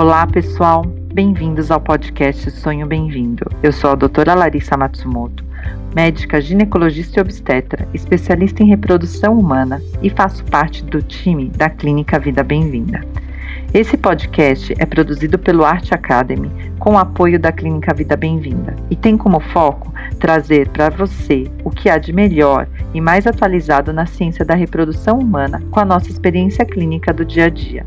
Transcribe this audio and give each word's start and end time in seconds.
Olá, 0.00 0.24
pessoal. 0.28 0.84
Bem-vindos 1.12 1.72
ao 1.72 1.80
podcast 1.80 2.52
Sonho 2.52 2.86
Bem-vindo. 2.86 3.44
Eu 3.64 3.72
sou 3.72 3.90
a 3.90 3.94
doutora 3.96 4.32
Larissa 4.32 4.76
Matsumoto, 4.76 5.44
médica 5.92 6.40
ginecologista 6.40 7.18
e 7.18 7.20
obstetra, 7.20 7.88
especialista 7.92 8.62
em 8.62 8.68
reprodução 8.68 9.36
humana 9.36 9.82
e 10.00 10.08
faço 10.08 10.44
parte 10.44 10.84
do 10.84 11.02
time 11.02 11.48
da 11.48 11.68
Clínica 11.68 12.16
Vida 12.16 12.44
Bem-vinda. 12.44 13.04
Esse 13.74 13.96
podcast 13.96 14.72
é 14.78 14.86
produzido 14.86 15.36
pelo 15.36 15.64
Arte 15.64 15.92
Academy 15.92 16.48
com 16.78 16.92
o 16.92 16.98
apoio 16.98 17.36
da 17.36 17.50
Clínica 17.50 17.92
Vida 17.92 18.16
Bem-vinda 18.16 18.76
e 18.88 18.94
tem 18.94 19.16
como 19.16 19.40
foco 19.40 19.92
trazer 20.20 20.68
para 20.68 20.90
você 20.90 21.50
o 21.64 21.70
que 21.72 21.90
há 21.90 21.98
de 21.98 22.12
melhor 22.12 22.68
e 22.94 23.00
mais 23.00 23.26
atualizado 23.26 23.92
na 23.92 24.06
ciência 24.06 24.44
da 24.44 24.54
reprodução 24.54 25.18
humana 25.18 25.60
com 25.72 25.80
a 25.80 25.84
nossa 25.84 26.08
experiência 26.08 26.64
clínica 26.64 27.12
do 27.12 27.24
dia 27.24 27.46
a 27.46 27.48
dia. 27.48 27.84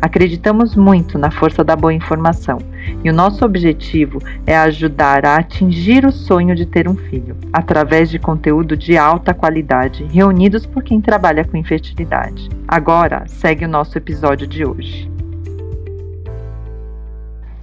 Acreditamos 0.00 0.76
muito 0.76 1.18
na 1.18 1.30
força 1.30 1.64
da 1.64 1.74
boa 1.74 1.92
informação 1.92 2.58
e 3.02 3.10
o 3.10 3.12
nosso 3.12 3.44
objetivo 3.44 4.20
é 4.46 4.56
ajudar 4.56 5.26
a 5.26 5.36
atingir 5.36 6.06
o 6.06 6.12
sonho 6.12 6.54
de 6.54 6.64
ter 6.64 6.88
um 6.88 6.94
filho, 6.94 7.36
através 7.52 8.08
de 8.08 8.18
conteúdo 8.18 8.76
de 8.76 8.96
alta 8.96 9.34
qualidade 9.34 10.04
reunidos 10.04 10.64
por 10.64 10.82
quem 10.82 11.00
trabalha 11.00 11.44
com 11.44 11.56
infertilidade. 11.56 12.48
Agora, 12.66 13.24
segue 13.26 13.64
o 13.64 13.68
nosso 13.68 13.98
episódio 13.98 14.46
de 14.46 14.64
hoje. 14.64 15.17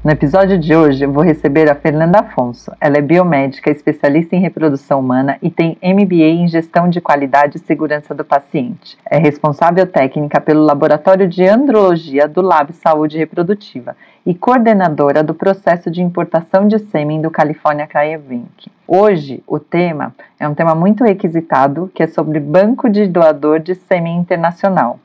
No 0.06 0.12
episódio 0.12 0.60
de 0.60 0.76
hoje, 0.76 1.08
vou 1.08 1.24
receber 1.24 1.68
a 1.68 1.74
Fernanda 1.74 2.20
Afonso. 2.20 2.72
Ela 2.80 3.00
é 3.00 3.02
biomédica, 3.02 3.72
especialista 3.72 4.36
em 4.36 4.40
reprodução 4.40 5.00
humana 5.00 5.36
e 5.42 5.50
tem 5.50 5.80
MBA 5.82 6.44
em 6.44 6.48
gestão 6.48 6.88
de 6.88 7.02
qualidade 7.02 7.58
e 7.58 7.60
segurança 7.60 8.14
do 8.14 8.24
paciente. 8.24 9.00
É 9.10 9.18
responsável 9.18 9.88
técnica 9.88 10.40
pelo 10.40 10.64
Laboratório 10.64 11.28
de 11.28 11.44
Andrologia 11.48 12.28
do 12.28 12.44
Lab 12.44 12.72
Saúde 12.74 13.18
Reprodutiva 13.18 13.98
e 14.24 14.36
coordenadora 14.36 15.24
do 15.24 15.34
processo 15.34 15.90
de 15.90 16.04
importação 16.04 16.68
de 16.68 16.78
sêmen 16.78 17.20
do 17.20 17.32
California 17.32 17.88
Cryobank. 17.88 18.72
Hoje, 18.88 19.42
o 19.48 19.58
tema 19.58 20.14
é 20.40 20.48
um 20.48 20.54
tema 20.54 20.76
muito 20.76 21.04
requisitado, 21.04 21.90
que 21.96 22.04
é 22.04 22.08
sobre 22.08 22.40
banco 22.40 22.92
de 22.92 23.08
doador 23.08 23.60
de 23.60 23.74
sêmen 23.74 24.18
internacional. 24.18 25.00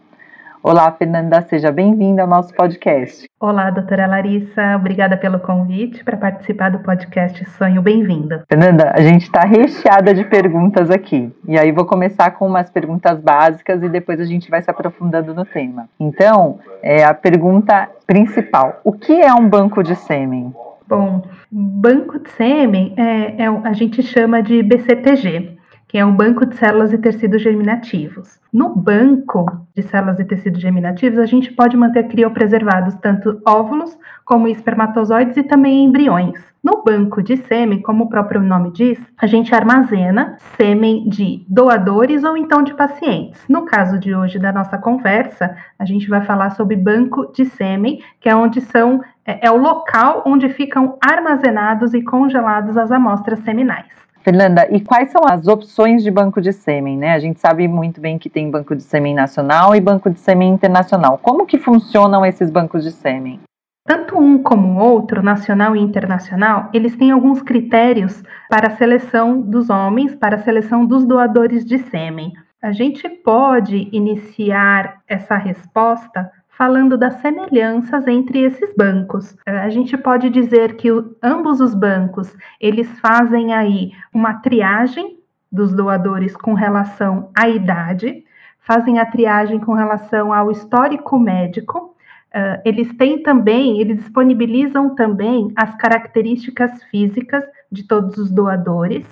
Olá, 0.62 0.92
Fernanda, 0.92 1.40
seja 1.40 1.72
bem-vinda 1.72 2.20
ao 2.20 2.28
nosso 2.28 2.52
podcast. 2.52 3.26
Olá, 3.40 3.70
doutora 3.70 4.06
Larissa, 4.06 4.76
obrigada 4.76 5.16
pelo 5.16 5.40
convite 5.40 6.04
para 6.04 6.18
participar 6.18 6.68
do 6.68 6.80
podcast 6.80 7.42
Sonho 7.52 7.80
Bem-vinda. 7.80 8.44
Fernanda, 8.46 8.92
a 8.94 9.00
gente 9.00 9.22
está 9.22 9.40
recheada 9.40 10.12
de 10.12 10.22
perguntas 10.24 10.90
aqui. 10.90 11.34
E 11.48 11.58
aí 11.58 11.72
vou 11.72 11.86
começar 11.86 12.32
com 12.32 12.46
umas 12.46 12.68
perguntas 12.68 13.18
básicas 13.18 13.82
e 13.82 13.88
depois 13.88 14.20
a 14.20 14.26
gente 14.26 14.50
vai 14.50 14.60
se 14.60 14.70
aprofundando 14.70 15.34
no 15.34 15.46
tema. 15.46 15.88
Então, 15.98 16.58
é 16.82 17.04
a 17.04 17.14
pergunta 17.14 17.88
principal: 18.06 18.80
o 18.84 18.92
que 18.92 19.18
é 19.18 19.32
um 19.32 19.48
banco 19.48 19.82
de 19.82 19.96
sêmen? 19.96 20.54
Bom, 20.86 21.22
banco 21.50 22.18
de 22.18 22.30
sêmen 22.32 22.92
é, 22.98 23.44
é 23.44 23.46
a 23.46 23.72
gente 23.72 24.02
chama 24.02 24.42
de 24.42 24.62
BCTG 24.62 25.59
que 25.90 25.98
é 25.98 26.06
um 26.06 26.14
banco 26.14 26.46
de 26.46 26.54
células 26.54 26.92
e 26.92 26.98
tecidos 26.98 27.42
germinativos. 27.42 28.38
No 28.52 28.76
banco 28.76 29.66
de 29.74 29.82
células 29.82 30.20
e 30.20 30.24
tecidos 30.24 30.62
germinativos, 30.62 31.18
a 31.18 31.26
gente 31.26 31.52
pode 31.52 31.76
manter 31.76 32.06
criopreservados 32.06 32.94
tanto 33.02 33.42
óvulos 33.44 33.98
como 34.24 34.46
espermatozoides 34.46 35.36
e 35.36 35.42
também 35.42 35.84
embriões. 35.84 36.40
No 36.62 36.84
banco 36.84 37.20
de 37.20 37.38
sêmen, 37.38 37.82
como 37.82 38.04
o 38.04 38.08
próprio 38.08 38.40
nome 38.40 38.70
diz, 38.70 39.00
a 39.18 39.26
gente 39.26 39.52
armazena 39.52 40.36
sêmen 40.56 41.08
de 41.08 41.44
doadores 41.48 42.22
ou 42.22 42.36
então 42.36 42.62
de 42.62 42.72
pacientes. 42.74 43.42
No 43.48 43.64
caso 43.64 43.98
de 43.98 44.14
hoje 44.14 44.38
da 44.38 44.52
nossa 44.52 44.78
conversa, 44.78 45.56
a 45.76 45.84
gente 45.84 46.08
vai 46.08 46.20
falar 46.24 46.50
sobre 46.50 46.76
banco 46.76 47.32
de 47.32 47.46
sêmen, 47.46 48.00
que 48.20 48.28
é 48.28 48.36
onde 48.36 48.60
são 48.60 49.02
é, 49.26 49.48
é 49.48 49.50
o 49.50 49.56
local 49.56 50.22
onde 50.24 50.48
ficam 50.50 50.96
armazenados 51.04 51.94
e 51.94 52.00
congelados 52.00 52.76
as 52.76 52.92
amostras 52.92 53.40
seminais. 53.40 53.99
Fernanda, 54.22 54.68
e 54.70 54.80
quais 54.80 55.10
são 55.10 55.22
as 55.24 55.46
opções 55.46 56.02
de 56.02 56.10
banco 56.10 56.40
de 56.40 56.52
sêmen, 56.52 56.96
né? 56.96 57.12
A 57.12 57.18
gente 57.18 57.40
sabe 57.40 57.66
muito 57.66 58.00
bem 58.00 58.18
que 58.18 58.28
tem 58.28 58.50
banco 58.50 58.76
de 58.76 58.82
sêmen 58.82 59.14
nacional 59.14 59.74
e 59.74 59.80
banco 59.80 60.10
de 60.10 60.20
sêmen 60.20 60.50
internacional. 60.50 61.18
Como 61.18 61.46
que 61.46 61.58
funcionam 61.58 62.24
esses 62.24 62.50
bancos 62.50 62.84
de 62.84 62.92
sêmen? 62.92 63.40
Tanto 63.86 64.18
um 64.18 64.42
como 64.42 64.78
o 64.78 64.84
outro, 64.84 65.22
nacional 65.22 65.74
e 65.74 65.80
internacional, 65.80 66.68
eles 66.72 66.94
têm 66.96 67.10
alguns 67.10 67.42
critérios 67.42 68.22
para 68.48 68.68
a 68.68 68.76
seleção 68.76 69.40
dos 69.40 69.70
homens, 69.70 70.14
para 70.14 70.36
a 70.36 70.42
seleção 70.42 70.84
dos 70.84 71.04
doadores 71.04 71.64
de 71.64 71.78
sêmen. 71.78 72.32
A 72.62 72.72
gente 72.72 73.08
pode 73.08 73.88
iniciar 73.90 75.00
essa 75.08 75.36
resposta 75.36 76.30
falando 76.60 76.98
das 76.98 77.14
semelhanças 77.22 78.06
entre 78.06 78.40
esses 78.40 78.74
bancos. 78.76 79.34
A 79.46 79.70
gente 79.70 79.96
pode 79.96 80.28
dizer 80.28 80.76
que 80.76 80.90
ambos 81.22 81.58
os 81.58 81.74
bancos, 81.74 82.36
eles 82.60 82.86
fazem 83.00 83.54
aí 83.54 83.92
uma 84.12 84.34
triagem 84.42 85.18
dos 85.50 85.72
doadores 85.72 86.36
com 86.36 86.52
relação 86.52 87.30
à 87.34 87.48
idade, 87.48 88.22
fazem 88.58 88.98
a 88.98 89.06
triagem 89.06 89.58
com 89.58 89.72
relação 89.72 90.34
ao 90.34 90.50
histórico 90.50 91.18
médico, 91.18 91.88
Uh, 92.32 92.62
eles 92.64 92.94
têm 92.96 93.24
também, 93.24 93.80
eles 93.80 93.96
disponibilizam 93.96 94.94
também 94.94 95.50
as 95.56 95.74
características 95.74 96.80
físicas 96.84 97.42
de 97.72 97.82
todos 97.82 98.18
os 98.18 98.30
doadores, 98.30 99.04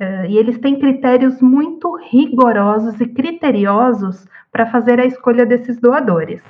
uh, 0.00 0.24
e 0.28 0.38
eles 0.38 0.56
têm 0.58 0.78
critérios 0.78 1.42
muito 1.42 1.96
rigorosos 1.96 3.00
e 3.00 3.08
criteriosos 3.08 4.24
para 4.52 4.66
fazer 4.66 5.00
a 5.00 5.04
escolha 5.04 5.44
desses 5.44 5.80
doadores. 5.80 6.44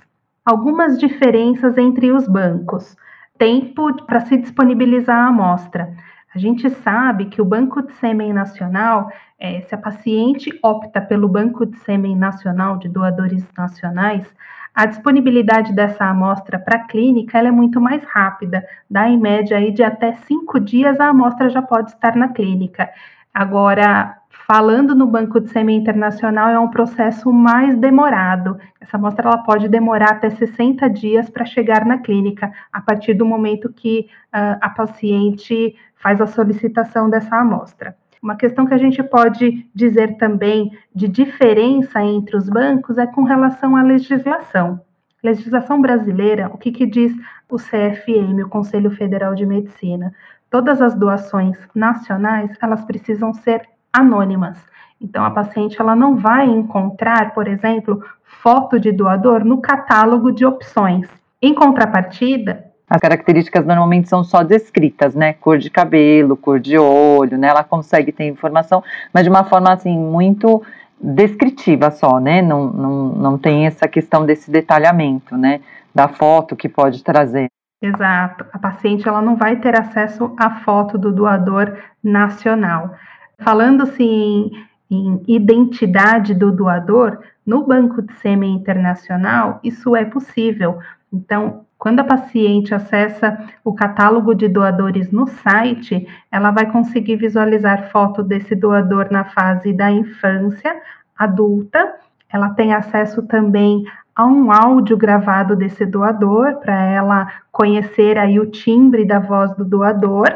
Algumas 0.44 0.98
diferenças 0.98 1.78
entre 1.78 2.12
os 2.12 2.28
bancos. 2.28 2.94
Tempo 3.38 4.04
para 4.04 4.20
se 4.20 4.36
disponibilizar 4.36 5.16
a 5.16 5.28
amostra. 5.28 5.96
A 6.34 6.38
gente 6.38 6.68
sabe 6.68 7.26
que 7.26 7.40
o 7.40 7.46
Banco 7.46 7.80
de 7.80 7.94
Sêmen 7.94 8.30
Nacional, 8.30 9.08
é, 9.38 9.62
se 9.62 9.74
a 9.74 9.78
paciente 9.78 10.50
opta 10.62 11.00
pelo 11.00 11.28
Banco 11.28 11.64
de 11.64 11.78
Sêmen 11.78 12.14
Nacional 12.14 12.76
de 12.76 12.90
doadores 12.90 13.42
nacionais, 13.56 14.34
a 14.74 14.84
disponibilidade 14.84 15.72
dessa 15.72 16.04
amostra 16.04 16.58
para 16.58 16.76
a 16.76 16.86
clínica 16.88 17.38
é 17.38 17.50
muito 17.50 17.80
mais 17.80 18.04
rápida, 18.04 18.66
dá 18.90 19.08
em 19.08 19.18
média 19.18 19.56
aí 19.56 19.72
de 19.72 19.82
até 19.82 20.12
cinco 20.12 20.60
dias 20.60 21.00
a 21.00 21.08
amostra 21.08 21.48
já 21.48 21.62
pode 21.62 21.92
estar 21.92 22.16
na 22.16 22.28
clínica. 22.28 22.90
Agora, 23.32 24.18
Falando 24.46 24.94
no 24.94 25.06
Banco 25.06 25.40
de 25.40 25.48
Sêmen 25.48 25.78
Internacional, 25.78 26.50
é 26.50 26.58
um 26.58 26.68
processo 26.68 27.32
mais 27.32 27.78
demorado. 27.78 28.58
Essa 28.78 28.98
amostra 28.98 29.28
ela 29.28 29.38
pode 29.38 29.68
demorar 29.68 30.10
até 30.10 30.28
60 30.28 30.88
dias 30.90 31.30
para 31.30 31.46
chegar 31.46 31.86
na 31.86 31.98
clínica, 31.98 32.52
a 32.70 32.80
partir 32.80 33.14
do 33.14 33.24
momento 33.24 33.72
que 33.72 34.06
uh, 34.34 34.58
a 34.60 34.68
paciente 34.68 35.74
faz 35.96 36.20
a 36.20 36.26
solicitação 36.26 37.08
dessa 37.08 37.36
amostra. 37.36 37.96
Uma 38.22 38.36
questão 38.36 38.66
que 38.66 38.74
a 38.74 38.78
gente 38.78 39.02
pode 39.02 39.66
dizer 39.74 40.16
também 40.18 40.70
de 40.94 41.08
diferença 41.08 42.02
entre 42.02 42.36
os 42.36 42.48
bancos 42.48 42.98
é 42.98 43.06
com 43.06 43.22
relação 43.22 43.76
à 43.76 43.82
legislação. 43.82 44.80
Legislação 45.22 45.80
brasileira, 45.80 46.50
o 46.52 46.58
que, 46.58 46.70
que 46.70 46.86
diz 46.86 47.14
o 47.48 47.56
CFM, 47.56 48.44
o 48.44 48.48
Conselho 48.48 48.90
Federal 48.90 49.34
de 49.34 49.46
Medicina? 49.46 50.14
Todas 50.50 50.82
as 50.82 50.94
doações 50.94 51.56
nacionais, 51.74 52.50
elas 52.60 52.84
precisam 52.84 53.32
ser 53.32 53.62
anônimas. 53.94 54.58
Então, 55.00 55.24
a 55.24 55.30
paciente 55.30 55.80
ela 55.80 55.94
não 55.94 56.16
vai 56.16 56.46
encontrar, 56.46 57.34
por 57.34 57.46
exemplo, 57.46 58.02
foto 58.42 58.78
de 58.80 58.90
doador 58.90 59.44
no 59.44 59.60
catálogo 59.60 60.32
de 60.32 60.44
opções. 60.44 61.08
Em 61.40 61.54
contrapartida, 61.54 62.64
as 62.88 63.00
características 63.00 63.64
normalmente 63.64 64.08
são 64.08 64.22
só 64.22 64.42
descritas, 64.42 65.14
né? 65.14 65.32
Cor 65.32 65.58
de 65.58 65.70
cabelo, 65.70 66.36
cor 66.36 66.60
de 66.60 66.78
olho, 66.78 67.38
né? 67.38 67.48
Ela 67.48 67.64
consegue 67.64 68.12
ter 68.12 68.28
informação, 68.28 68.82
mas 69.12 69.24
de 69.24 69.30
uma 69.30 69.44
forma 69.44 69.72
assim 69.72 69.98
muito 69.98 70.62
descritiva 71.00 71.90
só, 71.90 72.20
né? 72.20 72.42
Não, 72.42 72.66
não, 72.66 73.08
não 73.14 73.38
tem 73.38 73.66
essa 73.66 73.88
questão 73.88 74.24
desse 74.24 74.50
detalhamento, 74.50 75.36
né? 75.36 75.60
Da 75.94 76.08
foto 76.08 76.54
que 76.54 76.68
pode 76.68 77.02
trazer. 77.02 77.48
Exato. 77.82 78.46
A 78.52 78.58
paciente 78.58 79.08
ela 79.08 79.20
não 79.20 79.36
vai 79.36 79.56
ter 79.56 79.78
acesso 79.78 80.34
à 80.38 80.50
foto 80.60 80.96
do 80.96 81.12
doador 81.12 81.76
nacional. 82.02 82.94
Falando-se 83.38 84.02
em, 84.02 84.50
em 84.90 85.22
identidade 85.26 86.34
do 86.34 86.52
doador, 86.52 87.18
no 87.44 87.66
Banco 87.66 88.00
de 88.00 88.12
Sêmen 88.14 88.54
Internacional, 88.54 89.60
isso 89.62 89.94
é 89.94 90.04
possível. 90.04 90.78
Então, 91.12 91.64
quando 91.78 92.00
a 92.00 92.04
paciente 92.04 92.74
acessa 92.74 93.38
o 93.62 93.74
catálogo 93.74 94.34
de 94.34 94.48
doadores 94.48 95.10
no 95.10 95.26
site, 95.26 96.08
ela 96.32 96.50
vai 96.50 96.70
conseguir 96.70 97.16
visualizar 97.16 97.90
foto 97.90 98.22
desse 98.22 98.54
doador 98.54 99.08
na 99.10 99.24
fase 99.24 99.72
da 99.72 99.90
infância, 99.90 100.74
adulta. 101.16 101.94
Ela 102.32 102.50
tem 102.50 102.72
acesso 102.72 103.22
também 103.22 103.84
a 104.16 104.24
um 104.24 104.50
áudio 104.50 104.96
gravado 104.96 105.54
desse 105.54 105.84
doador 105.84 106.56
para 106.60 106.80
ela 106.84 107.30
conhecer 107.52 108.16
aí 108.16 108.40
o 108.40 108.46
timbre 108.46 109.04
da 109.04 109.18
voz 109.18 109.54
do 109.54 109.64
doador 109.64 110.28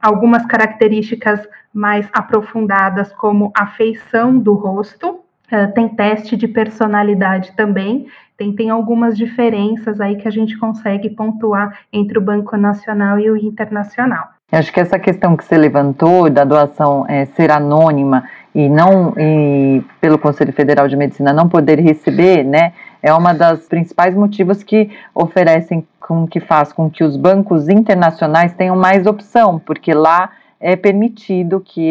algumas 0.00 0.44
características 0.46 1.46
mais 1.72 2.08
aprofundadas, 2.12 3.12
como 3.12 3.52
a 3.54 3.66
feição 3.66 4.38
do 4.38 4.54
rosto. 4.54 5.20
Uh, 5.50 5.72
tem 5.74 5.88
teste 5.88 6.36
de 6.36 6.46
personalidade 6.46 7.52
também, 7.56 8.06
tem, 8.36 8.54
tem 8.54 8.70
algumas 8.70 9.16
diferenças 9.16 10.00
aí 10.00 10.16
que 10.16 10.28
a 10.28 10.30
gente 10.30 10.56
consegue 10.58 11.08
pontuar 11.08 11.78
entre 11.92 12.18
o 12.18 12.20
Banco 12.20 12.56
Nacional 12.56 13.18
e 13.18 13.30
o 13.30 13.36
Internacional. 13.36 14.28
Eu 14.50 14.58
acho 14.60 14.72
que 14.72 14.80
essa 14.80 14.98
questão 14.98 15.36
que 15.36 15.44
você 15.44 15.58
levantou 15.58 16.30
da 16.30 16.44
doação 16.44 17.04
é, 17.08 17.26
ser 17.26 17.50
anônima 17.50 18.24
e 18.54 18.68
não 18.68 19.12
e 19.18 19.82
pelo 20.00 20.18
Conselho 20.18 20.52
Federal 20.52 20.88
de 20.88 20.96
Medicina 20.96 21.32
não 21.32 21.48
poder 21.48 21.78
receber, 21.80 22.44
né, 22.44 22.72
é 23.02 23.12
uma 23.12 23.34
das 23.34 23.66
principais 23.68 24.14
motivos 24.14 24.62
que 24.62 24.90
oferecem 25.14 25.86
com 26.08 26.26
que 26.26 26.40
faz 26.40 26.72
com 26.72 26.88
que 26.88 27.04
os 27.04 27.18
bancos 27.18 27.68
internacionais 27.68 28.54
tenham 28.54 28.74
mais 28.74 29.06
opção, 29.06 29.58
porque 29.58 29.92
lá 29.92 30.30
é 30.58 30.74
permitido 30.74 31.60
que 31.60 31.82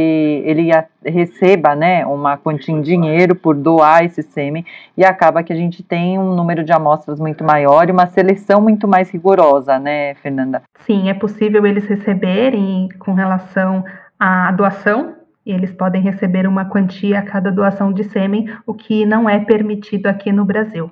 ele 0.44 0.70
receba 1.06 1.76
né, 1.76 2.04
uma 2.04 2.36
quantia 2.36 2.74
em 2.74 2.82
dinheiro 2.82 3.36
por 3.36 3.56
doar 3.56 4.04
esse 4.04 4.24
sêmen 4.24 4.66
e 4.98 5.06
acaba 5.06 5.44
que 5.44 5.54
a 5.54 5.56
gente 5.56 5.84
tem 5.84 6.18
um 6.18 6.36
número 6.36 6.64
de 6.64 6.74
amostras 6.74 7.20
muito 7.20 7.44
maior 7.44 7.88
e 7.88 7.92
uma 7.92 8.08
seleção 8.08 8.60
muito 8.60 8.88
mais 8.88 9.12
rigorosa, 9.12 9.78
né, 9.78 10.16
Fernanda? 10.16 10.64
Sim, 10.80 11.10
é 11.10 11.14
possível 11.14 11.66
eles 11.66 11.86
receberem 11.86 12.90
com 12.98 13.14
relação 13.14 13.86
à 14.20 14.52
doação, 14.52 15.16
eles 15.46 15.72
podem 15.72 16.02
receber 16.02 16.48
uma 16.48 16.66
quantia 16.66 17.20
a 17.20 17.22
cada 17.22 17.52
doação 17.52 17.94
de 17.94 18.04
sêmen, 18.04 18.50
o 18.66 18.74
que 18.74 19.06
não 19.06 19.30
é 19.30 19.40
permitido 19.40 20.08
aqui 20.08 20.32
no 20.32 20.44
Brasil. 20.44 20.90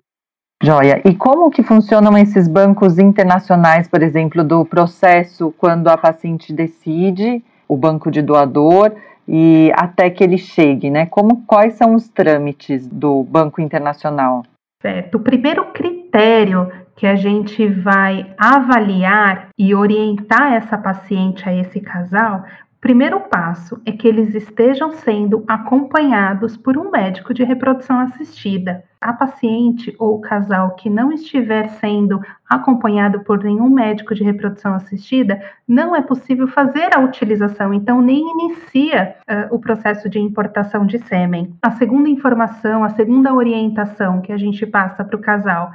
Joia. 0.64 1.02
E 1.06 1.14
como 1.14 1.52
que 1.52 1.62
funcionam 1.62 2.18
esses 2.18 2.48
bancos 2.48 2.98
internacionais, 2.98 3.88
por 3.88 4.02
exemplo, 4.02 4.44
do 4.44 4.66
processo 4.66 5.54
quando 5.58 5.88
a 5.88 5.98
paciente 5.98 6.54
decide 6.54 7.44
o 7.68 7.76
banco 7.76 8.10
de 8.10 8.22
doador 8.22 8.94
e 9.28 9.72
até 9.76 10.10
que 10.10 10.24
ele 10.24 10.38
chegue, 10.38 10.90
né? 10.90 11.06
Como 11.06 11.44
quais 11.46 11.74
são 11.74 11.96
os 11.96 12.08
trâmites 12.08 12.88
do 12.88 13.24
Banco 13.24 13.60
Internacional? 13.60 14.44
Certo. 14.82 15.16
O 15.16 15.20
primeiro 15.20 15.66
critério 15.72 16.72
que 16.96 17.06
a 17.06 17.16
gente 17.16 17.68
vai 17.68 18.34
avaliar 18.38 19.50
e 19.58 19.76
orientar 19.76 20.54
essa 20.54 20.78
paciente 20.78 21.48
a 21.48 21.54
esse 21.54 21.82
casal 21.82 22.44
primeiro 22.86 23.20
passo 23.20 23.82
é 23.84 23.92
que 23.92 24.08
eles 24.08 24.36
estejam 24.36 24.92
sendo 24.92 25.44
acompanhados 25.48 26.56
por 26.56 26.78
um 26.78 26.92
médico 26.92 27.34
de 27.34 27.44
reprodução 27.44 28.00
assistida. 28.00 28.84
A 29.02 29.12
paciente 29.12 29.96
ou 29.98 30.18
o 30.18 30.22
casal 30.22 30.76
que 30.76 30.88
não 30.88 31.12
estiver 31.12 31.68
sendo 31.80 32.22
acompanhado 32.48 33.22
por 33.22 33.44
nenhum 33.44 33.72
médico 33.72 34.14
de 34.14 34.24
reprodução 34.24 34.76
assistida, 34.76 35.42
não 35.68 35.96
é 35.96 36.02
possível 36.04 36.48
fazer 36.48 36.96
a 36.96 37.00
utilização, 37.00 37.74
então 37.74 38.04
nem 38.04 38.20
inicia 38.20 39.16
uh, 39.28 39.56
o 39.56 39.58
processo 39.58 40.08
de 40.08 40.20
importação 40.20 40.86
de 40.86 41.00
sêmen. 41.00 41.56
A 41.64 41.72
segunda 41.72 42.08
informação, 42.08 42.84
a 42.84 42.90
segunda 42.90 43.34
orientação 43.34 44.22
que 44.22 44.32
a 44.32 44.38
gente 44.38 44.64
passa 44.64 45.04
para 45.04 45.16
o 45.16 45.22
casal 45.22 45.72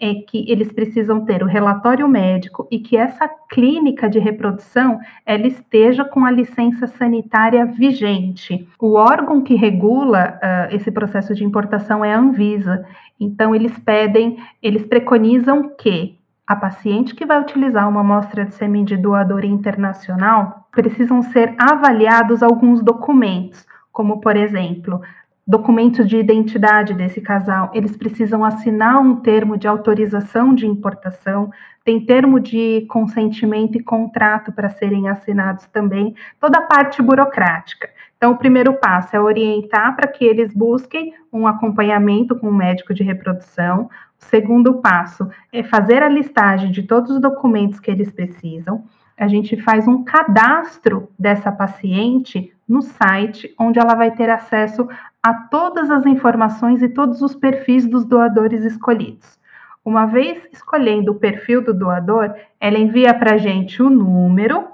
é 0.00 0.14
que 0.14 0.44
eles 0.50 0.72
precisam 0.72 1.24
ter 1.24 1.42
o 1.42 1.46
relatório 1.46 2.08
médico 2.08 2.66
e 2.70 2.78
que 2.78 2.96
essa 2.96 3.28
clínica 3.48 4.08
de 4.08 4.18
reprodução 4.18 4.98
ela 5.24 5.46
esteja 5.46 6.04
com 6.04 6.24
a 6.24 6.30
licença 6.30 6.86
sanitária 6.86 7.64
vigente. 7.66 8.68
O 8.80 8.94
órgão 8.94 9.42
que 9.42 9.54
regula 9.54 10.38
uh, 10.42 10.74
esse 10.74 10.90
processo 10.90 11.34
de 11.34 11.44
importação 11.44 12.04
é 12.04 12.12
a 12.12 12.18
Anvisa. 12.18 12.84
Então 13.20 13.54
eles 13.54 13.78
pedem, 13.78 14.38
eles 14.60 14.84
preconizam 14.84 15.70
que 15.78 16.18
a 16.46 16.56
paciente 16.56 17.14
que 17.14 17.24
vai 17.24 17.40
utilizar 17.40 17.88
uma 17.88 18.00
amostra 18.00 18.44
de 18.44 18.54
sêmen 18.54 18.84
de 18.84 18.96
doador 18.96 19.44
internacional 19.44 20.68
precisam 20.72 21.22
ser 21.22 21.54
avaliados 21.56 22.42
alguns 22.42 22.82
documentos, 22.82 23.64
como 23.92 24.20
por 24.20 24.36
exemplo 24.36 25.00
documentos 25.46 26.08
de 26.08 26.16
identidade 26.16 26.94
desse 26.94 27.20
casal, 27.20 27.70
eles 27.74 27.96
precisam 27.96 28.44
assinar 28.44 29.00
um 29.00 29.16
termo 29.16 29.56
de 29.56 29.66
autorização 29.66 30.54
de 30.54 30.66
importação, 30.66 31.50
tem 31.84 32.04
termo 32.04 32.38
de 32.38 32.86
consentimento 32.88 33.76
e 33.76 33.82
contrato 33.82 34.52
para 34.52 34.70
serem 34.70 35.08
assinados 35.08 35.66
também, 35.66 36.14
toda 36.40 36.58
a 36.58 36.66
parte 36.66 37.02
burocrática. 37.02 37.90
Então, 38.16 38.32
o 38.32 38.38
primeiro 38.38 38.74
passo 38.74 39.16
é 39.16 39.20
orientar 39.20 39.96
para 39.96 40.06
que 40.06 40.24
eles 40.24 40.54
busquem 40.54 41.12
um 41.32 41.44
acompanhamento 41.44 42.36
com 42.36 42.48
um 42.48 42.54
médico 42.54 42.94
de 42.94 43.02
reprodução. 43.02 43.90
O 44.20 44.24
segundo 44.26 44.74
passo 44.74 45.28
é 45.52 45.64
fazer 45.64 46.04
a 46.04 46.08
listagem 46.08 46.70
de 46.70 46.84
todos 46.84 47.10
os 47.10 47.20
documentos 47.20 47.80
que 47.80 47.90
eles 47.90 48.12
precisam. 48.12 48.84
A 49.18 49.26
gente 49.26 49.60
faz 49.60 49.88
um 49.88 50.04
cadastro 50.04 51.10
dessa 51.18 51.50
paciente 51.50 52.52
no 52.68 52.80
site, 52.80 53.52
onde 53.58 53.80
ela 53.80 53.96
vai 53.96 54.12
ter 54.12 54.30
acesso 54.30 54.88
a 55.22 55.32
todas 55.32 55.90
as 55.90 56.04
informações 56.04 56.82
e 56.82 56.88
todos 56.88 57.22
os 57.22 57.34
perfis 57.34 57.86
dos 57.88 58.04
doadores 58.04 58.64
escolhidos. 58.64 59.38
Uma 59.84 60.06
vez 60.06 60.42
escolhendo 60.52 61.12
o 61.12 61.16
perfil 61.16 61.62
do 61.62 61.72
doador, 61.72 62.34
ela 62.60 62.78
envia 62.78 63.14
para 63.14 63.34
a 63.34 63.38
gente 63.38 63.82
o 63.82 63.90
número 63.90 64.68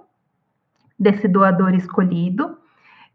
desse 0.99 1.29
doador 1.29 1.75
escolhido 1.75 2.59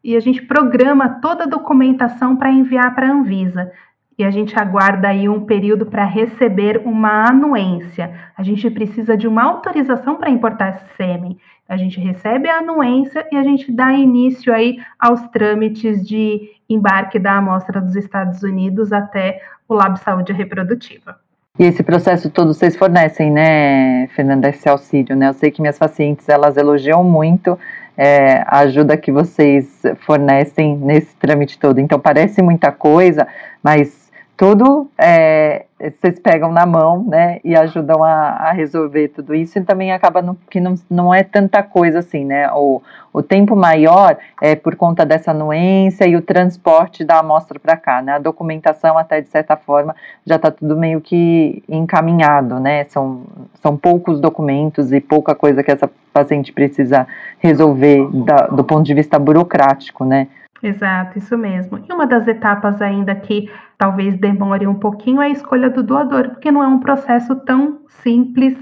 e 0.03 0.15
a 0.15 0.19
gente 0.19 0.41
programa 0.41 1.21
toda 1.21 1.43
a 1.43 1.47
documentação 1.47 2.35
para 2.35 2.51
enviar 2.51 2.93
para 2.93 3.07
a 3.07 3.11
Anvisa. 3.11 3.71
E 4.17 4.23
a 4.23 4.29
gente 4.29 4.57
aguarda 4.57 5.07
aí 5.07 5.27
um 5.27 5.45
período 5.45 5.85
para 5.85 6.05
receber 6.05 6.81
uma 6.85 7.29
anuência. 7.29 8.13
A 8.37 8.43
gente 8.43 8.69
precisa 8.69 9.17
de 9.17 9.27
uma 9.27 9.43
autorização 9.43 10.15
para 10.15 10.29
importar 10.29 10.69
esse 10.69 10.95
sêmen. 10.95 11.37
A 11.67 11.77
gente 11.77 11.99
recebe 11.99 12.47
a 12.47 12.57
anuência 12.57 13.25
e 13.31 13.35
a 13.35 13.43
gente 13.43 13.71
dá 13.71 13.91
início 13.93 14.53
aí 14.53 14.77
aos 14.99 15.21
trâmites 15.29 16.05
de 16.05 16.51
embarque 16.69 17.17
da 17.17 17.37
amostra 17.37 17.81
dos 17.81 17.95
Estados 17.95 18.43
Unidos 18.43 18.91
até 18.91 19.41
o 19.67 19.73
Lab 19.73 19.97
Saúde 19.99 20.33
Reprodutiva. 20.33 21.15
E 21.57 21.63
esse 21.63 21.83
processo 21.83 22.31
todo 22.31 22.53
vocês 22.53 22.75
fornecem, 22.75 23.31
né, 23.31 24.07
Fernanda, 24.15 24.49
esse 24.49 24.67
auxílio, 24.67 25.15
né? 25.15 25.29
Eu 25.29 25.33
sei 25.33 25.51
que 25.51 25.61
minhas 25.61 25.77
pacientes, 25.77 26.27
elas 26.27 26.57
elogiam 26.57 27.03
muito 27.03 27.57
é, 27.95 28.43
a 28.47 28.59
ajuda 28.59 28.97
que 28.97 29.11
vocês 29.11 29.83
fornecem 29.99 30.75
nesse 30.77 31.15
trâmite 31.15 31.59
todo. 31.59 31.79
Então, 31.79 31.99
parece 31.99 32.41
muita 32.41 32.71
coisa, 32.71 33.27
mas 33.61 34.02
tudo 34.43 34.89
é, 34.97 35.67
vocês 35.79 36.19
pegam 36.19 36.51
na 36.51 36.65
mão, 36.65 37.01
né, 37.07 37.39
e 37.45 37.55
ajudam 37.55 38.03
a, 38.03 38.09
a, 38.09 38.51
resolver 38.51 39.07
tudo 39.07 39.33
isso, 39.33 39.57
e 39.57 39.61
também 39.63 39.93
acaba 39.93 40.21
no, 40.21 40.35
que 40.49 40.59
não, 40.59 40.75
não 40.89 41.13
é 41.13 41.23
tanta 41.23 41.63
coisa 41.63 41.99
assim, 41.99 42.25
né, 42.25 42.51
o, 42.51 42.81
o 43.13 43.23
tempo 43.23 43.55
maior 43.55 44.17
é 44.41 44.53
por 44.53 44.75
conta 44.75 45.05
dessa 45.05 45.31
anuência 45.31 46.05
e 46.05 46.17
o 46.17 46.21
transporte 46.21 47.05
da 47.05 47.19
amostra 47.19 47.57
para 47.57 47.77
cá, 47.77 48.01
né, 48.01 48.15
a 48.15 48.19
documentação 48.19 48.97
até 48.97 49.21
de 49.21 49.29
certa 49.29 49.55
forma 49.55 49.95
já 50.25 50.35
está 50.35 50.51
tudo 50.51 50.75
meio 50.75 50.99
que 50.99 51.63
encaminhado, 51.69 52.59
né, 52.59 52.83
são, 52.89 53.21
são 53.61 53.77
poucos 53.77 54.19
documentos 54.19 54.91
e 54.91 54.99
pouca 54.99 55.33
coisa 55.33 55.63
que 55.63 55.71
essa 55.71 55.89
paciente 56.11 56.51
precisa 56.51 57.07
resolver 57.39 58.09
da, 58.25 58.47
do 58.47 58.63
ponto 58.65 58.83
de 58.83 58.93
vista 58.93 59.17
burocrático, 59.17 60.03
né, 60.03 60.27
Exato, 60.63 61.17
isso 61.17 61.37
mesmo. 61.37 61.77
E 61.77 61.91
uma 61.91 62.07
das 62.07 62.25
etapas 62.25 62.81
ainda 62.81 63.13
que 63.13 63.51
talvez 63.77 64.17
demore 64.17 64.65
um 64.65 64.75
pouquinho 64.75 65.21
é 65.21 65.25
a 65.25 65.29
escolha 65.29 65.69
do 65.69 65.83
doador, 65.83 66.29
porque 66.29 66.49
não 66.49 66.63
é 66.63 66.67
um 66.67 66.79
processo 66.79 67.35
tão 67.35 67.81
simples 68.01 68.57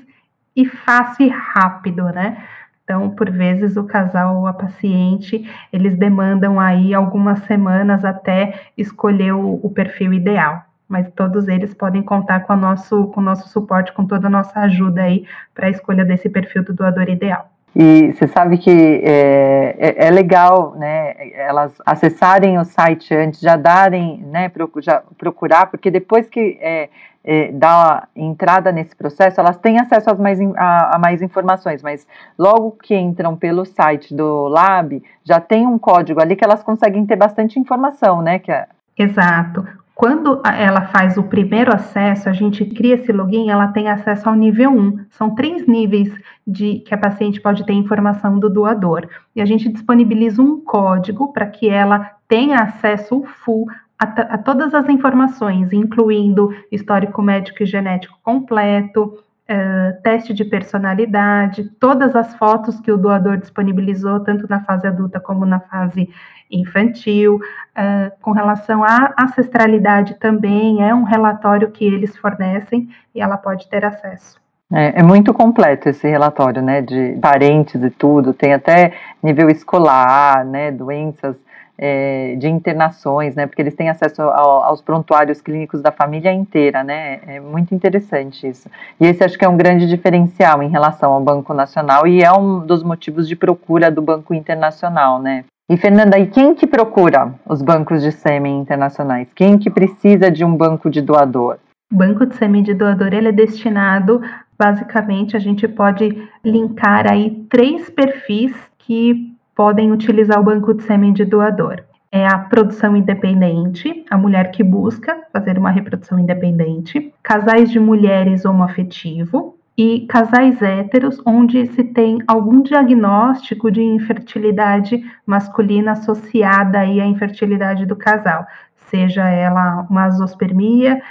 e 0.56 0.66
fácil 0.66 1.28
e 1.28 1.30
rápido, 1.30 2.06
né? 2.06 2.44
Então, 2.84 3.12
por 3.12 3.30
vezes, 3.30 3.78
o 3.78 3.84
casal 3.84 4.38
ou 4.38 4.48
a 4.48 4.54
paciente, 4.54 5.48
eles 5.72 5.96
demandam 5.96 6.60
aí 6.60 6.92
algumas 6.92 7.38
semanas 7.44 8.04
até 8.04 8.72
escolher 8.76 9.34
o, 9.34 9.60
o 9.64 9.70
perfil 9.70 10.12
ideal. 10.12 10.66
Mas 10.90 11.08
todos 11.12 11.48
eles 11.48 11.72
podem 11.76 12.02
contar 12.02 12.42
com, 12.42 12.54
a 12.54 12.56
nosso, 12.56 13.06
com 13.10 13.22
o 13.22 13.24
nosso 13.24 13.48
suporte, 13.48 13.94
com 13.94 14.08
toda 14.08 14.26
a 14.26 14.30
nossa 14.30 14.60
ajuda 14.62 15.04
aí 15.04 15.24
para 15.54 15.68
a 15.68 15.70
escolha 15.70 16.04
desse 16.04 16.28
perfil 16.30 16.64
do 16.64 16.74
doador 16.74 17.08
ideal. 17.08 17.48
E 17.76 18.12
você 18.12 18.28
sabe 18.28 18.58
que 18.58 18.70
é, 18.70 19.76
é, 19.80 20.08
é, 20.08 20.12
legal, 20.12 20.76
né, 20.76 21.16
elas 21.34 21.74
acessarem 21.86 22.60
o 22.60 22.66
site 22.66 23.16
antes, 23.16 23.40
já 23.40 23.56
darem, 23.56 24.18
né, 24.26 24.52
já 24.82 25.02
procurar, 25.18 25.68
porque 25.68 25.90
depois 25.90 26.28
que 26.28 26.58
é, 26.60 26.90
é, 27.24 27.52
dá 27.52 28.08
entrada 28.14 28.74
nesse 28.74 28.94
processo, 28.94 29.40
elas 29.40 29.58
têm 29.58 29.80
acesso 29.80 30.10
às 30.10 30.20
mais, 30.20 30.40
a, 30.58 30.96
a, 30.96 31.00
mais 31.00 31.22
informações, 31.22 31.82
mas 31.82 32.06
logo 32.38 32.72
que 32.72 32.96
entram 32.96 33.38
pelo 33.38 33.64
site 33.64 34.14
do 34.14 34.50
Lab, 34.50 35.02
já 35.24 35.40
tem 35.40 35.66
um 35.66 35.80
código 35.80 36.22
ali 36.22 36.36
que 36.36 36.44
elas 36.44 36.64
conseguem 36.64 37.06
ter 37.06 37.16
bastante 37.16 37.58
informação, 37.58 38.22
né? 38.22 38.40
Que 38.40 38.52
é... 38.52 38.68
Exato. 38.98 39.66
Quando 40.02 40.42
ela 40.44 40.88
faz 40.88 41.16
o 41.16 41.22
primeiro 41.22 41.72
acesso, 41.72 42.28
a 42.28 42.34
gente 42.34 42.66
cria 42.66 42.96
esse 42.96 43.12
login, 43.12 43.52
ela 43.52 43.68
tem 43.68 43.88
acesso 43.88 44.28
ao 44.28 44.34
nível 44.34 44.72
1. 44.72 45.06
São 45.12 45.36
três 45.36 45.68
níveis 45.68 46.12
de 46.46 46.80
que 46.80 46.96
a 46.96 46.98
paciente 46.98 47.40
pode 47.40 47.64
ter 47.68 47.74
informação 47.74 48.40
do 48.40 48.50
doador. 48.50 49.08
E 49.36 49.40
a 49.40 49.46
gente 49.46 49.70
disponibiliza 49.70 50.42
um 50.42 50.60
código 50.60 51.32
para 51.32 51.46
que 51.46 51.70
ela 51.70 52.16
tenha 52.28 52.64
acesso 52.64 53.22
full 53.44 53.68
a, 54.00 54.06
a, 54.06 54.38
todas 54.40 54.74
as 54.74 54.90
informações, 54.90 55.72
incluindo 55.72 56.50
histórico 56.72 57.22
médico 57.22 57.62
e 57.62 57.68
genético 57.68 58.18
completo, 58.24 59.04
uh, 59.04 60.02
teste 60.02 60.34
de 60.34 60.44
personalidade, 60.44 61.70
todas 61.80 62.16
as 62.16 62.34
fotos 62.38 62.80
que 62.80 62.92
o 62.92 62.98
doador 62.98 63.38
disponibilizou, 63.38 64.20
tanto 64.22 64.50
na 64.50 64.64
fase 64.64 64.88
adulta 64.88 65.20
como 65.20 65.46
na 65.46 65.60
fase 65.60 66.10
infantil. 66.52 67.36
Uh, 67.36 68.12
com 68.22 68.32
relação 68.32 68.84
à 68.84 69.14
ancestralidade 69.20 70.16
também, 70.16 70.84
é 70.84 70.94
um 70.94 71.04
relatório 71.04 71.72
que 71.72 71.86
eles 71.86 72.18
fornecem 72.18 72.90
e 73.16 73.22
ela 73.22 73.38
pode 73.38 73.70
ter 73.70 73.86
acesso. 73.86 74.42
É, 74.74 75.00
é, 75.00 75.04
muito 75.04 75.34
completo 75.34 75.90
esse 75.90 76.08
relatório, 76.08 76.62
né, 76.62 76.82
de 76.82 77.18
parentes 77.22 77.84
e 77.84 77.90
tudo, 77.90 78.34
tem 78.34 78.54
até 78.54 78.94
nível 79.22 79.50
escolar, 79.50 80.46
né, 80.46 80.72
doenças 80.72 81.36
é, 81.78 82.36
de 82.38 82.48
internações, 82.48 83.36
né, 83.36 83.46
porque 83.48 83.62
eles 83.62 83.76
têm 83.76 83.90
acesso 83.90 84.22
ao, 84.22 84.64
aos 84.64 84.82
prontuários 84.82 85.42
clínicos 85.42 85.82
da 85.82 85.92
família 85.92 86.32
inteira, 86.32 86.86
né, 86.86 87.20
é 87.28 87.40
muito 87.42 87.76
interessante 87.76 88.48
isso. 88.48 88.70
E 88.98 89.06
esse 89.06 89.22
acho 89.26 89.38
que 89.38 89.44
é 89.44 89.50
um 89.50 89.58
grande 89.58 89.86
diferencial 89.88 90.64
em 90.64 90.70
relação 90.70 91.12
ao 91.12 91.22
Banco 91.22 91.54
Nacional 91.54 92.08
e 92.08 92.24
é 92.24 92.32
um 92.32 92.66
dos 92.66 92.82
motivos 92.82 93.28
de 93.28 93.36
procura 93.36 93.92
do 93.92 94.02
Banco 94.02 94.34
Internacional, 94.34 95.22
né. 95.22 95.44
E 95.72 95.78
Fernanda, 95.78 96.20
e 96.20 96.28
quem 96.28 96.54
que 96.54 96.68
procura 96.68 97.34
os 97.48 97.62
bancos 97.62 98.04
de 98.04 98.12
sêmen 98.12 98.60
internacionais? 98.60 99.32
Quem 99.34 99.58
que 99.58 99.70
precisa 99.70 100.30
de 100.30 100.44
um 100.44 100.54
banco 100.54 100.90
de 100.90 101.02
doador? 101.02 101.60
O 101.90 101.96
banco 101.96 102.26
de 102.26 102.36
sêmen 102.36 102.62
de 102.62 102.74
doador 102.74 103.14
ele 103.14 103.30
é 103.30 103.32
destinado 103.32 104.22
Basicamente, 104.62 105.36
a 105.36 105.40
gente 105.40 105.68
pode 105.68 106.30
linkar 106.46 107.10
aí 107.12 107.48
três 107.50 107.90
perfis 107.90 108.54
que 108.78 109.34
podem 109.56 109.92
utilizar 109.92 110.40
o 110.40 110.44
banco 110.44 110.72
de 110.72 110.84
sêmen 110.84 111.14
de 111.14 111.26
doador. 111.26 111.82
É 112.12 112.28
a 112.28 112.38
produção 112.38 112.96
independente, 112.96 114.06
a 114.08 114.20
mulher 114.20 114.52
que 114.52 114.64
busca 114.64 115.18
fazer 115.34 115.58
uma 115.58 115.72
reprodução 115.72 116.20
independente, 116.20 117.12
casais 117.24 117.72
de 117.72 117.80
mulheres 117.80 118.46
homoafetivo 118.46 119.58
e 119.78 120.06
casais 120.08 120.62
héteros 120.62 121.22
onde 121.26 121.66
se 121.68 121.84
tem 121.84 122.20
algum 122.28 122.62
diagnóstico 122.62 123.72
de 123.72 123.82
infertilidade 123.82 125.02
masculina 125.26 125.94
associada 125.94 126.80
aí 126.80 127.00
à 127.00 127.06
infertilidade 127.06 127.86
do 127.86 127.96
casal, 127.96 128.46
seja 128.76 129.28
ela 129.28 129.88
uma 129.90 130.06
azospermia, 130.06 131.02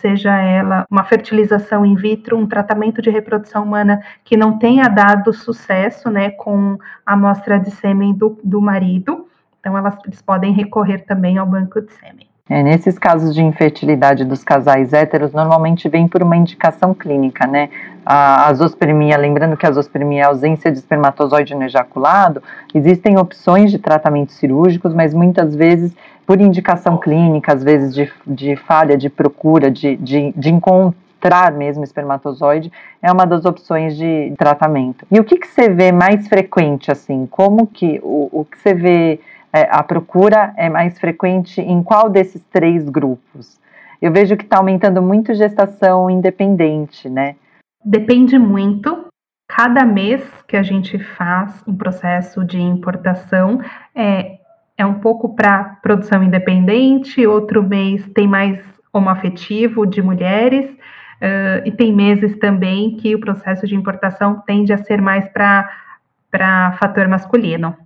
seja 0.00 0.36
ela 0.36 0.84
uma 0.90 1.04
fertilização 1.04 1.86
in 1.86 1.94
vitro, 1.94 2.36
um 2.36 2.46
tratamento 2.46 3.00
de 3.00 3.10
reprodução 3.10 3.62
humana 3.62 4.02
que 4.24 4.36
não 4.36 4.58
tenha 4.58 4.88
dado 4.88 5.32
sucesso 5.32 6.10
né, 6.10 6.30
com 6.30 6.78
a 7.06 7.12
amostra 7.12 7.60
de 7.60 7.70
sêmen 7.70 8.14
do, 8.14 8.38
do 8.42 8.60
marido. 8.60 9.28
Então, 9.60 9.78
elas, 9.78 9.96
eles 10.04 10.20
podem 10.20 10.52
recorrer 10.52 11.04
também 11.04 11.38
ao 11.38 11.46
banco 11.46 11.80
de 11.80 11.92
sêmen. 11.92 12.31
É, 12.50 12.60
nesses 12.62 12.98
casos 12.98 13.32
de 13.34 13.40
infertilidade 13.40 14.24
dos 14.24 14.42
casais 14.42 14.92
héteros, 14.92 15.32
normalmente 15.32 15.88
vem 15.88 16.08
por 16.08 16.22
uma 16.22 16.36
indicação 16.36 16.92
clínica, 16.92 17.46
né? 17.46 17.70
A 18.04 18.48
azospermia, 18.48 19.16
lembrando 19.16 19.56
que 19.56 19.64
a 19.64 19.68
azospermia 19.68 20.22
é 20.22 20.24
a 20.24 20.28
ausência 20.28 20.70
de 20.70 20.78
espermatozoide 20.78 21.54
no 21.54 21.62
ejaculado, 21.62 22.42
existem 22.74 23.16
opções 23.16 23.70
de 23.70 23.78
tratamentos 23.78 24.34
cirúrgicos, 24.34 24.92
mas 24.92 25.14
muitas 25.14 25.54
vezes 25.54 25.94
por 26.26 26.40
indicação 26.40 26.96
clínica, 26.96 27.52
às 27.52 27.62
vezes 27.62 27.94
de, 27.94 28.10
de 28.26 28.56
falha 28.56 28.96
de 28.96 29.08
procura, 29.08 29.70
de, 29.70 29.96
de, 29.96 30.32
de 30.36 30.50
encontrar 30.50 31.52
mesmo 31.52 31.84
espermatozoide, 31.84 32.72
é 33.00 33.12
uma 33.12 33.24
das 33.24 33.44
opções 33.44 33.96
de 33.96 34.32
tratamento. 34.36 35.06
E 35.10 35.20
o 35.20 35.24
que, 35.24 35.36
que 35.36 35.46
você 35.46 35.68
vê 35.68 35.92
mais 35.92 36.26
frequente, 36.26 36.90
assim? 36.90 37.28
Como 37.30 37.66
que 37.68 38.00
o, 38.02 38.28
o 38.32 38.44
que 38.44 38.58
você 38.58 38.74
vê, 38.74 39.20
é, 39.52 39.68
a 39.70 39.82
procura 39.82 40.54
é 40.56 40.68
mais 40.68 40.98
frequente 40.98 41.60
em 41.60 41.82
qual 41.82 42.08
desses 42.08 42.42
três 42.44 42.88
grupos? 42.88 43.60
Eu 44.00 44.10
vejo 44.10 44.36
que 44.36 44.44
está 44.44 44.58
aumentando 44.58 45.00
muito 45.02 45.34
gestação 45.34 46.10
independente, 46.10 47.08
né? 47.08 47.36
Depende 47.84 48.38
muito. 48.38 49.06
Cada 49.48 49.84
mês 49.84 50.24
que 50.48 50.56
a 50.56 50.62
gente 50.62 50.98
faz 50.98 51.62
um 51.66 51.76
processo 51.76 52.44
de 52.44 52.60
importação, 52.60 53.60
é, 53.94 54.38
é 54.78 54.86
um 54.86 54.94
pouco 54.94 55.36
para 55.36 55.78
produção 55.82 56.22
independente, 56.22 57.26
outro 57.26 57.62
mês 57.62 58.08
tem 58.14 58.26
mais 58.26 58.58
homoafetivo 58.92 59.86
de 59.86 60.02
mulheres, 60.02 60.70
uh, 60.70 61.66
e 61.66 61.70
tem 61.70 61.92
meses 61.92 62.36
também 62.38 62.96
que 62.96 63.14
o 63.14 63.20
processo 63.20 63.66
de 63.66 63.74
importação 63.74 64.42
tende 64.46 64.72
a 64.72 64.78
ser 64.78 65.00
mais 65.00 65.28
para 65.28 66.72
fator 66.78 67.06
masculino. 67.08 67.76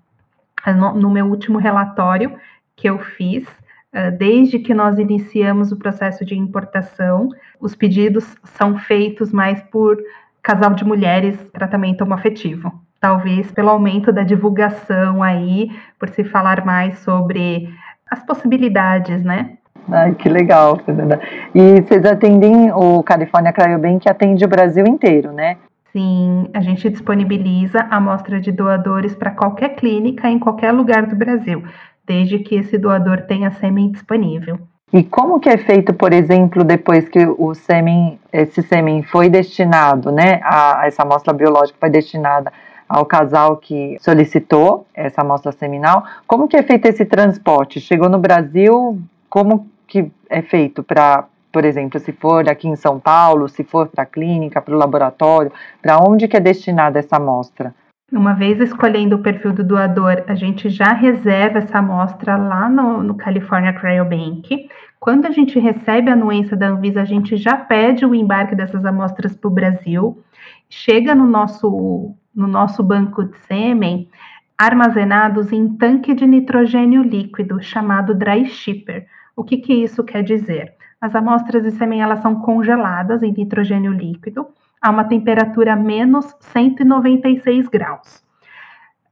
No, 0.74 0.94
no, 0.94 1.10
meu 1.10 1.26
último 1.26 1.58
relatório 1.58 2.32
que 2.74 2.88
eu 2.88 2.98
fiz, 2.98 3.46
uh, 3.46 4.16
desde 4.18 4.58
que 4.58 4.74
nós 4.74 4.98
iniciamos 4.98 5.72
o 5.72 5.76
processo 5.76 6.24
de 6.24 6.36
importação, 6.36 7.28
os 7.60 7.74
pedidos 7.74 8.36
são 8.44 8.78
feitos 8.78 9.32
mais 9.32 9.62
por 9.62 9.96
casal 10.42 10.74
de 10.74 10.84
mulheres 10.84 11.38
tratamento 11.52 12.02
homoafetivo 12.02 12.86
talvez 13.00 13.50
pelo 13.52 13.70
aumento 13.70 14.12
da 14.12 14.22
divulgação 14.22 15.22
aí, 15.22 15.70
por 15.98 16.08
se 16.08 16.24
falar 16.24 16.64
mais 16.64 16.98
sobre 17.00 17.68
as 18.10 18.24
possibilidades, 18.24 19.22
né? 19.22 19.50
Ai, 19.88 20.14
que 20.14 20.28
legal, 20.28 20.78
Fernanda. 20.84 21.20
E 21.54 21.80
vocês 21.80 22.04
atendem 22.04 22.72
o 22.72 23.02
California 23.04 23.52
Cryobank 23.52 24.08
atende 24.08 24.44
o 24.44 24.48
Brasil 24.48 24.84
inteiro, 24.86 25.30
né? 25.30 25.56
Sim, 25.96 26.50
a 26.52 26.60
gente 26.60 26.90
disponibiliza 26.90 27.86
amostra 27.90 28.38
de 28.38 28.52
doadores 28.52 29.14
para 29.14 29.30
qualquer 29.30 29.76
clínica 29.76 30.28
em 30.28 30.38
qualquer 30.38 30.70
lugar 30.70 31.06
do 31.06 31.16
Brasil, 31.16 31.64
desde 32.06 32.38
que 32.38 32.54
esse 32.54 32.76
doador 32.76 33.22
tenha 33.22 33.50
sêmen 33.52 33.90
disponível. 33.92 34.58
E 34.92 35.02
como 35.02 35.40
que 35.40 35.48
é 35.48 35.56
feito, 35.56 35.94
por 35.94 36.12
exemplo, 36.12 36.62
depois 36.62 37.08
que 37.08 37.26
o 37.26 37.54
sêmen, 37.54 38.20
esse 38.30 38.60
sêmen 38.60 39.04
foi 39.04 39.30
destinado, 39.30 40.12
né, 40.12 40.38
a 40.44 40.82
essa 40.84 41.02
amostra 41.02 41.32
biológica 41.32 41.78
foi 41.80 41.88
destinada 41.88 42.52
ao 42.86 43.06
casal 43.06 43.56
que 43.56 43.96
solicitou 43.98 44.86
essa 44.92 45.22
amostra 45.22 45.50
seminal. 45.50 46.04
Como 46.26 46.46
que 46.46 46.58
é 46.58 46.62
feito 46.62 46.84
esse 46.84 47.06
transporte? 47.06 47.80
Chegou 47.80 48.10
no 48.10 48.18
Brasil, 48.18 49.00
como 49.30 49.66
que 49.88 50.12
é 50.28 50.42
feito 50.42 50.82
para, 50.82 51.24
por 51.56 51.64
exemplo, 51.64 51.98
se 51.98 52.12
for 52.12 52.46
aqui 52.50 52.68
em 52.68 52.76
São 52.76 53.00
Paulo, 53.00 53.48
se 53.48 53.64
for 53.64 53.88
para 53.88 54.02
a 54.02 54.06
clínica, 54.06 54.60
para 54.60 54.74
o 54.74 54.78
laboratório, 54.78 55.50
para 55.80 55.98
onde 55.98 56.28
que 56.28 56.36
é 56.36 56.40
destinada 56.40 56.98
essa 56.98 57.16
amostra? 57.16 57.74
Uma 58.12 58.34
vez 58.34 58.60
escolhendo 58.60 59.16
o 59.16 59.22
perfil 59.22 59.54
do 59.54 59.64
doador, 59.64 60.22
a 60.28 60.34
gente 60.34 60.68
já 60.68 60.92
reserva 60.92 61.56
essa 61.56 61.78
amostra 61.78 62.36
lá 62.36 62.68
no, 62.68 63.02
no 63.02 63.14
California 63.14 63.72
Cryobank. 63.72 64.68
Quando 65.00 65.24
a 65.24 65.30
gente 65.30 65.58
recebe 65.58 66.10
a 66.10 66.12
anuência 66.12 66.54
da 66.58 66.68
Anvisa, 66.68 67.00
a 67.00 67.06
gente 67.06 67.38
já 67.38 67.56
pede 67.56 68.04
o 68.04 68.14
embarque 68.14 68.54
dessas 68.54 68.84
amostras 68.84 69.34
para 69.34 69.48
o 69.48 69.50
Brasil. 69.50 70.22
Chega 70.68 71.14
no 71.14 71.26
nosso 71.26 72.14
no 72.34 72.46
nosso 72.46 72.82
banco 72.82 73.24
de 73.24 73.38
sêmen 73.46 74.10
armazenados 74.58 75.52
em 75.52 75.74
tanque 75.78 76.12
de 76.12 76.26
nitrogênio 76.26 77.02
líquido 77.02 77.62
chamado 77.62 78.14
dry 78.14 78.44
shipper. 78.44 79.06
O 79.34 79.42
que, 79.42 79.56
que 79.56 79.72
isso 79.72 80.04
quer 80.04 80.22
dizer? 80.22 80.75
As 81.00 81.14
amostras 81.14 81.62
de 81.62 81.70
sêmen 81.72 82.00
elas 82.00 82.20
são 82.20 82.40
congeladas 82.40 83.22
em 83.22 83.32
nitrogênio 83.32 83.92
líquido 83.92 84.46
a 84.80 84.90
uma 84.90 85.04
temperatura 85.04 85.76
menos 85.76 86.34
196 86.40 87.68
graus. 87.68 88.22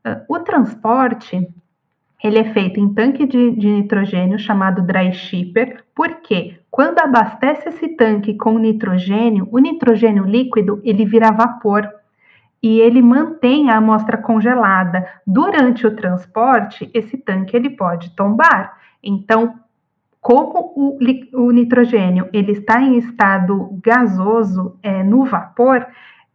Ah, 0.05 0.23
o 0.29 0.39
transporte 0.41 1.49
ele 2.23 2.39
é 2.39 2.45
feito 2.45 2.81
em 2.81 2.95
tanque 2.95 3.27
de, 3.27 3.51
de, 3.51 3.69
nitrogênio 3.69 4.39
chamado 4.39 4.81
dry 4.81 5.13
shipper, 5.13 5.85
porque 5.95 6.59
quando 6.71 6.99
abastece 7.01 7.69
esse 7.69 7.89
tanque 7.89 8.35
com 8.35 8.59
nitrogênio, 8.59 9.47
o 9.53 9.59
nitrogênio 9.59 10.25
líquido 10.25 10.81
ele 10.83 11.05
vira 11.05 11.31
vapor 11.31 11.87
e 12.63 12.81
ele 12.81 13.03
mantém 13.03 13.69
a 13.69 13.77
amostra 13.77 14.17
congelada. 14.17 15.07
Durante 15.27 15.87
o 15.87 15.95
transporte, 15.95 16.91
esse 16.95 17.19
tanque 17.19 17.55
ele 17.55 17.69
pode 17.69 18.17
tombar. 18.17 18.79
Então, 19.03 19.61
como 20.25 20.73
o, 20.75 20.99
o 21.35 21.51
nitrogênio 21.51 22.31
ele 22.33 22.53
está 22.53 22.81
em 22.81 22.97
estado 22.97 23.79
gasoso, 23.85 24.79
é, 24.83 25.03
no 25.03 25.27
vapor, 25.27 25.87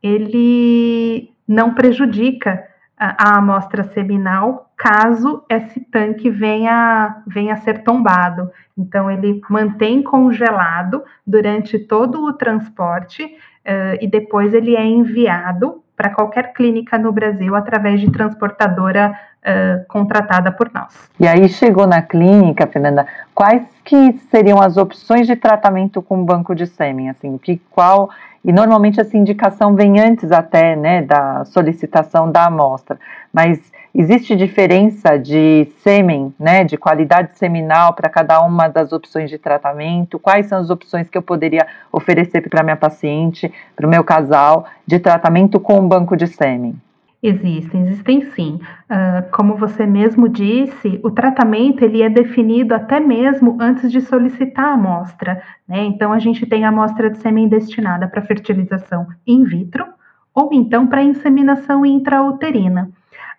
ele 0.04 1.34
não 1.48 1.74
prejudica 1.74 2.64
a, 2.96 3.32
a 3.32 3.38
amostra 3.40 3.82
seminal 3.82 4.72
caso 4.78 5.44
esse 5.50 5.80
tanque 5.80 6.30
venha, 6.30 7.24
venha 7.26 7.56
a 7.56 7.58
ser 7.58 7.84
tombado. 7.84 8.52
Então, 8.78 9.10
ele 9.10 9.42
mantém 9.50 10.04
congelado 10.04 11.04
durante 11.26 11.80
todo 11.80 12.24
o 12.24 12.34
transporte 12.34 13.24
uh, 13.24 13.98
e 14.00 14.08
depois 14.08 14.54
ele 14.54 14.76
é 14.76 14.86
enviado 14.86 15.84
para 16.00 16.12
qualquer 16.12 16.54
clínica 16.54 16.98
no 16.98 17.12
Brasil 17.12 17.54
através 17.58 18.00
de 18.00 18.10
transportadora 18.10 19.20
uh, 19.44 19.86
contratada 19.90 20.50
por 20.50 20.72
nós. 20.74 20.94
E 21.20 21.28
aí 21.28 21.50
chegou 21.50 21.86
na 21.86 22.02
clínica, 22.02 22.66
Fernanda, 22.66 23.06
quais 23.36 23.64
que 23.84 24.14
seriam 24.32 24.62
as 24.62 24.78
opções 24.78 25.28
de 25.28 25.36
tratamento 25.36 26.02
com 26.02 26.24
banco 26.24 26.56
de 26.56 26.66
sêmen, 26.68 27.10
assim, 27.10 27.38
que 27.38 27.62
qual 27.70 28.10
e 28.46 28.54
normalmente 28.54 29.02
essa 29.02 29.18
indicação 29.18 29.76
vem 29.76 30.00
antes 30.00 30.32
até, 30.32 30.74
né, 30.74 31.02
da 31.02 31.44
solicitação 31.44 32.32
da 32.32 32.46
amostra, 32.46 32.98
mas 33.34 33.60
Existe 33.94 34.36
diferença 34.36 35.18
de 35.18 35.68
sêmen, 35.80 36.34
né, 36.40 36.64
de 36.64 36.78
qualidade 36.78 37.38
seminal 37.38 37.94
para 37.94 38.08
cada 38.08 38.40
uma 38.42 38.68
das 38.68 38.92
opções 38.94 39.30
de 39.30 39.38
tratamento? 39.40 40.20
Quais 40.20 40.46
são 40.46 40.60
as 40.60 40.70
opções 40.70 41.10
que 41.10 41.18
eu 41.18 41.24
poderia 41.24 41.66
oferecer 41.92 42.48
para 42.48 42.64
minha 42.64 42.78
paciente, 42.78 43.52
para 43.76 43.88
o 43.88 43.90
meu 43.90 44.04
casal, 44.04 44.68
de 44.86 45.00
tratamento 45.00 45.60
com 45.60 45.80
um 45.80 45.88
banco 45.88 46.16
de 46.16 46.28
sêmen? 46.28 46.76
Existem, 47.22 47.82
existem 47.82 48.22
sim. 48.32 48.62
Uh, 48.90 49.30
como 49.32 49.58
você 49.58 49.86
mesmo 49.86 50.30
disse, 50.30 51.00
o 51.04 51.12
tratamento 51.12 51.84
ele 51.84 52.02
é 52.02 52.10
definido 52.10 52.74
até 52.74 53.00
mesmo 53.00 53.58
antes 53.60 53.92
de 53.92 54.00
solicitar 54.00 54.66
a 54.66 54.74
amostra. 54.74 55.42
Né? 55.68 55.84
Então, 55.84 56.14
a 56.14 56.20
gente 56.20 56.46
tem 56.46 56.64
a 56.64 56.70
amostra 56.70 57.10
de 57.10 57.18
sêmen 57.18 57.50
destinada 57.50 58.08
para 58.08 58.22
fertilização 58.22 59.08
in 59.28 59.44
vitro 59.44 59.86
ou 60.34 60.52
então 60.54 60.88
para 60.88 61.04
inseminação 61.04 61.86
intrauterina. 61.86 62.90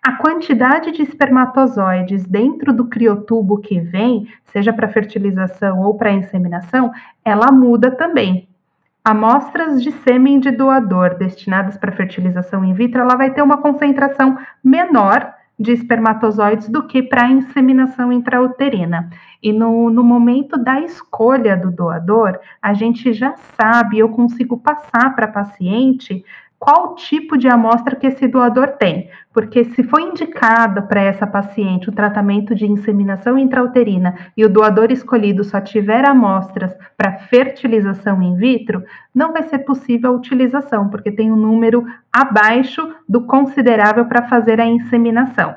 A 0.03 0.13
quantidade 0.13 0.91
de 0.91 1.03
espermatozoides 1.03 2.25
dentro 2.25 2.73
do 2.73 2.85
criotubo 2.85 3.59
que 3.59 3.79
vem, 3.79 4.27
seja 4.45 4.73
para 4.73 4.89
fertilização 4.89 5.79
ou 5.81 5.93
para 5.95 6.11
inseminação, 6.11 6.91
ela 7.23 7.51
muda 7.51 7.91
também. 7.91 8.49
Amostras 9.05 9.81
de 9.81 9.91
sêmen 9.91 10.39
de 10.39 10.49
doador 10.49 11.15
destinadas 11.19 11.77
para 11.77 11.91
fertilização 11.91 12.65
in 12.65 12.73
vitro, 12.73 13.01
ela 13.01 13.15
vai 13.15 13.31
ter 13.31 13.43
uma 13.43 13.57
concentração 13.57 14.39
menor 14.63 15.35
de 15.59 15.71
espermatozoides 15.71 16.67
do 16.67 16.87
que 16.87 17.03
para 17.03 17.29
inseminação 17.29 18.11
intrauterina. 18.11 19.07
E 19.41 19.53
no, 19.53 19.91
no 19.91 20.03
momento 20.03 20.57
da 20.57 20.81
escolha 20.81 21.55
do 21.55 21.69
doador, 21.69 22.39
a 22.59 22.73
gente 22.73 23.13
já 23.13 23.35
sabe, 23.59 23.99
eu 23.99 24.09
consigo 24.09 24.57
passar 24.57 25.15
para 25.15 25.25
a 25.25 25.31
paciente 25.31 26.25
qual 26.61 26.93
tipo 26.93 27.39
de 27.39 27.47
amostra 27.47 27.95
que 27.95 28.05
esse 28.05 28.27
doador 28.27 28.73
tem, 28.77 29.09
porque 29.33 29.63
se 29.63 29.81
foi 29.81 30.03
indicado 30.03 30.83
para 30.83 31.01
essa 31.01 31.25
paciente 31.25 31.89
o 31.89 31.91
tratamento 31.91 32.53
de 32.53 32.67
inseminação 32.67 33.35
intrauterina 33.35 34.13
e 34.37 34.45
o 34.45 34.49
doador 34.49 34.91
escolhido 34.91 35.43
só 35.43 35.59
tiver 35.59 36.05
amostras 36.05 36.71
para 36.95 37.17
fertilização 37.17 38.21
in 38.21 38.35
vitro, 38.35 38.83
não 39.13 39.33
vai 39.33 39.41
ser 39.41 39.59
possível 39.59 40.11
a 40.11 40.13
utilização, 40.13 40.87
porque 40.87 41.11
tem 41.11 41.31
um 41.31 41.35
número 41.35 41.83
abaixo 42.13 42.93
do 43.09 43.25
considerável 43.25 44.05
para 44.05 44.29
fazer 44.29 44.61
a 44.61 44.65
inseminação. 44.67 45.55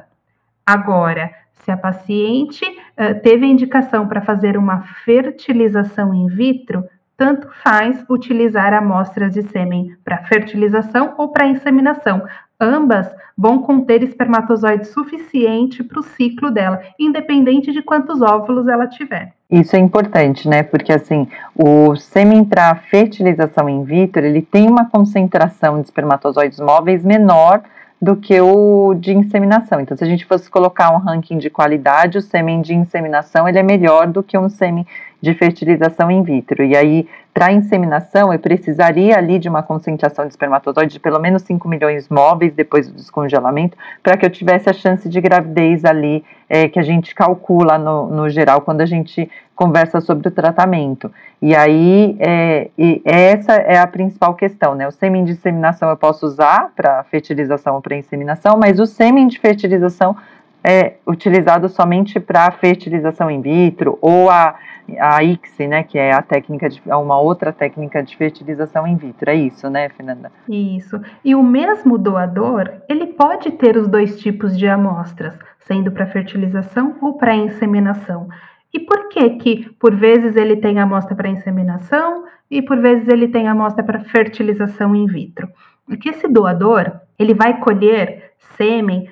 Agora, 0.64 1.30
se 1.52 1.70
a 1.70 1.76
paciente 1.76 2.64
uh, 2.64 3.20
teve 3.22 3.44
a 3.44 3.48
indicação 3.48 4.08
para 4.08 4.22
fazer 4.22 4.56
uma 4.56 4.80
fertilização 5.04 6.14
in 6.14 6.28
vitro, 6.28 6.82
tanto 7.16 7.48
faz 7.62 8.04
utilizar 8.08 8.72
amostras 8.72 9.32
de 9.32 9.42
sêmen 9.42 9.96
para 10.04 10.24
fertilização 10.24 11.14
ou 11.16 11.28
para 11.28 11.46
inseminação. 11.46 12.22
Ambas 12.60 13.10
vão 13.36 13.58
conter 13.58 14.02
espermatozoide 14.02 14.86
suficiente 14.86 15.82
para 15.82 16.00
o 16.00 16.04
ciclo 16.04 16.50
dela, 16.50 16.80
independente 16.98 17.72
de 17.72 17.82
quantos 17.82 18.22
óvulos 18.22 18.68
ela 18.68 18.86
tiver. 18.86 19.32
Isso 19.50 19.76
é 19.76 19.78
importante, 19.78 20.48
né? 20.48 20.62
Porque 20.62 20.92
assim, 20.92 21.28
o 21.54 21.96
sêmen 21.96 22.44
para 22.44 22.74
fertilização 22.74 23.68
in 23.68 23.84
vitro, 23.84 24.24
ele 24.24 24.42
tem 24.42 24.68
uma 24.68 24.88
concentração 24.88 25.80
de 25.80 25.86
espermatozoides 25.86 26.60
móveis 26.60 27.04
menor 27.04 27.62
do 28.00 28.16
que 28.16 28.38
o 28.40 28.94
de 28.94 29.12
inseminação. 29.12 29.80
Então, 29.80 29.96
se 29.96 30.04
a 30.04 30.06
gente 30.06 30.26
fosse 30.26 30.50
colocar 30.50 30.90
um 30.90 30.98
ranking 30.98 31.38
de 31.38 31.48
qualidade, 31.48 32.18
o 32.18 32.22
sêmen 32.22 32.60
de 32.60 32.74
inseminação 32.74 33.48
ele 33.48 33.58
é 33.58 33.62
melhor 33.62 34.06
do 34.06 34.22
que 34.22 34.36
um 34.36 34.48
sêmen 34.48 34.86
de 35.24 35.34
fertilização 35.34 36.10
in 36.10 36.22
vitro. 36.22 36.62
E 36.62 36.76
aí, 36.76 37.08
para 37.32 37.50
inseminação, 37.50 38.32
eu 38.32 38.38
precisaria 38.38 39.16
ali 39.16 39.38
de 39.38 39.48
uma 39.48 39.62
concentração 39.62 40.26
de 40.26 40.32
espermatozoide 40.32 40.92
de 40.92 41.00
pelo 41.00 41.18
menos 41.18 41.42
5 41.42 41.66
milhões 41.66 42.08
móveis 42.08 42.52
depois 42.52 42.88
do 42.88 42.94
descongelamento, 42.94 43.76
para 44.02 44.16
que 44.16 44.24
eu 44.24 44.30
tivesse 44.30 44.68
a 44.68 44.72
chance 44.72 45.08
de 45.08 45.20
gravidez 45.20 45.84
ali, 45.84 46.22
é, 46.48 46.68
que 46.68 46.78
a 46.78 46.82
gente 46.82 47.14
calcula 47.14 47.78
no, 47.78 48.06
no 48.08 48.28
geral 48.28 48.60
quando 48.60 48.82
a 48.82 48.86
gente 48.86 49.28
conversa 49.56 50.00
sobre 50.00 50.28
o 50.28 50.30
tratamento. 50.30 51.10
E 51.40 51.56
aí, 51.56 52.16
é, 52.20 52.70
e 52.76 53.00
essa 53.04 53.54
é 53.54 53.78
a 53.78 53.86
principal 53.86 54.34
questão, 54.34 54.74
né? 54.74 54.86
O 54.86 54.92
sêmen 54.92 55.24
de 55.24 55.32
inseminação 55.32 55.88
eu 55.88 55.96
posso 55.96 56.26
usar 56.26 56.70
para 56.76 57.02
fertilização 57.04 57.76
ou 57.76 57.80
para 57.80 57.96
inseminação, 57.96 58.56
mas 58.58 58.78
o 58.78 58.86
sêmen 58.86 59.26
de 59.26 59.38
fertilização 59.38 60.16
é 60.64 60.94
utilizado 61.06 61.68
somente 61.68 62.18
para 62.18 62.50
fertilização 62.50 63.30
in 63.30 63.42
vitro 63.42 63.98
ou 64.00 64.30
a, 64.30 64.54
a 64.98 65.22
ICSI, 65.22 65.68
né, 65.68 65.82
que 65.82 65.98
é 65.98 66.12
a 66.12 66.22
técnica 66.22 66.70
de, 66.70 66.80
é 66.86 66.96
uma 66.96 67.20
outra 67.20 67.52
técnica 67.52 68.02
de 68.02 68.16
fertilização 68.16 68.86
in 68.86 68.96
vitro. 68.96 69.30
É 69.30 69.34
isso, 69.34 69.68
né, 69.68 69.90
Fernanda? 69.90 70.32
Isso. 70.48 70.98
E 71.22 71.34
o 71.34 71.42
mesmo 71.42 71.98
doador, 71.98 72.72
ele 72.88 73.08
pode 73.08 73.50
ter 73.52 73.76
os 73.76 73.86
dois 73.86 74.18
tipos 74.18 74.56
de 74.56 74.66
amostras, 74.66 75.38
sendo 75.58 75.92
para 75.92 76.06
fertilização 76.06 76.96
ou 77.02 77.18
para 77.18 77.36
inseminação. 77.36 78.28
E 78.72 78.80
por 78.80 79.08
que 79.08 79.30
que 79.30 79.70
por 79.78 79.94
vezes 79.94 80.34
ele 80.34 80.56
tem 80.56 80.80
amostra 80.80 81.14
para 81.14 81.28
inseminação 81.28 82.24
e 82.50 82.62
por 82.62 82.80
vezes 82.80 83.06
ele 83.08 83.28
tem 83.28 83.48
amostra 83.48 83.84
para 83.84 84.00
fertilização 84.00 84.96
in 84.96 85.06
vitro? 85.06 85.48
Porque 85.86 86.08
esse 86.08 86.26
doador, 86.26 86.90
ele 87.18 87.34
vai 87.34 87.60
colher 87.60 88.32
sêmen 88.56 89.08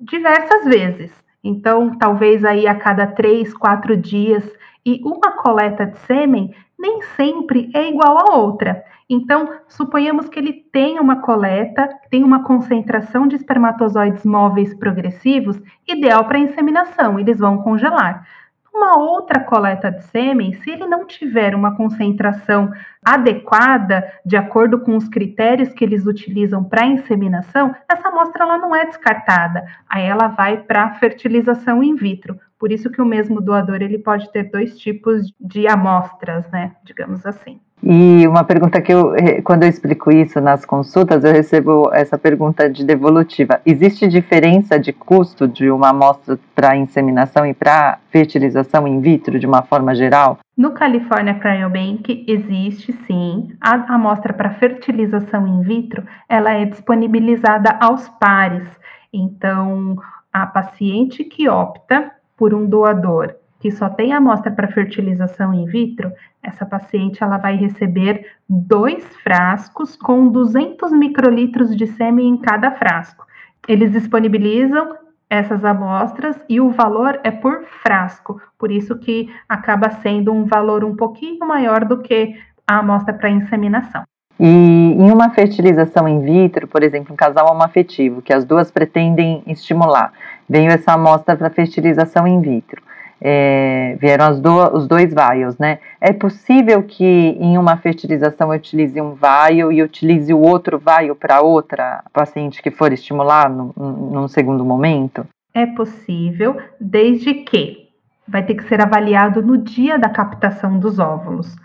diversas 0.00 0.64
vezes. 0.64 1.12
Então, 1.42 1.96
talvez 1.96 2.44
aí 2.44 2.66
a 2.66 2.74
cada 2.74 3.06
três, 3.06 3.52
quatro 3.54 3.96
dias, 3.96 4.44
e 4.84 5.00
uma 5.04 5.32
coleta 5.32 5.86
de 5.86 5.98
sêmen 5.98 6.54
nem 6.78 7.02
sempre 7.02 7.70
é 7.74 7.88
igual 7.88 8.18
a 8.18 8.36
outra. 8.36 8.82
Então, 9.08 9.48
suponhamos 9.68 10.28
que 10.28 10.38
ele 10.38 10.52
tenha 10.72 11.02
uma 11.02 11.16
coleta, 11.20 11.88
tem 12.10 12.22
uma 12.22 12.44
concentração 12.44 13.26
de 13.26 13.36
espermatozoides 13.36 14.24
móveis 14.24 14.72
progressivos, 14.72 15.60
ideal 15.86 16.24
para 16.26 16.38
inseminação, 16.38 17.18
eles 17.18 17.38
vão 17.38 17.58
congelar. 17.58 18.26
Uma 18.72 18.96
outra 18.96 19.40
coleta 19.40 19.90
de 19.90 20.02
sêmen, 20.04 20.52
se 20.54 20.70
ele 20.70 20.86
não 20.86 21.06
tiver 21.06 21.54
uma 21.54 21.76
concentração 21.76 22.72
adequada, 23.04 24.12
de 24.24 24.36
acordo 24.36 24.80
com 24.80 24.96
os 24.96 25.08
critérios 25.08 25.72
que 25.72 25.84
eles 25.84 26.06
utilizam 26.06 26.62
para 26.62 26.86
inseminação, 26.86 27.74
essa 27.90 28.08
amostra 28.08 28.44
ela 28.44 28.58
não 28.58 28.74
é 28.74 28.86
descartada. 28.86 29.64
Aí 29.88 30.04
ela 30.04 30.28
vai 30.28 30.58
para 30.58 30.94
fertilização 30.94 31.82
in 31.82 31.96
vitro. 31.96 32.38
Por 32.58 32.70
isso 32.70 32.90
que 32.90 33.00
o 33.00 33.06
mesmo 33.06 33.40
doador 33.40 33.82
ele 33.82 33.98
pode 33.98 34.30
ter 34.30 34.50
dois 34.50 34.78
tipos 34.78 35.32
de 35.40 35.66
amostras, 35.66 36.48
né, 36.50 36.76
digamos 36.84 37.26
assim. 37.26 37.60
E 37.82 38.26
uma 38.28 38.44
pergunta 38.44 38.80
que 38.80 38.92
eu, 38.92 39.14
quando 39.42 39.62
eu 39.62 39.68
explico 39.68 40.10
isso 40.12 40.40
nas 40.40 40.64
consultas, 40.66 41.24
eu 41.24 41.32
recebo 41.32 41.90
essa 41.92 42.18
pergunta 42.18 42.68
de 42.68 42.84
devolutiva. 42.84 43.60
Existe 43.64 44.06
diferença 44.06 44.78
de 44.78 44.92
custo 44.92 45.48
de 45.48 45.70
uma 45.70 45.88
amostra 45.88 46.38
para 46.54 46.76
inseminação 46.76 47.46
e 47.46 47.54
para 47.54 47.98
fertilização 48.10 48.86
in 48.86 49.00
vitro 49.00 49.38
de 49.38 49.46
uma 49.46 49.62
forma 49.62 49.94
geral? 49.94 50.38
No 50.56 50.72
California 50.72 51.34
Cryobank 51.34 52.24
existe 52.28 52.92
sim. 53.06 53.48
A 53.60 53.94
amostra 53.94 54.32
para 54.34 54.50
fertilização 54.50 55.46
in 55.46 55.62
vitro, 55.62 56.04
ela 56.28 56.52
é 56.52 56.66
disponibilizada 56.66 57.78
aos 57.80 58.08
pares. 58.20 58.68
Então, 59.10 59.96
a 60.30 60.46
paciente 60.46 61.24
que 61.24 61.48
opta 61.48 62.10
por 62.36 62.52
um 62.52 62.66
doador 62.66 63.34
que 63.60 63.70
só 63.70 63.90
tem 63.90 64.12
amostra 64.14 64.50
para 64.50 64.68
fertilização 64.68 65.52
in 65.52 65.66
vitro, 65.66 66.10
essa 66.42 66.64
paciente 66.64 67.22
ela 67.22 67.36
vai 67.36 67.56
receber 67.56 68.26
dois 68.48 69.04
frascos 69.22 69.94
com 69.94 70.28
200 70.28 70.90
microlitros 70.92 71.76
de 71.76 71.86
sêmen 71.86 72.28
em 72.28 72.36
cada 72.38 72.70
frasco. 72.72 73.26
Eles 73.68 73.92
disponibilizam 73.92 74.96
essas 75.28 75.62
amostras 75.62 76.40
e 76.48 76.58
o 76.58 76.70
valor 76.70 77.20
é 77.22 77.30
por 77.30 77.62
frasco, 77.82 78.40
por 78.58 78.72
isso 78.72 78.98
que 78.98 79.30
acaba 79.48 79.90
sendo 79.90 80.32
um 80.32 80.46
valor 80.46 80.82
um 80.82 80.96
pouquinho 80.96 81.46
maior 81.46 81.84
do 81.84 81.98
que 81.98 82.34
a 82.66 82.78
amostra 82.78 83.12
para 83.12 83.28
inseminação. 83.28 84.02
E 84.40 84.46
em 84.46 85.12
uma 85.12 85.28
fertilização 85.30 86.08
in 86.08 86.22
vitro, 86.22 86.66
por 86.66 86.82
exemplo, 86.82 87.12
um 87.12 87.16
casal 87.16 87.52
homoafetivo, 87.52 88.22
que 88.22 88.32
as 88.32 88.42
duas 88.42 88.70
pretendem 88.70 89.42
estimular, 89.46 90.12
veio 90.48 90.70
essa 90.70 90.94
amostra 90.94 91.36
para 91.36 91.50
fertilização 91.50 92.26
in 92.26 92.40
vitro 92.40 92.82
é, 93.20 93.96
vieram 94.00 94.40
do, 94.40 94.76
os 94.76 94.86
dois 94.86 95.12
vials, 95.12 95.58
né? 95.58 95.78
É 96.00 96.12
possível 96.12 96.82
que 96.82 97.04
em 97.04 97.58
uma 97.58 97.76
fertilização 97.76 98.52
eu 98.52 98.58
utilize 98.58 99.00
um 99.00 99.14
vial 99.14 99.70
e 99.70 99.82
utilize 99.82 100.32
o 100.32 100.38
outro 100.38 100.78
vial 100.78 101.14
para 101.14 101.40
outra 101.40 102.02
paciente 102.12 102.62
que 102.62 102.70
for 102.70 102.92
estimular 102.92 103.50
no, 103.50 103.72
num 103.76 104.28
segundo 104.28 104.64
momento? 104.64 105.26
É 105.52 105.66
possível, 105.66 106.56
desde 106.80 107.34
que 107.34 107.88
vai 108.26 108.44
ter 108.44 108.54
que 108.54 108.64
ser 108.64 108.80
avaliado 108.80 109.42
no 109.42 109.58
dia 109.58 109.98
da 109.98 110.08
captação 110.08 110.78
dos 110.78 110.98
óvulos. 110.98 111.56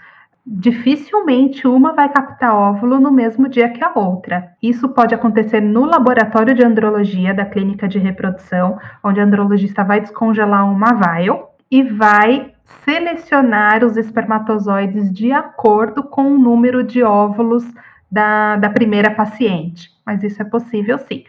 Dificilmente 0.47 1.67
uma 1.67 1.93
vai 1.93 2.07
captar 2.07 2.53
óvulo 2.53 2.99
no 2.99 3.11
mesmo 3.11 3.49
dia 3.49 3.69
que 3.69 3.83
a 3.83 3.91
outra. 3.95 4.51
Isso 4.61 4.87
pode 4.89 5.15
acontecer 5.15 5.59
no 5.59 5.85
laboratório 5.85 6.53
de 6.53 6.63
andrologia 6.63 7.33
da 7.33 7.45
clínica 7.45 7.87
de 7.87 7.97
reprodução, 7.97 8.77
onde 9.03 9.19
a 9.19 9.23
andrologista 9.23 9.83
vai 9.83 10.01
descongelar 10.01 10.71
uma 10.71 10.93
vial 10.93 11.55
e 11.71 11.81
vai 11.81 12.53
selecionar 12.83 13.83
os 13.83 13.97
espermatozoides 13.97 15.11
de 15.11 15.31
acordo 15.31 16.03
com 16.03 16.35
o 16.35 16.37
número 16.37 16.83
de 16.83 17.01
óvulos 17.01 17.65
da, 18.11 18.55
da 18.57 18.69
primeira 18.69 19.09
paciente. 19.09 19.89
Mas 20.05 20.21
isso 20.21 20.41
é 20.41 20.45
possível 20.45 20.99
sim. 20.99 21.23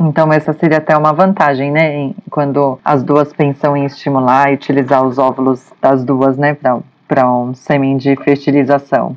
Então, 0.00 0.32
essa 0.32 0.52
seria 0.52 0.78
até 0.78 0.96
uma 0.96 1.12
vantagem, 1.12 1.70
né? 1.70 2.12
Quando 2.30 2.78
as 2.84 3.02
duas 3.02 3.32
pensam 3.32 3.76
em 3.76 3.84
estimular 3.84 4.50
e 4.50 4.54
utilizar 4.54 5.04
os 5.04 5.18
óvulos 5.18 5.72
das 5.80 6.04
duas, 6.04 6.36
né, 6.36 6.54
para 6.54 6.80
um 7.16 7.54
sêmen 7.54 7.96
de 7.96 8.14
fertilização. 8.16 9.16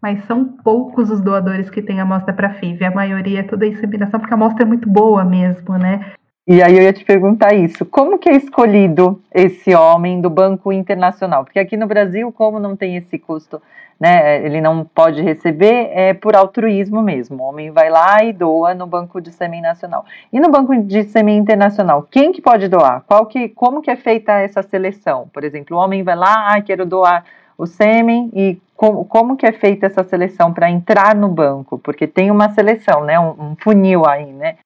Mas 0.00 0.24
são 0.24 0.44
poucos 0.44 1.10
os 1.10 1.20
doadores 1.20 1.68
que 1.68 1.82
têm 1.82 2.00
amostra 2.00 2.32
para 2.32 2.54
FIV. 2.54 2.84
A 2.84 2.90
maioria 2.90 3.40
é 3.40 3.42
toda 3.42 3.66
inseminação, 3.66 4.18
porque 4.18 4.32
a 4.32 4.36
amostra 4.36 4.64
é 4.64 4.66
muito 4.66 4.88
boa 4.88 5.24
mesmo, 5.24 5.76
né? 5.76 6.12
E 6.52 6.60
aí 6.64 6.76
eu 6.76 6.82
ia 6.82 6.92
te 6.92 7.04
perguntar 7.04 7.54
isso, 7.54 7.86
como 7.86 8.18
que 8.18 8.28
é 8.28 8.34
escolhido 8.34 9.22
esse 9.32 9.72
homem 9.72 10.20
do 10.20 10.28
Banco 10.28 10.72
Internacional? 10.72 11.44
Porque 11.44 11.60
aqui 11.60 11.76
no 11.76 11.86
Brasil, 11.86 12.32
como 12.32 12.58
não 12.58 12.74
tem 12.74 12.96
esse 12.96 13.20
custo, 13.20 13.62
né, 14.00 14.44
ele 14.44 14.60
não 14.60 14.84
pode 14.84 15.22
receber, 15.22 15.90
é 15.92 16.12
por 16.12 16.34
altruísmo 16.34 17.00
mesmo. 17.02 17.40
O 17.40 17.46
homem 17.46 17.70
vai 17.70 17.88
lá 17.88 18.24
e 18.24 18.32
doa 18.32 18.74
no 18.74 18.84
Banco 18.84 19.20
de 19.20 19.30
Sêmen 19.30 19.62
Nacional. 19.62 20.04
E 20.32 20.40
no 20.40 20.50
Banco 20.50 20.76
de 20.76 21.04
Sêmen 21.04 21.38
Internacional, 21.38 22.04
quem 22.10 22.32
que 22.32 22.42
pode 22.42 22.66
doar? 22.66 23.04
Qual 23.06 23.26
que, 23.26 23.48
como 23.50 23.80
que 23.80 23.88
é 23.88 23.94
feita 23.94 24.32
essa 24.32 24.60
seleção? 24.60 25.30
Por 25.32 25.44
exemplo, 25.44 25.76
o 25.76 25.80
homem 25.80 26.02
vai 26.02 26.16
lá, 26.16 26.52
ah, 26.52 26.60
quero 26.60 26.84
doar 26.84 27.24
o 27.56 27.64
sêmen 27.64 28.28
e 28.34 28.58
como, 28.74 29.04
como 29.04 29.36
que 29.36 29.46
é 29.46 29.52
feita 29.52 29.86
essa 29.86 30.02
seleção 30.02 30.52
para 30.52 30.68
entrar 30.68 31.14
no 31.14 31.28
banco? 31.28 31.78
Porque 31.78 32.08
tem 32.08 32.28
uma 32.28 32.48
seleção, 32.48 33.04
né, 33.04 33.20
um, 33.20 33.52
um 33.52 33.56
funil 33.56 34.04
aí, 34.04 34.32
né? 34.32 34.56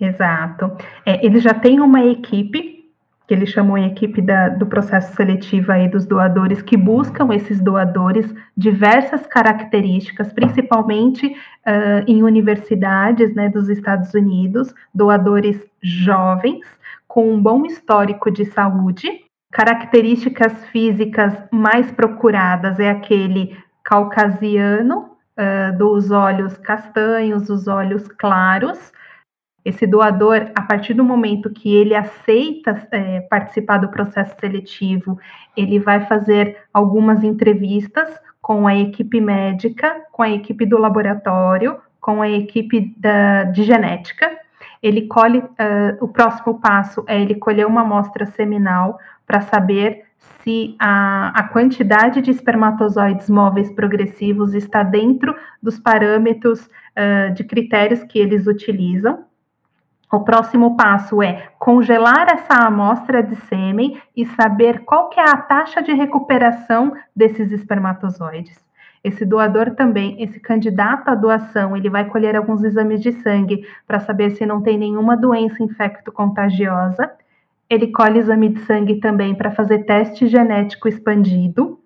Exato. 0.00 0.76
É, 1.04 1.24
ele 1.24 1.40
já 1.40 1.54
tem 1.54 1.80
uma 1.80 2.04
equipe, 2.04 2.84
que 3.26 3.34
eles 3.34 3.48
chamam 3.48 3.76
a 3.76 3.86
equipe 3.86 4.20
da, 4.20 4.48
do 4.50 4.66
processo 4.66 5.14
seletivo 5.16 5.72
aí 5.72 5.88
dos 5.88 6.06
doadores, 6.06 6.62
que 6.62 6.76
buscam 6.76 7.34
esses 7.34 7.60
doadores 7.60 8.32
diversas 8.56 9.26
características, 9.26 10.32
principalmente 10.32 11.26
uh, 11.26 12.04
em 12.06 12.22
universidades 12.22 13.34
né, 13.34 13.48
dos 13.48 13.68
Estados 13.68 14.12
Unidos, 14.14 14.72
doadores 14.94 15.60
jovens, 15.82 16.66
com 17.08 17.32
um 17.32 17.42
bom 17.42 17.64
histórico 17.64 18.30
de 18.30 18.44
saúde. 18.44 19.08
Características 19.50 20.52
físicas 20.66 21.32
mais 21.50 21.90
procuradas 21.90 22.78
é 22.78 22.90
aquele 22.90 23.56
caucasiano, 23.82 25.16
uh, 25.36 25.76
dos 25.76 26.10
olhos 26.10 26.56
castanhos, 26.58 27.48
os 27.48 27.66
olhos 27.66 28.06
claros, 28.08 28.92
esse 29.66 29.84
doador, 29.84 30.52
a 30.54 30.62
partir 30.62 30.94
do 30.94 31.02
momento 31.02 31.50
que 31.50 31.74
ele 31.74 31.92
aceita 31.92 32.86
é, 32.92 33.20
participar 33.22 33.78
do 33.78 33.88
processo 33.88 34.36
seletivo, 34.38 35.18
ele 35.56 35.80
vai 35.80 36.06
fazer 36.06 36.56
algumas 36.72 37.24
entrevistas 37.24 38.08
com 38.40 38.64
a 38.68 38.76
equipe 38.76 39.20
médica, 39.20 40.02
com 40.12 40.22
a 40.22 40.30
equipe 40.30 40.64
do 40.64 40.78
laboratório, 40.78 41.78
com 42.00 42.22
a 42.22 42.30
equipe 42.30 42.94
da, 42.96 43.42
de 43.42 43.64
genética. 43.64 44.30
Ele 44.80 45.08
colhe, 45.08 45.38
uh, 45.38 45.96
o 46.00 46.06
próximo 46.06 46.60
passo 46.60 47.04
é 47.08 47.20
ele 47.20 47.34
colher 47.34 47.66
uma 47.66 47.80
amostra 47.80 48.24
seminal 48.24 49.00
para 49.26 49.40
saber 49.40 50.04
se 50.44 50.76
a, 50.78 51.32
a 51.36 51.42
quantidade 51.48 52.22
de 52.22 52.30
espermatozoides 52.30 53.28
móveis 53.28 53.68
progressivos 53.72 54.54
está 54.54 54.84
dentro 54.84 55.34
dos 55.60 55.76
parâmetros 55.80 56.66
uh, 56.66 57.34
de 57.34 57.42
critérios 57.42 58.04
que 58.04 58.20
eles 58.20 58.46
utilizam. 58.46 59.25
O 60.12 60.20
próximo 60.20 60.76
passo 60.76 61.20
é 61.20 61.48
congelar 61.58 62.28
essa 62.32 62.54
amostra 62.54 63.22
de 63.22 63.34
sêmen 63.34 64.00
e 64.16 64.24
saber 64.24 64.84
qual 64.84 65.08
que 65.08 65.18
é 65.18 65.24
a 65.24 65.36
taxa 65.36 65.82
de 65.82 65.92
recuperação 65.92 66.92
desses 67.14 67.50
espermatozoides. 67.50 68.64
Esse 69.02 69.24
doador 69.24 69.74
também, 69.74 70.22
esse 70.22 70.38
candidato 70.38 71.08
à 71.08 71.14
doação, 71.14 71.76
ele 71.76 71.90
vai 71.90 72.04
colher 72.04 72.36
alguns 72.36 72.62
exames 72.62 73.00
de 73.00 73.12
sangue 73.12 73.66
para 73.86 74.00
saber 74.00 74.30
se 74.30 74.46
não 74.46 74.62
tem 74.62 74.78
nenhuma 74.78 75.16
doença 75.16 75.62
infecto-contagiosa. 75.62 77.10
Ele 77.68 77.88
colhe 77.88 78.18
exame 78.20 78.48
de 78.48 78.60
sangue 78.60 79.00
também 79.00 79.34
para 79.34 79.50
fazer 79.50 79.84
teste 79.84 80.26
genético 80.28 80.88
expandido 80.88 81.80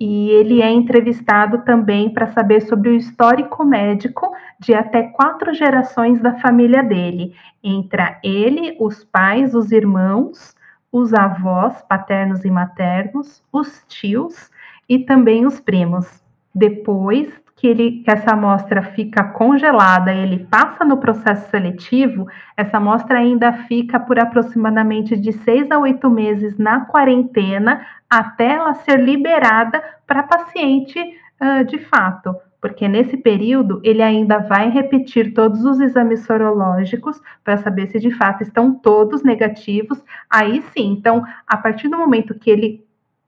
e 0.00 0.30
ele 0.30 0.62
é 0.62 0.70
entrevistado 0.70 1.58
também 1.58 2.08
para 2.08 2.26
saber 2.28 2.62
sobre 2.62 2.88
o 2.88 2.96
histórico 2.96 3.62
médico 3.66 4.32
de 4.58 4.72
até 4.72 5.02
quatro 5.02 5.52
gerações 5.52 6.18
da 6.20 6.38
família 6.38 6.82
dele, 6.82 7.34
entre 7.62 8.16
ele, 8.24 8.76
os 8.80 9.04
pais, 9.04 9.54
os 9.54 9.70
irmãos, 9.70 10.56
os 10.90 11.12
avós 11.12 11.82
paternos 11.82 12.46
e 12.46 12.50
maternos, 12.50 13.42
os 13.52 13.84
tios 13.86 14.50
e 14.88 15.00
também 15.00 15.46
os 15.46 15.60
primos. 15.60 16.22
Depois 16.54 17.30
que, 17.60 17.66
ele, 17.66 18.02
que 18.02 18.10
essa 18.10 18.30
amostra 18.30 18.82
fica 18.82 19.22
congelada, 19.22 20.14
ele 20.14 20.46
passa 20.50 20.82
no 20.82 20.96
processo 20.96 21.50
seletivo, 21.50 22.26
essa 22.56 22.78
amostra 22.78 23.18
ainda 23.18 23.52
fica 23.52 24.00
por 24.00 24.18
aproximadamente 24.18 25.14
de 25.14 25.30
seis 25.30 25.70
a 25.70 25.78
oito 25.78 26.08
meses 26.08 26.56
na 26.56 26.86
quarentena 26.86 27.86
até 28.08 28.54
ela 28.54 28.72
ser 28.72 28.98
liberada 28.98 29.82
para 30.06 30.22
paciente 30.22 30.98
uh, 30.98 31.62
de 31.66 31.76
fato, 31.80 32.34
porque 32.62 32.88
nesse 32.88 33.18
período 33.18 33.78
ele 33.84 34.00
ainda 34.00 34.38
vai 34.38 34.70
repetir 34.70 35.34
todos 35.34 35.62
os 35.62 35.80
exames 35.80 36.24
sorológicos 36.24 37.20
para 37.44 37.58
saber 37.58 37.88
se 37.88 38.00
de 38.00 38.10
fato 38.10 38.42
estão 38.42 38.72
todos 38.72 39.22
negativos. 39.22 40.02
Aí 40.30 40.62
sim, 40.72 40.92
então, 40.92 41.22
a 41.46 41.58
partir 41.58 41.88
do 41.88 41.98
momento 41.98 42.34
que 42.34 42.50
ele 42.50 42.82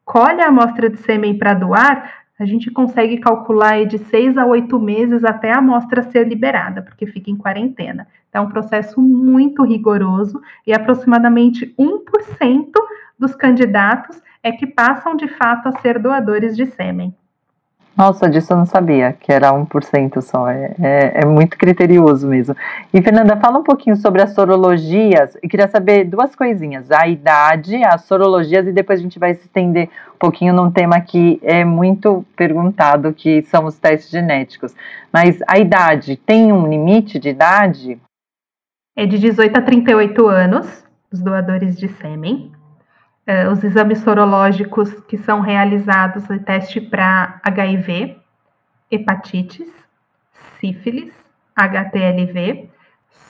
colhe 0.06 0.40
a 0.40 0.48
amostra 0.48 0.88
de 0.88 0.96
sêmen 0.96 1.36
para 1.36 1.52
doar, 1.52 2.21
a 2.38 2.44
gente 2.44 2.70
consegue 2.70 3.18
calcular 3.18 3.84
de 3.84 3.98
seis 3.98 4.36
a 4.36 4.44
oito 4.46 4.78
meses 4.78 5.24
até 5.24 5.52
a 5.52 5.58
amostra 5.58 6.02
ser 6.02 6.26
liberada, 6.26 6.82
porque 6.82 7.06
fica 7.06 7.30
em 7.30 7.36
quarentena. 7.36 8.08
Então, 8.28 8.44
é 8.44 8.46
um 8.46 8.50
processo 8.50 9.00
muito 9.00 9.62
rigoroso 9.62 10.40
e 10.66 10.72
aproximadamente 10.72 11.74
1% 11.78 12.72
dos 13.18 13.34
candidatos 13.34 14.20
é 14.42 14.50
que 14.50 14.66
passam 14.66 15.14
de 15.14 15.28
fato 15.28 15.68
a 15.68 15.72
ser 15.80 15.98
doadores 15.98 16.56
de 16.56 16.66
sêmen. 16.66 17.14
Nossa, 17.96 18.28
disso 18.28 18.54
eu 18.54 18.56
não 18.56 18.64
sabia, 18.64 19.12
que 19.12 19.30
era 19.30 19.52
1% 19.52 20.22
só. 20.22 20.48
É, 20.48 20.74
é, 20.80 21.22
é, 21.22 21.24
muito 21.26 21.58
criterioso 21.58 22.26
mesmo. 22.26 22.56
E, 22.92 23.02
Fernanda, 23.02 23.36
fala 23.36 23.58
um 23.58 23.62
pouquinho 23.62 23.96
sobre 23.96 24.22
as 24.22 24.34
sorologias. 24.34 25.36
Eu 25.42 25.48
queria 25.48 25.68
saber 25.68 26.04
duas 26.04 26.34
coisinhas: 26.34 26.90
a 26.90 27.06
idade, 27.06 27.76
as 27.84 28.02
sorologias, 28.04 28.66
e 28.66 28.72
depois 28.72 28.98
a 28.98 29.02
gente 29.02 29.18
vai 29.18 29.34
se 29.34 29.42
estender 29.42 29.90
um 30.14 30.18
pouquinho 30.18 30.54
num 30.54 30.70
tema 30.70 31.00
que 31.00 31.38
é 31.42 31.64
muito 31.64 32.24
perguntado, 32.34 33.12
que 33.12 33.42
são 33.42 33.66
os 33.66 33.78
testes 33.78 34.10
genéticos. 34.10 34.74
Mas 35.12 35.38
a 35.46 35.58
idade, 35.58 36.16
tem 36.16 36.50
um 36.50 36.66
limite 36.66 37.18
de 37.18 37.28
idade? 37.28 38.00
É 38.96 39.04
de 39.04 39.18
18 39.18 39.58
a 39.58 39.62
38 39.62 40.26
anos, 40.28 40.84
os 41.12 41.20
doadores 41.20 41.76
de 41.76 41.88
sêmen. 41.88 42.52
Uh, 43.26 43.52
os 43.52 43.62
exames 43.62 44.00
sorológicos 44.00 44.92
que 45.06 45.16
são 45.16 45.40
realizados 45.40 46.28
o 46.28 46.38
teste 46.40 46.80
para 46.80 47.40
HIV, 47.44 48.16
hepatites, 48.90 49.68
sífilis, 50.58 51.12
HTLV. 51.56 52.68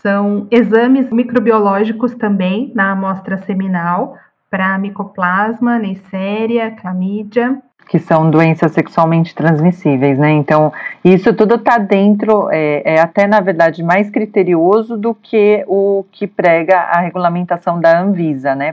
São 0.03 0.47
exames 0.51 1.11
microbiológicos 1.11 2.15
também 2.15 2.73
na 2.75 2.93
amostra 2.93 3.37
seminal 3.39 4.17
para 4.51 4.77
micoplasma, 4.79 5.79
neisseria, 5.79 6.73
clamídia. 6.73 7.59
Que 7.89 7.99
são 7.99 8.31
doenças 8.31 8.73
sexualmente 8.73 9.35
transmissíveis, 9.35 10.19
né? 10.19 10.31
Então, 10.31 10.73
isso 11.05 11.33
tudo 11.35 11.57
está 11.57 11.79
dentro, 11.79 12.49
é, 12.51 12.95
é, 12.95 13.01
até 13.01 13.27
na 13.27 13.41
verdade 13.41 13.83
mais 13.83 14.09
criterioso 14.11 14.97
do 14.97 15.15
que 15.15 15.65
o 15.67 16.05
que 16.13 16.27
prega 16.27 16.79
a 16.79 17.01
regulamentação 17.01 17.81
da 17.81 18.01
Anvisa, 18.01 18.55
né? 18.55 18.73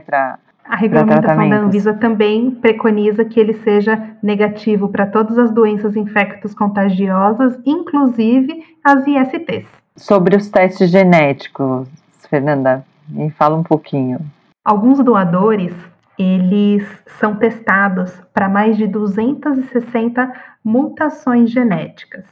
A 0.70 0.76
regulamentação 0.76 1.48
da 1.48 1.56
Anvisa 1.58 1.92
também 1.92 2.52
preconiza 2.52 3.24
que 3.24 3.40
ele 3.40 3.54
seja 3.54 4.00
negativo 4.22 4.88
para 4.88 5.04
todas 5.04 5.36
as 5.36 5.50
doenças 5.50 5.96
infectos 5.96 6.54
contagiosas, 6.54 7.58
inclusive 7.66 8.64
as 8.84 9.04
ISTs. 9.04 9.66
Sobre 9.96 10.36
os 10.36 10.48
testes 10.48 10.88
genéticos, 10.88 11.88
Fernanda, 12.28 12.84
me 13.08 13.30
fala 13.30 13.56
um 13.56 13.64
pouquinho. 13.64 14.20
Alguns 14.64 15.02
doadores, 15.02 15.74
eles 16.16 16.86
são 17.18 17.34
testados 17.34 18.12
para 18.32 18.48
mais 18.48 18.76
de 18.76 18.86
260 18.86 20.32
mutações 20.64 21.50
genéticas. 21.50 22.24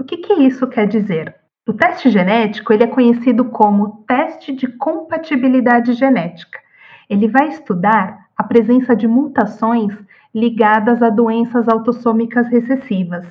O 0.00 0.02
que, 0.02 0.16
que 0.16 0.32
isso 0.32 0.66
quer 0.66 0.88
dizer? 0.88 1.36
O 1.68 1.72
teste 1.72 2.10
genético 2.10 2.72
ele 2.72 2.82
é 2.82 2.88
conhecido 2.88 3.44
como 3.44 4.04
teste 4.08 4.52
de 4.52 4.66
compatibilidade 4.66 5.92
genética 5.92 6.65
ele 7.08 7.28
vai 7.28 7.48
estudar 7.48 8.26
a 8.36 8.44
presença 8.44 8.94
de 8.94 9.06
mutações 9.06 9.96
ligadas 10.34 11.02
a 11.02 11.08
doenças 11.08 11.68
autossômicas 11.68 12.48
recessivas, 12.48 13.26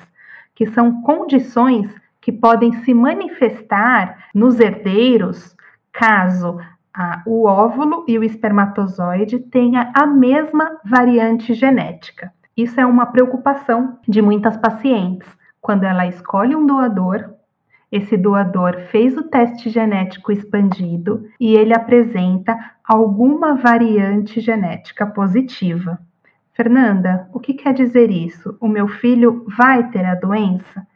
que 0.54 0.66
são 0.66 1.02
condições 1.02 1.88
que 2.20 2.32
podem 2.32 2.72
se 2.82 2.92
manifestar 2.92 4.26
nos 4.34 4.58
herdeiros 4.58 5.54
caso 5.92 6.58
ah, 6.92 7.22
o 7.26 7.44
óvulo 7.46 8.04
e 8.08 8.18
o 8.18 8.24
espermatozoide 8.24 9.38
tenha 9.38 9.92
a 9.94 10.06
mesma 10.06 10.78
variante 10.84 11.54
genética. 11.54 12.32
Isso 12.56 12.80
é 12.80 12.86
uma 12.86 13.06
preocupação 13.06 13.98
de 14.08 14.22
muitas 14.22 14.56
pacientes. 14.56 15.28
Quando 15.60 15.84
ela 15.84 16.06
escolhe 16.06 16.56
um 16.56 16.66
doador, 16.66 17.35
esse 17.90 18.16
doador 18.16 18.76
fez 18.90 19.16
o 19.16 19.22
teste 19.22 19.70
genético 19.70 20.32
expandido 20.32 21.28
e 21.38 21.54
ele 21.54 21.74
apresenta 21.74 22.58
alguma 22.84 23.54
variante 23.54 24.40
genética 24.40 25.06
positiva. 25.06 25.98
Fernanda, 26.52 27.28
o 27.32 27.38
que 27.38 27.54
quer 27.54 27.74
dizer 27.74 28.10
isso? 28.10 28.56
O 28.60 28.66
meu 28.66 28.88
filho 28.88 29.44
vai 29.56 29.88
ter 29.90 30.04
a 30.04 30.14
doença? 30.14 30.86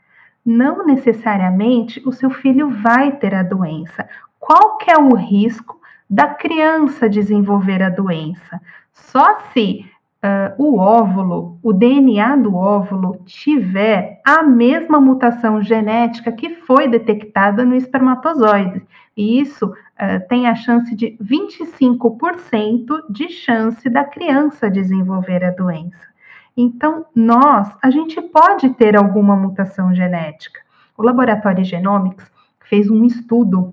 Não 0.45 0.85
necessariamente 0.85 2.03
o 2.07 2.13
seu 2.13 2.31
filho 2.31 2.71
vai 2.71 3.13
ter 3.13 3.35
a 3.35 3.43
doença. 3.43 4.09
Qual 4.39 4.79
que 4.79 4.91
é 4.91 4.97
o 4.97 5.15
risco 5.15 5.79
da 6.09 6.27
criança 6.27 7.09
desenvolver 7.09 7.83
a 7.83 7.91
doença? 7.91 8.61
Só 8.93 9.39
se 9.53 9.85
uh, 10.25 10.55
o 10.63 10.79
óvulo, 10.79 11.59
o 11.63 11.73
DNA 11.73 12.37
do 12.37 12.55
óvulo, 12.55 13.23
tiver 13.25 14.21
a 14.25 14.43
mesma 14.43 15.01
mutação 15.01 15.63
genética 15.63 16.31
que 16.33 16.57
foi 16.57 16.89
detectada 16.89 17.65
no 17.65 17.75
espermatozoide. 17.75 18.83
E 19.17 19.41
isso 19.41 19.67
uh, 19.67 20.29
tem 20.29 20.47
a 20.47 20.55
chance 20.55 20.95
de 20.95 21.17
25% 21.23 23.05
de 23.11 23.29
chance 23.29 23.89
da 23.89 24.05
criança 24.05 24.71
desenvolver 24.71 25.45
a 25.45 25.51
doença. 25.51 26.11
Então, 26.57 27.07
nós, 27.15 27.75
a 27.83 27.91
gente 27.91 28.21
pode 28.21 28.71
ter 28.71 28.97
alguma 28.97 29.37
mutação 29.37 29.95
genética. 29.95 30.61
O 30.97 31.03
Laboratório 31.03 31.65
Genomics 31.65 32.31
fez 32.61 32.91
um 32.91 33.05
estudo 33.05 33.73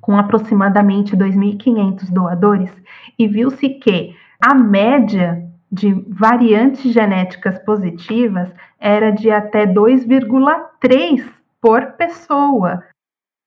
com 0.00 0.16
aproximadamente 0.16 1.16
2.500 1.16 2.10
doadores 2.10 2.70
e 3.18 3.26
viu-se 3.26 3.68
que 3.68 4.14
a 4.40 4.54
média 4.54 5.45
de 5.70 5.92
variantes 6.08 6.92
genéticas 6.92 7.58
positivas 7.58 8.48
era 8.78 9.10
de 9.10 9.30
até 9.30 9.66
2,3 9.66 11.24
por 11.60 11.92
pessoa. 11.92 12.82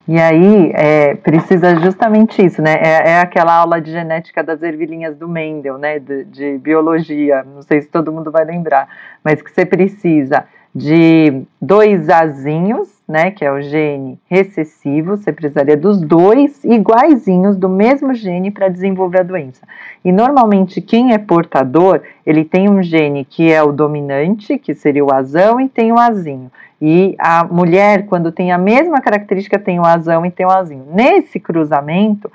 E 0.07 0.19
aí 0.19 0.71
é, 0.73 1.15
precisa 1.15 1.75
justamente 1.75 2.43
isso, 2.43 2.61
né? 2.61 2.73
É, 2.81 3.11
é, 3.11 3.19
aquela 3.19 3.53
aula 3.53 3.79
de 3.79 3.91
genética 3.91 4.43
das 4.43 4.61
ervilhinhas 4.63 5.15
do 5.15 5.29
Mendel, 5.29 5.77
né? 5.77 5.99
De, 5.99 6.25
de 6.25 6.57
biologia, 6.57 7.43
não 7.43 7.61
sei 7.61 7.81
se 7.81 7.89
todo 7.89 8.11
mundo 8.11 8.31
vai 8.31 8.43
lembrar, 8.43 8.87
mas 9.23 9.41
que 9.41 9.51
você 9.51 9.65
precisa 9.65 10.45
de 10.73 11.43
dois 11.61 12.09
azinhos, 12.09 12.98
né, 13.09 13.31
que 13.31 13.43
é 13.43 13.51
o 13.51 13.59
gene 13.59 14.19
recessivo, 14.29 15.17
você 15.17 15.33
precisaria 15.33 15.75
dos 15.75 15.99
dois 15.99 16.63
iguaizinhos 16.63 17.57
do 17.57 17.67
mesmo 17.67 18.13
gene 18.13 18.51
para 18.51 18.69
desenvolver 18.69 19.21
a 19.21 19.23
doença. 19.23 19.67
E 20.05 20.11
normalmente 20.11 20.79
quem 20.79 21.11
é 21.11 21.17
portador, 21.17 22.01
ele 22.23 22.45
tem 22.45 22.69
um 22.69 22.83
gene 22.83 23.25
que 23.25 23.51
é 23.51 23.63
o 23.63 23.71
dominante, 23.71 24.59
que 24.59 24.75
seria 24.75 25.03
o 25.03 25.11
azão, 25.11 25.59
e 25.59 25.67
tem 25.67 25.91
o 25.91 25.97
azinho. 25.97 26.51
E 26.79 27.15
a 27.17 27.43
mulher, 27.43 28.05
quando 28.05 28.31
tem 28.31 28.51
a 28.51 28.57
mesma 28.59 29.01
característica, 29.01 29.57
tem 29.57 29.79
o 29.79 29.85
azão 29.85 30.23
e 30.23 30.29
tem 30.29 30.45
o 30.45 30.51
azinho. 30.51 30.85
Nesse 30.93 31.39
cruzamento, 31.39 32.31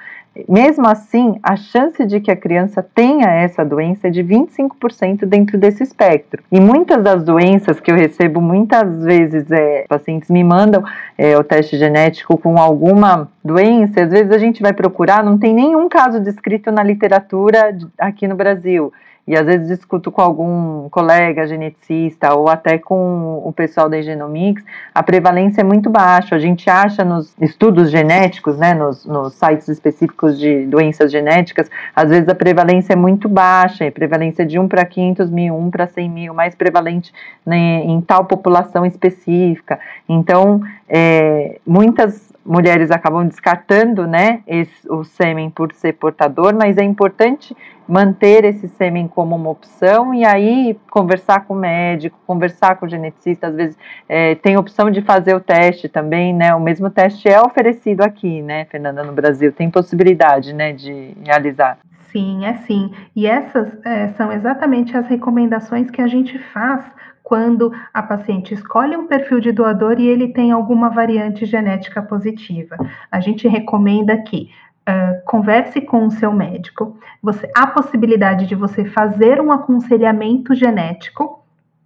mesmo 0.48 0.86
assim, 0.86 1.38
a 1.42 1.56
chance 1.56 2.04
de 2.04 2.20
que 2.20 2.30
a 2.30 2.36
criança 2.36 2.82
tenha 2.82 3.28
essa 3.28 3.64
doença 3.64 4.08
é 4.08 4.10
de 4.10 4.22
25% 4.22 5.24
dentro 5.24 5.56
desse 5.56 5.82
espectro. 5.82 6.42
E 6.50 6.60
muitas 6.60 7.02
das 7.02 7.24
doenças 7.24 7.78
que 7.80 7.90
eu 7.90 7.96
recebo, 7.96 8.40
muitas 8.40 9.04
vezes, 9.04 9.50
é, 9.50 9.84
pacientes 9.88 10.30
me 10.30 10.42
mandam 10.42 10.82
é, 11.16 11.36
o 11.38 11.44
teste 11.44 11.76
genético 11.78 12.36
com 12.36 12.58
alguma 12.58 13.28
doença, 13.44 14.02
às 14.02 14.10
vezes 14.10 14.32
a 14.32 14.38
gente 14.38 14.62
vai 14.62 14.72
procurar, 14.72 15.22
não 15.22 15.38
tem 15.38 15.54
nenhum 15.54 15.88
caso 15.88 16.20
descrito 16.20 16.72
na 16.72 16.82
literatura 16.82 17.76
aqui 17.98 18.26
no 18.26 18.34
Brasil 18.34 18.92
e 19.26 19.34
às 19.34 19.46
vezes 19.46 19.68
discuto 19.68 20.12
com 20.12 20.20
algum 20.20 20.88
colega 20.90 21.46
geneticista 21.46 22.34
ou 22.34 22.48
até 22.48 22.78
com 22.78 23.42
o 23.44 23.52
pessoal 23.52 23.88
da 23.88 24.00
Genomics, 24.02 24.62
a 24.94 25.02
prevalência 25.02 25.62
é 25.62 25.64
muito 25.64 25.88
baixa. 25.88 26.34
A 26.34 26.38
gente 26.38 26.68
acha 26.68 27.04
nos 27.04 27.34
estudos 27.40 27.90
genéticos, 27.90 28.58
né, 28.58 28.74
nos, 28.74 29.06
nos 29.06 29.34
sites 29.34 29.68
específicos 29.68 30.38
de 30.38 30.66
doenças 30.66 31.10
genéticas, 31.10 31.70
às 31.96 32.10
vezes 32.10 32.28
a 32.28 32.34
prevalência 32.34 32.92
é 32.92 32.96
muito 32.96 33.28
baixa, 33.28 33.84
é 33.84 33.90
prevalência 33.90 34.44
de 34.44 34.58
1 34.58 34.68
para 34.68 34.84
500 34.84 35.30
mil, 35.30 35.56
1 35.56 35.70
para 35.70 35.86
100 35.86 36.10
mil, 36.10 36.34
mais 36.34 36.54
prevalente 36.54 37.12
né, 37.46 37.82
em 37.84 38.00
tal 38.02 38.26
população 38.26 38.84
específica. 38.84 39.80
Então, 40.06 40.60
é, 40.88 41.58
muitas 41.66 42.33
mulheres 42.44 42.90
acabam 42.90 43.26
descartando 43.26 44.06
né, 44.06 44.42
esse, 44.46 44.90
o 44.90 45.02
sêmen 45.04 45.50
por 45.50 45.72
ser 45.72 45.94
portador, 45.94 46.54
mas 46.54 46.76
é 46.76 46.84
importante 46.84 47.56
manter 47.88 48.44
esse 48.44 48.68
sêmen 48.68 49.08
como 49.08 49.36
uma 49.36 49.50
opção 49.50 50.14
e 50.14 50.24
aí 50.24 50.78
conversar 50.90 51.44
com 51.44 51.54
o 51.54 51.56
médico, 51.56 52.18
conversar 52.26 52.76
com 52.76 52.86
o 52.86 52.88
geneticista, 52.88 53.48
às 53.48 53.54
vezes 53.54 53.78
é, 54.08 54.34
tem 54.34 54.56
opção 54.56 54.90
de 54.90 55.02
fazer 55.02 55.34
o 55.34 55.40
teste 55.40 55.88
também, 55.88 56.34
né? 56.34 56.54
O 56.54 56.60
mesmo 56.60 56.90
teste 56.90 57.28
é 57.28 57.40
oferecido 57.40 58.02
aqui, 58.02 58.42
né, 58.42 58.64
Fernanda, 58.66 59.02
no 59.02 59.12
Brasil, 59.12 59.52
tem 59.52 59.70
possibilidade, 59.70 60.52
né, 60.52 60.72
de 60.72 61.14
realizar. 61.24 61.78
Sim, 62.10 62.46
é 62.46 62.54
sim. 62.58 62.92
E 63.14 63.26
essas 63.26 63.76
é, 63.84 64.08
são 64.08 64.30
exatamente 64.30 64.96
as 64.96 65.06
recomendações 65.08 65.90
que 65.90 66.00
a 66.00 66.06
gente 66.06 66.38
faz 66.38 66.84
quando 67.24 67.72
a 67.92 68.02
paciente 68.02 68.52
escolhe 68.52 68.94
um 68.96 69.06
perfil 69.06 69.40
de 69.40 69.50
doador 69.50 69.98
e 69.98 70.06
ele 70.06 70.28
tem 70.28 70.52
alguma 70.52 70.90
variante 70.90 71.46
genética 71.46 72.02
positiva. 72.02 72.76
A 73.10 73.18
gente 73.18 73.48
recomenda 73.48 74.16
que 74.18 74.50
uh, 74.86 75.24
converse 75.24 75.80
com 75.80 76.06
o 76.06 76.10
seu 76.10 76.30
médico. 76.30 76.98
Você, 77.22 77.50
há 77.56 77.66
possibilidade 77.66 78.46
de 78.46 78.54
você 78.54 78.84
fazer 78.84 79.40
um 79.40 79.50
aconselhamento 79.50 80.54
genético 80.54 81.42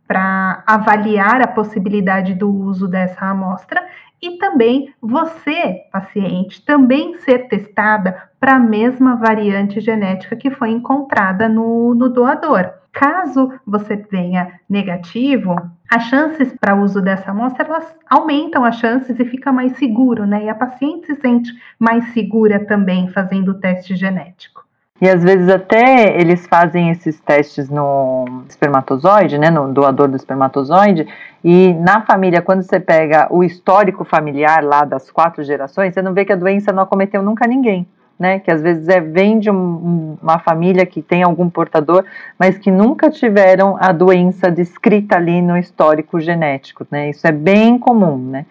para 0.08 0.64
avaliar 0.66 1.40
a 1.40 1.46
possibilidade 1.46 2.34
do 2.34 2.52
uso 2.52 2.88
dessa 2.88 3.26
amostra 3.26 3.80
e 4.20 4.38
também 4.38 4.92
você, 5.00 5.82
paciente, 5.92 6.64
também 6.64 7.16
ser 7.18 7.46
testada 7.46 8.28
para 8.40 8.56
a 8.56 8.58
mesma 8.58 9.14
variante 9.14 9.80
genética 9.80 10.34
que 10.34 10.50
foi 10.50 10.70
encontrada 10.70 11.48
no, 11.48 11.94
no 11.94 12.08
doador. 12.08 12.72
Caso 12.98 13.52
você 13.64 13.96
tenha 13.96 14.58
negativo, 14.68 15.54
as 15.88 16.02
chances 16.06 16.52
para 16.60 16.74
uso 16.74 17.00
dessa 17.00 17.30
amostra 17.30 17.64
elas 17.64 17.94
aumentam 18.10 18.64
as 18.64 18.74
chances 18.74 19.20
e 19.20 19.24
fica 19.24 19.52
mais 19.52 19.76
seguro, 19.76 20.26
né? 20.26 20.46
E 20.46 20.48
a 20.48 20.54
paciente 20.54 21.06
se 21.06 21.14
sente 21.14 21.52
mais 21.78 22.12
segura 22.12 22.58
também 22.66 23.06
fazendo 23.06 23.52
o 23.52 23.54
teste 23.54 23.94
genético. 23.94 24.64
E 25.00 25.08
às 25.08 25.22
vezes 25.22 25.48
até 25.48 26.20
eles 26.20 26.44
fazem 26.48 26.90
esses 26.90 27.20
testes 27.20 27.70
no 27.70 28.42
espermatozoide, 28.48 29.38
né, 29.38 29.48
no 29.48 29.72
doador 29.72 30.08
do 30.08 30.16
espermatozoide, 30.16 31.06
e 31.44 31.72
na 31.74 32.00
família, 32.00 32.42
quando 32.42 32.62
você 32.62 32.80
pega 32.80 33.28
o 33.30 33.44
histórico 33.44 34.04
familiar 34.04 34.64
lá 34.64 34.84
das 34.84 35.08
quatro 35.08 35.44
gerações, 35.44 35.94
você 35.94 36.02
não 36.02 36.14
vê 36.14 36.24
que 36.24 36.32
a 36.32 36.36
doença 36.36 36.72
não 36.72 36.82
acometeu 36.82 37.22
nunca 37.22 37.46
ninguém 37.46 37.86
né? 38.18 38.40
Que 38.40 38.50
às 38.50 38.60
vezes 38.60 38.88
é, 38.88 39.00
vem 39.00 39.38
de 39.38 39.50
um, 39.50 40.18
uma 40.20 40.38
família 40.38 40.84
que 40.84 41.00
tem 41.00 41.22
algum 41.22 41.48
portador, 41.48 42.04
mas 42.38 42.58
que 42.58 42.70
nunca 42.70 43.10
tiveram 43.10 43.76
a 43.80 43.92
doença 43.92 44.50
descrita 44.50 45.16
ali 45.16 45.40
no 45.40 45.56
histórico 45.56 46.20
genético, 46.20 46.86
né? 46.90 47.10
Isso 47.10 47.26
é 47.26 47.32
bem 47.32 47.78
comum, 47.78 48.18
né? 48.18 48.46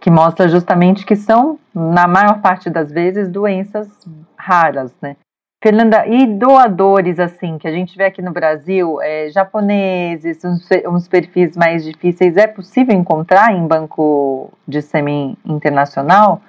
Que 0.00 0.10
mostra 0.10 0.48
justamente 0.48 1.04
que 1.04 1.14
são, 1.14 1.58
na 1.74 2.08
maior 2.08 2.40
parte 2.40 2.70
das 2.70 2.90
vezes, 2.90 3.28
doenças 3.28 3.88
raras, 4.36 4.92
né? 5.00 5.16
Fernanda, 5.62 6.04
e 6.08 6.26
doadores 6.26 7.20
assim 7.20 7.56
que 7.56 7.68
a 7.68 7.70
gente 7.70 7.96
vê 7.96 8.06
aqui 8.06 8.20
no 8.20 8.32
Brasil, 8.32 9.00
é, 9.00 9.30
japoneses, 9.30 10.44
uns, 10.44 10.68
uns, 10.88 11.06
perfis 11.06 11.56
mais 11.56 11.84
difíceis, 11.84 12.36
é 12.36 12.48
possível 12.48 12.92
encontrar 12.96 13.54
em 13.54 13.64
banco 13.64 14.52
de 14.66 14.82
sêmen 14.82 15.36
internacional? 15.44 16.42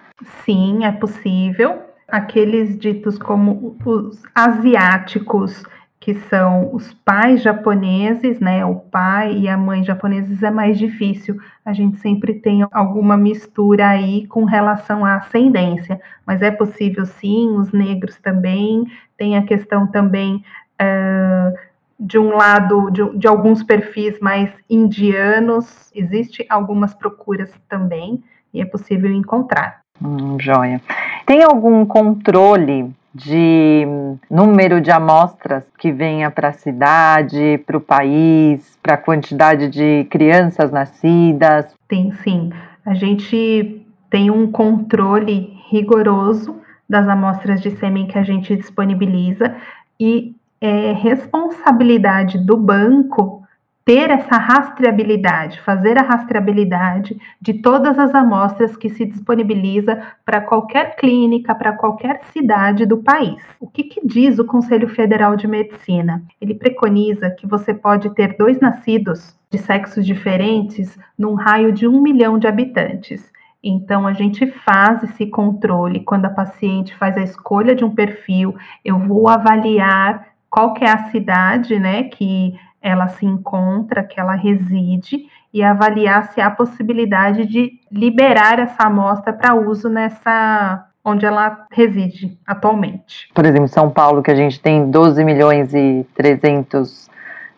Sim, 0.43 0.83
é 0.83 0.91
possível 0.91 1.82
aqueles 2.13 2.77
ditos 2.77 3.17
como 3.17 3.75
os 3.83 4.21
asiáticos, 4.35 5.63
que 5.99 6.13
são 6.13 6.69
os 6.71 6.93
pais 6.93 7.41
japoneses, 7.41 8.39
né? 8.39 8.63
O 8.63 8.75
pai 8.75 9.35
e 9.35 9.49
a 9.49 9.57
mãe 9.57 9.83
japoneses 9.83 10.43
é 10.43 10.51
mais 10.51 10.77
difícil. 10.77 11.39
A 11.65 11.73
gente 11.73 11.97
sempre 11.97 12.35
tem 12.35 12.63
alguma 12.71 13.17
mistura 13.17 13.89
aí 13.89 14.27
com 14.27 14.43
relação 14.43 15.03
à 15.03 15.15
ascendência, 15.15 15.99
mas 16.23 16.43
é 16.43 16.51
possível 16.51 17.03
sim, 17.03 17.49
os 17.57 17.71
negros 17.71 18.15
também. 18.17 18.85
Tem 19.17 19.35
a 19.35 19.43
questão 19.43 19.87
também 19.87 20.43
uh, 20.79 21.57
de 21.99 22.19
um 22.19 22.29
lado 22.35 22.91
de, 22.91 23.17
de 23.17 23.27
alguns 23.27 23.63
perfis 23.63 24.19
mais 24.19 24.51
indianos, 24.69 25.91
existe 25.95 26.45
algumas 26.47 26.93
procuras 26.93 27.51
também 27.67 28.23
e 28.53 28.61
é 28.61 28.65
possível 28.65 29.11
encontrar. 29.11 29.82
Hum, 30.03 30.37
joia. 30.39 30.81
Tem 31.25 31.43
algum 31.43 31.85
controle 31.85 32.91
de 33.15 33.87
número 34.29 34.81
de 34.81 34.91
amostras 34.91 35.63
que 35.77 35.91
venha 35.91 36.31
para 36.31 36.49
a 36.49 36.53
cidade, 36.53 37.59
para 37.65 37.77
o 37.77 37.81
país, 37.81 38.77
para 38.81 38.95
a 38.95 38.97
quantidade 38.97 39.69
de 39.69 40.05
crianças 40.09 40.71
nascidas? 40.71 41.73
Tem 41.87 42.11
sim. 42.23 42.51
A 42.85 42.93
gente 42.95 43.85
tem 44.09 44.29
um 44.31 44.51
controle 44.51 45.57
rigoroso 45.69 46.57
das 46.89 47.07
amostras 47.07 47.61
de 47.61 47.71
sêmen 47.71 48.07
que 48.07 48.17
a 48.17 48.23
gente 48.23 48.55
disponibiliza 48.55 49.55
e 49.99 50.35
é 50.59 50.93
responsabilidade 50.93 52.37
do 52.37 52.57
banco 52.57 53.42
ter 53.85 54.09
essa 54.09 54.37
rastreabilidade, 54.37 55.59
fazer 55.61 55.97
a 55.97 56.03
rastreabilidade 56.03 57.19
de 57.41 57.55
todas 57.55 57.99
as 57.99 58.15
amostras 58.15 58.77
que 58.77 58.89
se 58.89 59.05
disponibiliza 59.05 60.01
para 60.25 60.39
qualquer 60.39 60.95
clínica, 60.95 61.53
para 61.53 61.73
qualquer 61.73 62.21
cidade 62.31 62.85
do 62.85 62.97
país. 62.97 63.43
O 63.59 63.67
que, 63.67 63.83
que, 63.83 64.05
diz 64.05 64.39
o 64.39 64.45
Conselho 64.45 64.87
Federal 64.87 65.35
de 65.35 65.47
Medicina? 65.47 66.23
Ele 66.39 66.55
preconiza 66.55 67.29
que 67.29 67.45
você 67.45 67.73
pode 67.73 68.09
ter 68.11 68.37
dois 68.37 68.59
nascidos 68.59 69.35
de 69.51 69.57
sexos 69.57 70.05
diferentes 70.05 70.97
num 71.17 71.33
raio 71.33 71.73
de 71.73 71.85
um 71.85 72.01
milhão 72.01 72.39
de 72.39 72.47
habitantes. 72.47 73.31
Então, 73.61 74.07
a 74.07 74.13
gente 74.13 74.47
faz 74.47 75.03
esse 75.03 75.25
controle 75.25 76.01
quando 76.01 76.25
a 76.25 76.29
paciente 76.29 76.95
faz 76.95 77.17
a 77.17 77.21
escolha 77.21 77.75
de 77.75 77.83
um 77.83 77.93
perfil. 77.93 78.55
Eu 78.83 78.97
vou 78.97 79.27
avaliar 79.27 80.33
qual 80.49 80.73
que 80.73 80.85
é 80.85 80.89
a 80.91 81.09
cidade, 81.09 81.79
né, 81.79 82.03
que 82.03 82.53
ela 82.83 83.07
se 83.07 83.25
encontra, 83.25 84.03
que 84.03 84.19
ela 84.19 84.35
reside, 84.35 85.25
e 85.53 85.63
avaliar 85.63 86.33
se 86.33 86.41
há 86.41 86.51
possibilidade 86.51 87.45
de 87.45 87.79
liberar 87.89 88.59
essa 88.59 88.83
amostra 88.83 89.31
para 89.31 89.55
uso 89.55 89.87
nessa 89.87 90.85
onde 91.05 91.25
ela 91.25 91.65
reside 91.71 92.37
atualmente. 92.47 93.29
Por 93.33 93.45
exemplo, 93.45 93.67
São 93.67 93.89
Paulo, 93.89 94.23
que 94.23 94.31
a 94.31 94.35
gente 94.35 94.59
tem 94.59 94.89
12 94.89 95.23
milhões 95.23 95.73
e 95.73 96.05
300 96.15 97.09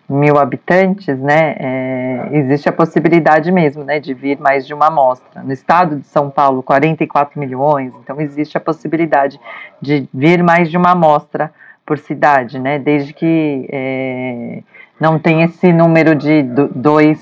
mil 0.09 0.38
habitantes, 0.38 1.17
né, 1.19 1.55
é, 1.57 2.29
existe 2.31 2.69
a 2.69 2.71
possibilidade 2.71 3.51
mesmo, 3.51 3.83
né, 3.83 3.99
de 3.99 4.13
vir 4.13 4.39
mais 4.39 4.65
de 4.65 4.73
uma 4.73 4.88
amostra. 4.88 5.41
No 5.41 5.51
estado 5.51 5.97
de 5.97 6.05
São 6.05 6.29
Paulo, 6.29 6.61
44 6.61 7.39
milhões, 7.39 7.91
então 8.03 8.19
existe 8.21 8.55
a 8.57 8.59
possibilidade 8.59 9.39
de 9.81 10.07
vir 10.13 10.43
mais 10.43 10.69
de 10.69 10.77
uma 10.77 10.91
amostra 10.91 11.51
por 11.85 11.97
cidade, 11.97 12.59
né, 12.59 12.77
desde 12.77 13.13
que 13.13 13.67
é, 13.71 14.63
não 14.99 15.19
tem 15.19 15.43
esse 15.43 15.71
número 15.71 16.15
de 16.15 16.43
dois, 16.73 17.19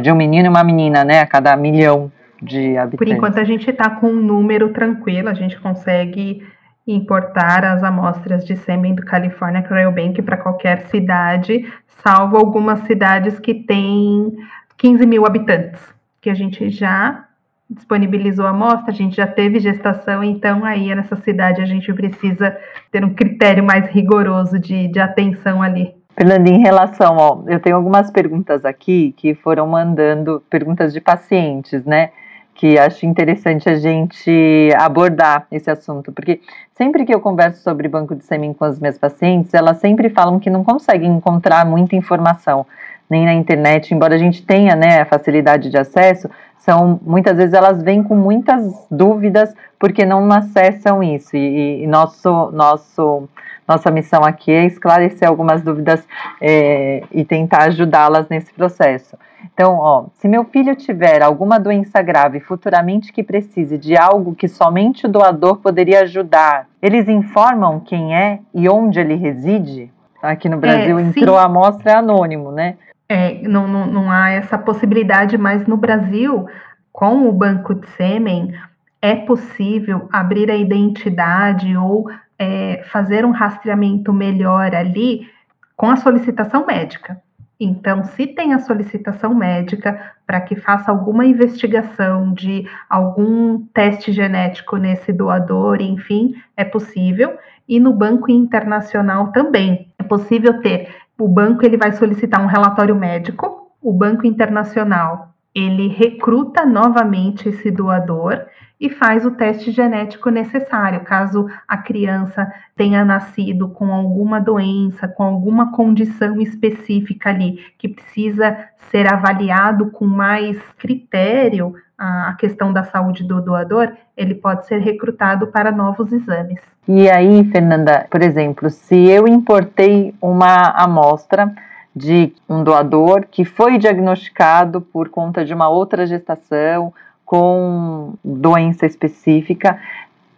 de 0.00 0.10
um 0.10 0.16
menino 0.16 0.46
e 0.46 0.48
uma 0.48 0.64
menina, 0.64 1.04
né, 1.04 1.20
a 1.20 1.26
cada 1.26 1.56
milhão 1.56 2.10
de 2.42 2.76
habitantes. 2.76 2.98
Por 2.98 3.08
enquanto 3.08 3.38
a 3.38 3.44
gente 3.44 3.70
está 3.70 3.90
com 3.90 4.08
um 4.08 4.20
número 4.20 4.72
tranquilo, 4.72 5.28
a 5.28 5.34
gente 5.34 5.58
consegue 5.60 6.42
importar 6.86 7.64
as 7.64 7.82
amostras 7.82 8.44
de 8.44 8.56
sêmen 8.56 8.94
do 8.94 9.04
California 9.04 9.62
Cryobank 9.62 10.22
para 10.22 10.36
qualquer 10.36 10.86
cidade, 10.86 11.66
salvo 12.02 12.36
algumas 12.36 12.80
cidades 12.80 13.40
que 13.40 13.54
têm 13.54 14.32
15 14.76 15.04
mil 15.06 15.26
habitantes, 15.26 15.80
que 16.20 16.30
a 16.30 16.34
gente 16.34 16.70
já 16.70 17.24
disponibilizou 17.68 18.46
a 18.46 18.50
amostra, 18.50 18.92
a 18.92 18.94
gente 18.94 19.16
já 19.16 19.26
teve 19.26 19.58
gestação, 19.58 20.22
então 20.22 20.64
aí 20.64 20.94
nessa 20.94 21.16
cidade 21.16 21.60
a 21.60 21.66
gente 21.66 21.92
precisa 21.92 22.56
ter 22.92 23.04
um 23.04 23.12
critério 23.12 23.64
mais 23.64 23.88
rigoroso 23.88 24.56
de, 24.56 24.86
de 24.86 25.00
atenção 25.00 25.60
ali. 25.60 25.95
Fernanda, 26.16 26.48
em 26.48 26.62
relação, 26.62 27.16
ó, 27.18 27.42
eu 27.46 27.60
tenho 27.60 27.76
algumas 27.76 28.10
perguntas 28.10 28.64
aqui 28.64 29.12
que 29.18 29.34
foram 29.34 29.66
mandando, 29.66 30.42
perguntas 30.48 30.94
de 30.94 30.98
pacientes, 30.98 31.84
né? 31.84 32.10
Que 32.54 32.78
acho 32.78 33.04
interessante 33.04 33.68
a 33.68 33.74
gente 33.74 34.70
abordar 34.78 35.46
esse 35.52 35.70
assunto, 35.70 36.10
porque 36.10 36.40
sempre 36.72 37.04
que 37.04 37.14
eu 37.14 37.20
converso 37.20 37.62
sobre 37.62 37.86
banco 37.86 38.14
de 38.14 38.24
sêmen 38.24 38.54
com 38.54 38.64
as 38.64 38.80
minhas 38.80 38.96
pacientes, 38.96 39.52
elas 39.52 39.76
sempre 39.76 40.08
falam 40.08 40.40
que 40.40 40.48
não 40.48 40.64
conseguem 40.64 41.10
encontrar 41.10 41.66
muita 41.66 41.94
informação, 41.94 42.66
nem 43.10 43.26
na 43.26 43.34
internet, 43.34 43.92
embora 43.92 44.14
a 44.14 44.18
gente 44.18 44.42
tenha 44.42 44.74
né, 44.74 45.02
a 45.02 45.04
facilidade 45.04 45.68
de 45.68 45.76
acesso, 45.76 46.30
são 46.56 46.98
muitas 47.02 47.36
vezes 47.36 47.52
elas 47.52 47.82
vêm 47.82 48.02
com 48.02 48.16
muitas 48.16 48.86
dúvidas 48.90 49.54
porque 49.78 50.06
não 50.06 50.32
acessam 50.32 51.02
isso. 51.02 51.36
E, 51.36 51.82
e 51.82 51.86
nosso, 51.86 52.50
nosso 52.52 53.28
nossa 53.66 53.90
missão 53.90 54.22
aqui 54.24 54.52
é 54.52 54.64
esclarecer 54.64 55.28
algumas 55.28 55.62
dúvidas 55.62 56.06
é, 56.40 57.02
e 57.10 57.24
tentar 57.24 57.64
ajudá-las 57.64 58.28
nesse 58.28 58.52
processo. 58.52 59.16
Então, 59.52 59.76
ó, 59.78 60.06
se 60.14 60.28
meu 60.28 60.44
filho 60.44 60.74
tiver 60.74 61.22
alguma 61.22 61.58
doença 61.58 62.02
grave 62.02 62.40
futuramente 62.40 63.12
que 63.12 63.22
precise 63.22 63.78
de 63.78 63.96
algo 63.96 64.34
que 64.34 64.48
somente 64.48 65.06
o 65.06 65.08
doador 65.08 65.58
poderia 65.58 66.00
ajudar, 66.00 66.66
eles 66.80 67.08
informam 67.08 67.80
quem 67.80 68.14
é 68.14 68.40
e 68.54 68.68
onde 68.68 69.00
ele 69.00 69.14
reside? 69.14 69.90
Aqui 70.22 70.48
no 70.48 70.58
Brasil 70.58 70.98
é, 70.98 71.02
entrou 71.02 71.36
a 71.36 71.44
amostra 71.44 71.98
anônimo, 71.98 72.50
né? 72.50 72.76
É, 73.08 73.40
não, 73.42 73.68
não, 73.68 73.86
não 73.86 74.10
há 74.10 74.30
essa 74.30 74.58
possibilidade, 74.58 75.38
mas 75.38 75.66
no 75.66 75.76
Brasil, 75.76 76.46
com 76.92 77.28
o 77.28 77.32
banco 77.32 77.74
de 77.74 77.86
sêmen, 77.90 78.52
é 79.00 79.14
possível 79.14 80.08
abrir 80.12 80.50
a 80.50 80.56
identidade 80.56 81.76
ou 81.76 82.10
é, 82.38 82.82
fazer 82.90 83.24
um 83.24 83.30
rastreamento 83.30 84.12
melhor 84.12 84.74
ali 84.74 85.28
com 85.76 85.90
a 85.90 85.96
solicitação 85.96 86.66
médica. 86.66 87.20
Então, 87.58 88.04
se 88.04 88.26
tem 88.26 88.52
a 88.52 88.58
solicitação 88.58 89.34
médica 89.34 90.12
para 90.26 90.40
que 90.42 90.56
faça 90.56 90.90
alguma 90.90 91.24
investigação 91.24 92.32
de 92.34 92.68
algum 92.88 93.64
teste 93.72 94.12
genético 94.12 94.76
nesse 94.76 95.10
doador, 95.12 95.80
enfim, 95.80 96.34
é 96.56 96.64
possível. 96.64 97.38
E 97.66 97.80
no 97.80 97.94
banco 97.94 98.30
internacional 98.30 99.32
também 99.32 99.90
é 99.98 100.02
possível 100.02 100.60
ter. 100.60 100.94
O 101.18 101.26
banco 101.26 101.64
ele 101.64 101.78
vai 101.78 101.92
solicitar 101.92 102.42
um 102.42 102.46
relatório 102.46 102.94
médico. 102.94 103.72
O 103.80 103.92
banco 103.92 104.26
internacional 104.26 105.34
ele 105.54 105.88
recruta 105.88 106.66
novamente 106.66 107.48
esse 107.48 107.70
doador 107.70 108.44
e 108.80 108.90
faz 108.90 109.24
o 109.24 109.30
teste 109.30 109.70
genético 109.70 110.28
necessário, 110.30 111.00
caso 111.00 111.46
a 111.66 111.78
criança 111.78 112.50
tenha 112.74 113.04
nascido 113.04 113.68
com 113.68 113.92
alguma 113.92 114.38
doença, 114.38 115.08
com 115.08 115.22
alguma 115.22 115.72
condição 115.72 116.40
específica 116.40 117.30
ali, 117.30 117.58
que 117.78 117.88
precisa 117.88 118.56
ser 118.90 119.12
avaliado 119.12 119.90
com 119.90 120.06
mais 120.06 120.58
critério 120.78 121.74
a 121.98 122.34
questão 122.38 122.72
da 122.72 122.84
saúde 122.84 123.24
do 123.24 123.40
doador, 123.40 123.92
ele 124.14 124.34
pode 124.34 124.66
ser 124.66 124.80
recrutado 124.80 125.46
para 125.46 125.72
novos 125.72 126.12
exames. 126.12 126.60
E 126.86 127.08
aí, 127.08 127.42
Fernanda, 127.50 128.06
por 128.10 128.22
exemplo, 128.22 128.68
se 128.68 129.08
eu 129.08 129.26
importei 129.26 130.14
uma 130.20 130.72
amostra 130.76 131.50
de 131.94 132.34
um 132.46 132.62
doador 132.62 133.26
que 133.30 133.46
foi 133.46 133.78
diagnosticado 133.78 134.82
por 134.82 135.08
conta 135.08 135.42
de 135.42 135.54
uma 135.54 135.70
outra 135.70 136.06
gestação 136.06 136.92
com 137.26 138.14
doença 138.24 138.86
específica. 138.86 139.78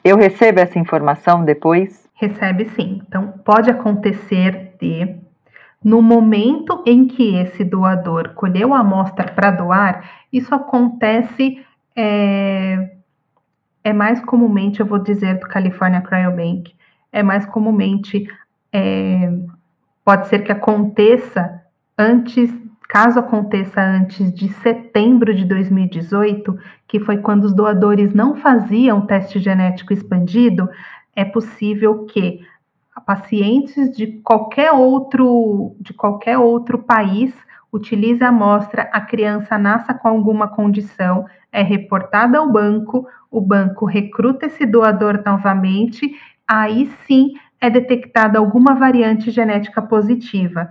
Eu 0.02 0.16
recebo 0.16 0.58
essa 0.58 0.78
informação 0.78 1.44
depois? 1.44 2.08
Recebe 2.14 2.64
sim. 2.70 3.02
Então, 3.06 3.34
pode 3.44 3.70
acontecer 3.70 4.72
de, 4.80 5.14
no 5.84 6.00
momento 6.00 6.82
em 6.86 7.06
que 7.06 7.36
esse 7.36 7.62
doador 7.62 8.30
colheu 8.30 8.72
a 8.74 8.80
amostra 8.80 9.30
para 9.30 9.50
doar, 9.50 10.10
isso 10.32 10.52
acontece 10.54 11.64
é, 11.94 12.90
é, 13.84 13.92
mais 13.92 14.18
comumente, 14.24 14.80
eu 14.80 14.86
vou 14.86 14.98
dizer, 14.98 15.38
do 15.38 15.46
California 15.46 16.00
Cryobank, 16.00 16.74
é 17.12 17.22
mais 17.22 17.44
comumente, 17.44 18.26
é, 18.72 19.30
pode 20.04 20.28
ser 20.28 20.42
que 20.42 20.52
aconteça 20.52 21.62
antes 21.98 22.50
Caso 22.88 23.20
aconteça 23.20 23.82
antes 23.82 24.32
de 24.32 24.48
setembro 24.48 25.34
de 25.34 25.44
2018, 25.44 26.58
que 26.86 26.98
foi 26.98 27.18
quando 27.18 27.44
os 27.44 27.54
doadores 27.54 28.14
não 28.14 28.34
faziam 28.34 29.04
teste 29.04 29.38
genético 29.38 29.92
expandido, 29.92 30.70
é 31.14 31.22
possível 31.22 32.06
que 32.06 32.40
pacientes 33.04 33.94
de 33.94 34.06
qualquer 34.22 34.72
outro 34.72 35.76
de 35.78 35.92
qualquer 35.92 36.38
outro 36.38 36.78
país 36.78 37.32
utilize 37.70 38.24
a 38.24 38.28
amostra, 38.28 38.88
a 38.90 39.00
criança 39.02 39.58
nasça 39.58 39.92
com 39.92 40.08
alguma 40.08 40.48
condição, 40.48 41.26
é 41.52 41.62
reportada 41.62 42.38
ao 42.38 42.50
banco, 42.50 43.06
o 43.30 43.40
banco 43.40 43.84
recruta 43.84 44.46
esse 44.46 44.64
doador 44.64 45.22
novamente, 45.24 46.10
aí 46.46 46.90
sim 47.06 47.34
é 47.60 47.68
detectada 47.68 48.38
alguma 48.38 48.74
variante 48.74 49.30
genética 49.30 49.82
positiva 49.82 50.68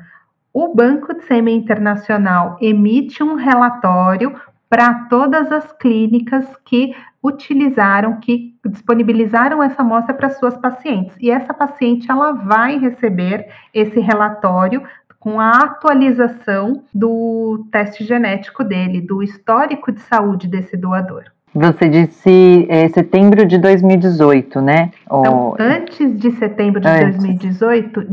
o 0.59 0.73
Banco 0.73 1.13
de 1.13 1.23
Sêmen 1.25 1.55
Internacional 1.55 2.57
emite 2.59 3.21
um 3.21 3.35
relatório 3.35 4.33
para 4.67 5.05
todas 5.07 5.51
as 5.51 5.71
clínicas 5.73 6.47
que 6.65 6.95
utilizaram, 7.21 8.19
que 8.19 8.55
disponibilizaram 8.65 9.61
essa 9.61 9.83
amostra 9.83 10.15
para 10.15 10.31
suas 10.31 10.57
pacientes. 10.57 11.15
E 11.19 11.29
essa 11.29 11.53
paciente 11.53 12.09
ela 12.09 12.31
vai 12.31 12.79
receber 12.79 13.47
esse 13.71 13.99
relatório 13.99 14.81
com 15.19 15.39
a 15.39 15.51
atualização 15.59 16.83
do 16.91 17.67
teste 17.71 18.03
genético 18.03 18.63
dele, 18.63 18.99
do 18.99 19.21
histórico 19.21 19.91
de 19.91 19.99
saúde 20.01 20.47
desse 20.47 20.75
doador. 20.75 21.25
Você 21.59 21.89
disse 21.89 22.67
é, 22.69 22.87
setembro 22.89 23.43
de 23.43 23.57
2018, 23.57 24.61
né? 24.61 24.91
Então, 25.05 25.55
antes 25.59 26.15
de 26.19 26.29
setembro 26.33 26.79
de 26.79 26.87
antes. 26.87 27.17
2018, 27.17 28.07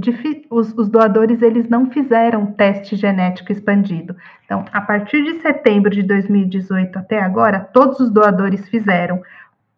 os, 0.51 0.73
os, 0.73 0.89
doadores 0.89 1.43
eles 1.43 1.69
não 1.69 1.91
fizeram 1.91 2.47
teste 2.47 2.97
genético 2.97 3.53
expandido. 3.53 4.17
Então, 4.47 4.65
a 4.73 4.81
partir 4.81 5.23
de 5.25 5.43
setembro 5.43 5.91
de 5.91 6.03
2018 6.03 6.99
até 6.99 7.21
agora, 7.21 7.61
todos 7.61 8.01
os 8.01 8.11
doadores 8.11 8.67
fizeram. 8.71 9.21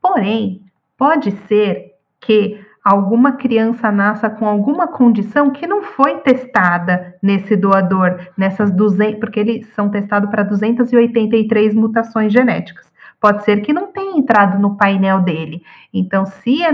Porém, 0.01 0.63
pode 0.97 1.33
ser 1.49 1.95
que 2.21 2.61
alguma 2.85 3.33
criança 3.33 3.91
nasça 3.91 4.31
com 4.31 4.47
alguma 4.47 4.87
condição 4.87 5.51
que 5.51 5.67
não 5.67 5.83
foi 5.83 6.19
testada 6.19 7.17
nesse 7.21 7.57
doador, 7.57 8.29
nessas 8.39 8.71
200, 8.71 9.19
porque 9.19 9.41
eles 9.41 9.67
são 9.75 9.89
testados 9.89 10.31
para 10.31 10.45
283 10.45 11.75
mutações 11.75 12.33
genéticas. 12.33 12.87
Pode 13.27 13.43
ser 13.43 13.61
que 13.61 13.73
não 13.73 13.89
tenha 13.89 14.17
entrado 14.17 14.57
no 14.57 14.77
painel 14.77 15.21
dele. 15.21 15.61
Então, 15.93 16.25
se 16.25 16.63
é, 16.63 16.71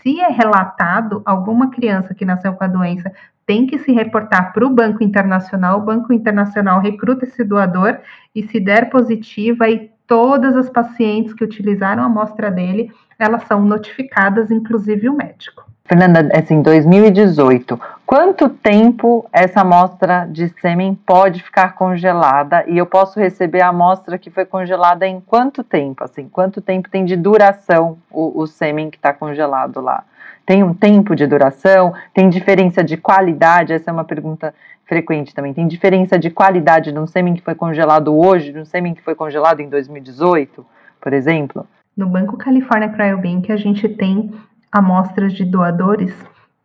se 0.00 0.18
é 0.18 0.28
relatado 0.28 1.20
alguma 1.26 1.70
criança 1.70 2.14
que 2.14 2.24
nasceu 2.24 2.54
com 2.54 2.64
a 2.64 2.68
doença, 2.68 3.12
tem 3.44 3.66
que 3.66 3.78
se 3.78 3.92
reportar 3.92 4.54
para 4.54 4.66
o 4.66 4.70
Banco 4.70 5.04
Internacional. 5.04 5.78
O 5.78 5.84
Banco 5.84 6.10
Internacional 6.10 6.80
recruta 6.80 7.26
esse 7.26 7.44
doador 7.44 7.98
e, 8.34 8.42
se 8.44 8.58
der 8.58 8.88
positivo, 8.88 9.62
aí 9.62 9.90
todas 10.06 10.56
as 10.56 10.68
pacientes 10.68 11.32
que 11.32 11.44
utilizaram 11.44 12.02
a 12.02 12.06
amostra 12.06 12.50
dele, 12.50 12.90
elas 13.18 13.44
são 13.44 13.62
notificadas, 13.62 14.50
inclusive 14.50 15.08
o 15.08 15.16
médico. 15.16 15.64
Fernanda, 15.86 16.30
assim, 16.34 16.62
2018, 16.62 17.78
quanto 18.06 18.48
tempo 18.48 19.28
essa 19.30 19.60
amostra 19.60 20.26
de 20.30 20.48
sêmen 20.60 20.94
pode 20.94 21.42
ficar 21.42 21.74
congelada 21.74 22.64
e 22.66 22.78
eu 22.78 22.86
posso 22.86 23.20
receber 23.20 23.60
a 23.60 23.68
amostra 23.68 24.16
que 24.16 24.30
foi 24.30 24.46
congelada 24.46 25.06
em 25.06 25.20
quanto 25.20 25.62
tempo? 25.62 26.02
Assim, 26.02 26.26
quanto 26.26 26.62
tempo 26.62 26.88
tem 26.88 27.04
de 27.04 27.16
duração 27.16 27.98
o, 28.10 28.40
o 28.40 28.46
sêmen 28.46 28.88
que 28.88 28.96
está 28.96 29.12
congelado 29.12 29.82
lá? 29.82 30.04
Tem 30.46 30.62
um 30.62 30.74
tempo 30.74 31.14
de 31.14 31.26
duração? 31.26 31.94
Tem 32.12 32.28
diferença 32.28 32.84
de 32.84 32.96
qualidade? 32.96 33.72
Essa 33.72 33.90
é 33.90 33.92
uma 33.92 34.04
pergunta 34.04 34.54
frequente 34.86 35.34
também. 35.34 35.54
Tem 35.54 35.66
diferença 35.66 36.18
de 36.18 36.30
qualidade 36.30 36.92
de 36.92 36.98
um 36.98 37.06
sêmen 37.06 37.34
que 37.34 37.42
foi 37.42 37.54
congelado 37.54 38.14
hoje, 38.14 38.52
de 38.52 38.58
um 38.58 38.64
sêmen 38.64 38.94
que 38.94 39.02
foi 39.02 39.14
congelado 39.14 39.60
em 39.60 39.68
2018, 39.68 40.64
por 41.00 41.12
exemplo? 41.12 41.66
No 41.96 42.08
Banco 42.08 42.36
California 42.36 42.88
Cryobank, 42.88 43.50
a 43.50 43.56
gente 43.56 43.88
tem 43.88 44.32
amostras 44.70 45.32
de 45.32 45.44
doadores 45.44 46.12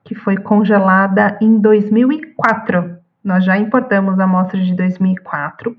que 0.03 0.15
foi 0.15 0.37
congelada 0.37 1.37
em 1.39 1.57
2004. 1.59 2.97
Nós 3.23 3.45
já 3.45 3.57
importamos 3.57 4.19
amostras 4.19 4.65
de 4.65 4.73
2004. 4.73 5.71
Uh, 5.71 5.77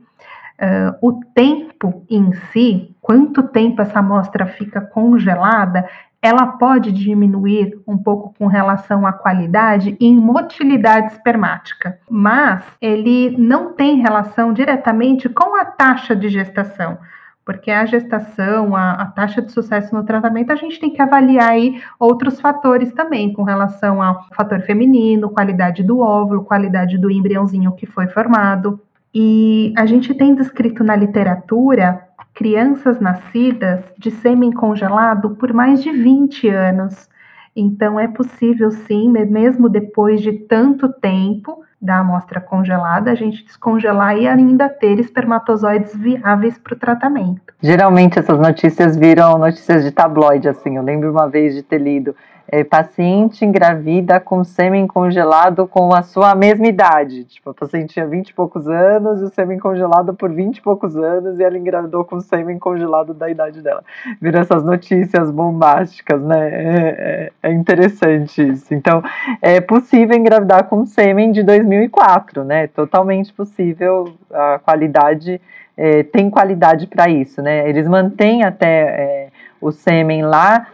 o 1.01 1.21
tempo 1.35 2.05
em 2.09 2.33
si, 2.53 2.95
quanto 3.01 3.43
tempo 3.43 3.83
essa 3.83 3.99
amostra 3.99 4.47
fica 4.47 4.81
congelada, 4.81 5.89
ela 6.23 6.47
pode 6.47 6.93
diminuir 6.93 7.81
um 7.87 7.97
pouco 7.97 8.35
com 8.39 8.47
relação 8.47 9.07
à 9.07 9.13
qualidade 9.13 9.97
em 9.99 10.15
motilidade 10.17 11.13
espermática, 11.13 11.99
mas 12.09 12.65
ele 12.81 13.35
não 13.39 13.73
tem 13.73 14.01
relação 14.01 14.53
diretamente 14.53 15.29
com 15.29 15.59
a 15.59 15.65
taxa 15.65 16.15
de 16.15 16.29
gestação, 16.29 16.99
porque 17.45 17.71
a 17.71 17.87
gestação, 17.87 18.77
a, 18.77 18.93
a, 18.93 19.07
taxa 19.07 19.41
de 19.41 19.51
sucesso 19.51 19.95
no 19.95 20.05
tratamento, 20.05 20.53
a 20.53 20.57
gente 20.57 20.79
tem 20.79 20.91
que 20.91 21.01
avaliar 21.01 21.51
aí 21.51 21.83
outros 21.99 22.39
fatores 22.39 22.93
também, 22.93 23.33
com 23.33 23.43
relação 23.43 24.03
ao 24.03 24.27
fator 24.35 24.61
feminino, 24.61 25.31
qualidade 25.31 25.83
do 25.83 26.01
óvulo, 26.01 26.45
qualidade 26.45 26.99
do 26.99 27.11
embriãozinho 27.11 27.73
que 27.73 27.87
foi 27.87 28.07
formado. 28.09 28.79
E 29.13 29.73
a 29.77 29.87
gente 29.87 30.15
tem 30.15 30.35
descrito 30.35 30.85
na 30.85 30.95
literatura 30.95 32.07
crianças 32.41 32.99
nascidas 32.99 33.85
de 33.99 34.11
sêmen 34.11 34.51
congelado 34.51 35.37
por 35.37 35.53
mais 35.53 35.83
de 35.83 35.93
20 35.93 36.49
anos. 36.49 37.07
Então, 37.55 38.01
é 38.01 38.09
possível 38.09 38.71
sim, 38.71 39.11
mesmo 39.11 39.69
depois 39.69 40.23
de 40.23 40.33
tanto 40.33 40.91
tempo 40.91 41.63
da 41.79 41.99
amostra 41.99 42.41
congelada, 42.41 43.11
a 43.11 43.15
gente 43.15 43.45
descongelar 43.45 44.17
e 44.17 44.27
ainda 44.27 44.71
ter 44.71 44.99
espermatozoides 44.99 45.95
viáveis 45.95 46.57
para 46.57 46.73
o 46.73 46.79
tratamento. 46.79 47.53
Geralmente 47.61 48.19
essas 48.19 48.39
notícias 48.39 48.97
viram 48.97 49.37
notícias 49.37 49.85
de 49.85 49.91
tabloide, 49.91 50.49
assim. 50.49 50.79
Eu 50.79 50.83
lembro 50.83 51.11
uma 51.11 51.29
vez 51.29 51.55
de 51.55 51.63
ter 51.63 51.79
lido 51.79 52.17
é, 52.49 52.65
paciente 52.65 53.45
engravida 53.45 54.19
com 54.19 54.43
sêmen 54.43 54.87
congelado 54.87 55.67
com 55.67 55.95
a 55.95 56.03
sua 56.03 56.35
mesma 56.35 56.67
idade. 56.67 57.25
Tipo, 57.25 57.51
a 57.51 57.55
paciente 57.55 57.95
tinha 57.95 58.07
20 58.07 58.29
e 58.29 58.35
poucos 58.35 58.69
anos 58.69 59.21
e 59.21 59.25
o 59.25 59.29
sêmen 59.29 59.59
congelado 59.59 60.15
por 60.15 60.31
20 60.31 60.57
e 60.57 60.61
poucos 60.61 60.97
anos 60.97 61.39
e 61.39 61.45
ela 61.45 61.57
engravidou 61.57 62.05
com 62.05 62.21
sêmen 62.21 62.59
congelado 62.59 63.15
da 63.15 63.31
idade 63.31 63.63
dela. 63.63 63.85
Viram 64.21 64.41
essas 64.41 64.65
notícias 64.65 65.31
bombásticas, 65.31 66.21
né? 66.23 66.51
É, 66.51 67.31
é, 67.43 67.51
é 67.51 67.53
interessante 67.53 68.43
isso. 68.43 68.75
Então, 68.75 69.03
é 69.41 69.61
possível 69.61 70.17
engravidar 70.17 70.65
com 70.65 70.85
sêmen 70.85 71.33
de 71.33 71.43
2004, 71.43 72.45
né? 72.45 72.67
Totalmente 72.67 73.33
possível. 73.33 74.13
A 74.33 74.59
qualidade, 74.59 75.41
é, 75.77 76.03
tem 76.03 76.31
qualidade 76.31 76.87
para 76.87 77.09
isso, 77.09 77.41
né? 77.43 77.69
Eles 77.69 77.87
mantêm 77.87 78.45
até 78.45 78.69
é, 78.69 79.29
o 79.61 79.71
sêmen 79.71 80.23
lá 80.23 80.67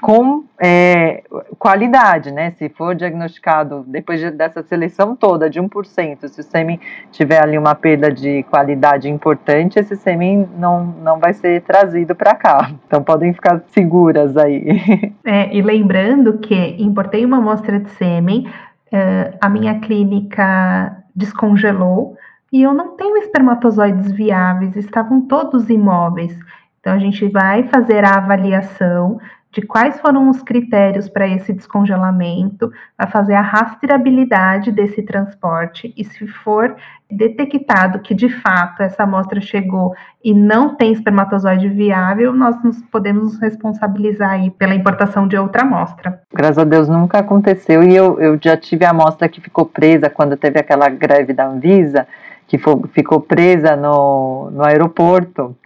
com 0.00 0.44
é, 0.60 1.22
qualidade, 1.58 2.30
né? 2.30 2.52
Se 2.52 2.68
for 2.68 2.94
diagnosticado 2.94 3.84
depois 3.86 4.20
de, 4.20 4.30
dessa 4.30 4.62
seleção 4.62 5.16
toda 5.16 5.48
de 5.48 5.60
1%, 5.60 6.28
se 6.28 6.40
o 6.40 6.44
sêmen 6.44 6.80
tiver 7.10 7.42
ali 7.42 7.58
uma 7.58 7.74
perda 7.74 8.10
de 8.10 8.42
qualidade 8.44 9.08
importante, 9.08 9.78
esse 9.78 9.96
sêmen 9.96 10.48
não, 10.56 10.84
não 10.84 11.18
vai 11.18 11.32
ser 11.32 11.62
trazido 11.62 12.14
para 12.14 12.34
cá. 12.34 12.70
Então 12.86 13.02
podem 13.02 13.32
ficar 13.32 13.62
seguras 13.68 14.36
aí. 14.36 14.68
É, 15.24 15.54
e 15.54 15.60
lembrando 15.60 16.38
que 16.38 16.54
importei 16.78 17.22
uma 17.22 17.36
amostra 17.36 17.78
de 17.78 17.90
sêmen, 17.90 18.46
uh, 18.86 19.36
a 19.40 19.48
minha 19.48 19.78
clínica 19.78 20.96
descongelou 21.14 22.16
e 22.50 22.62
eu 22.62 22.72
não 22.72 22.96
tenho 22.96 23.18
espermatozoides 23.18 24.10
viáveis, 24.10 24.74
estavam 24.74 25.20
todos 25.20 25.68
imóveis. 25.68 26.34
Então 26.80 26.94
a 26.94 26.98
gente 26.98 27.28
vai 27.28 27.64
fazer 27.64 28.04
a 28.04 28.16
avaliação 28.16 29.18
de 29.50 29.62
quais 29.62 29.98
foram 30.00 30.28
os 30.28 30.42
critérios 30.42 31.08
para 31.08 31.26
esse 31.26 31.52
descongelamento, 31.52 32.70
vai 32.96 33.06
fazer 33.06 33.34
a 33.34 33.40
rastreabilidade 33.40 34.70
desse 34.70 35.02
transporte 35.02 35.92
e 35.96 36.04
se 36.04 36.26
for 36.26 36.76
detectado 37.10 38.00
que 38.00 38.14
de 38.14 38.28
fato 38.28 38.82
essa 38.82 39.04
amostra 39.04 39.40
chegou 39.40 39.94
e 40.22 40.34
não 40.34 40.74
tem 40.74 40.92
espermatozoide 40.92 41.68
viável, 41.68 42.34
nós 42.34 42.62
nos 42.62 42.82
podemos 42.82 43.18
nos 43.18 43.40
responsabilizar 43.40 44.32
aí 44.32 44.50
pela 44.50 44.74
importação 44.74 45.26
de 45.26 45.36
outra 45.36 45.62
amostra. 45.62 46.20
Graças 46.32 46.58
a 46.58 46.64
Deus 46.64 46.88
nunca 46.88 47.18
aconteceu 47.18 47.82
e 47.82 47.96
eu, 47.96 48.20
eu 48.20 48.38
já 48.40 48.56
tive 48.56 48.84
a 48.84 48.90
amostra 48.90 49.28
que 49.28 49.40
ficou 49.40 49.64
presa 49.64 50.10
quando 50.10 50.36
teve 50.36 50.60
aquela 50.60 50.90
greve 50.90 51.32
da 51.32 51.46
Anvisa, 51.46 52.06
que 52.46 52.58
foi, 52.58 52.80
ficou 52.92 53.20
presa 53.20 53.74
no, 53.74 54.50
no 54.50 54.64
aeroporto 54.64 55.56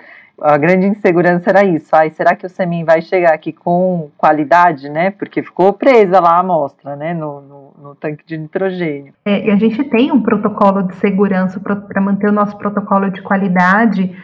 a 0.43 0.59
grande 0.59 0.87
insegurança 0.87 1.51
era 1.51 1.65
isso. 1.65 1.89
Ai, 1.95 2.11
será 2.11 2.35
que 2.35 2.45
o 2.45 2.51
sêmen 2.51 2.85
vai 2.85 3.01
chegar 3.01 3.33
aqui 3.33 3.53
com 3.53 4.11
qualidade, 4.17 4.89
né? 4.89 5.11
Porque 5.11 5.43
ficou 5.43 5.73
presa 5.73 6.21
lá 6.21 6.37
a 6.37 6.41
amostra, 6.41 6.97
né? 6.97 7.15
No, 7.15 7.41
no, 7.41 7.75
no 7.81 7.95
tanque 7.95 8.25
de 8.27 8.37
nitrogênio. 8.37 9.15
É, 9.25 9.47
e 9.47 9.51
a 9.51 9.57
gente 9.57 9.85
tem 9.85 10.11
um 10.11 10.21
protocolo 10.21 10.83
de 10.83 10.97
segurança 10.97 11.61
para 11.61 12.01
manter 12.01 12.29
o 12.29 12.33
nosso 12.33 12.57
protocolo 12.59 13.11
de 13.11 13.23
qualidade 13.23 14.15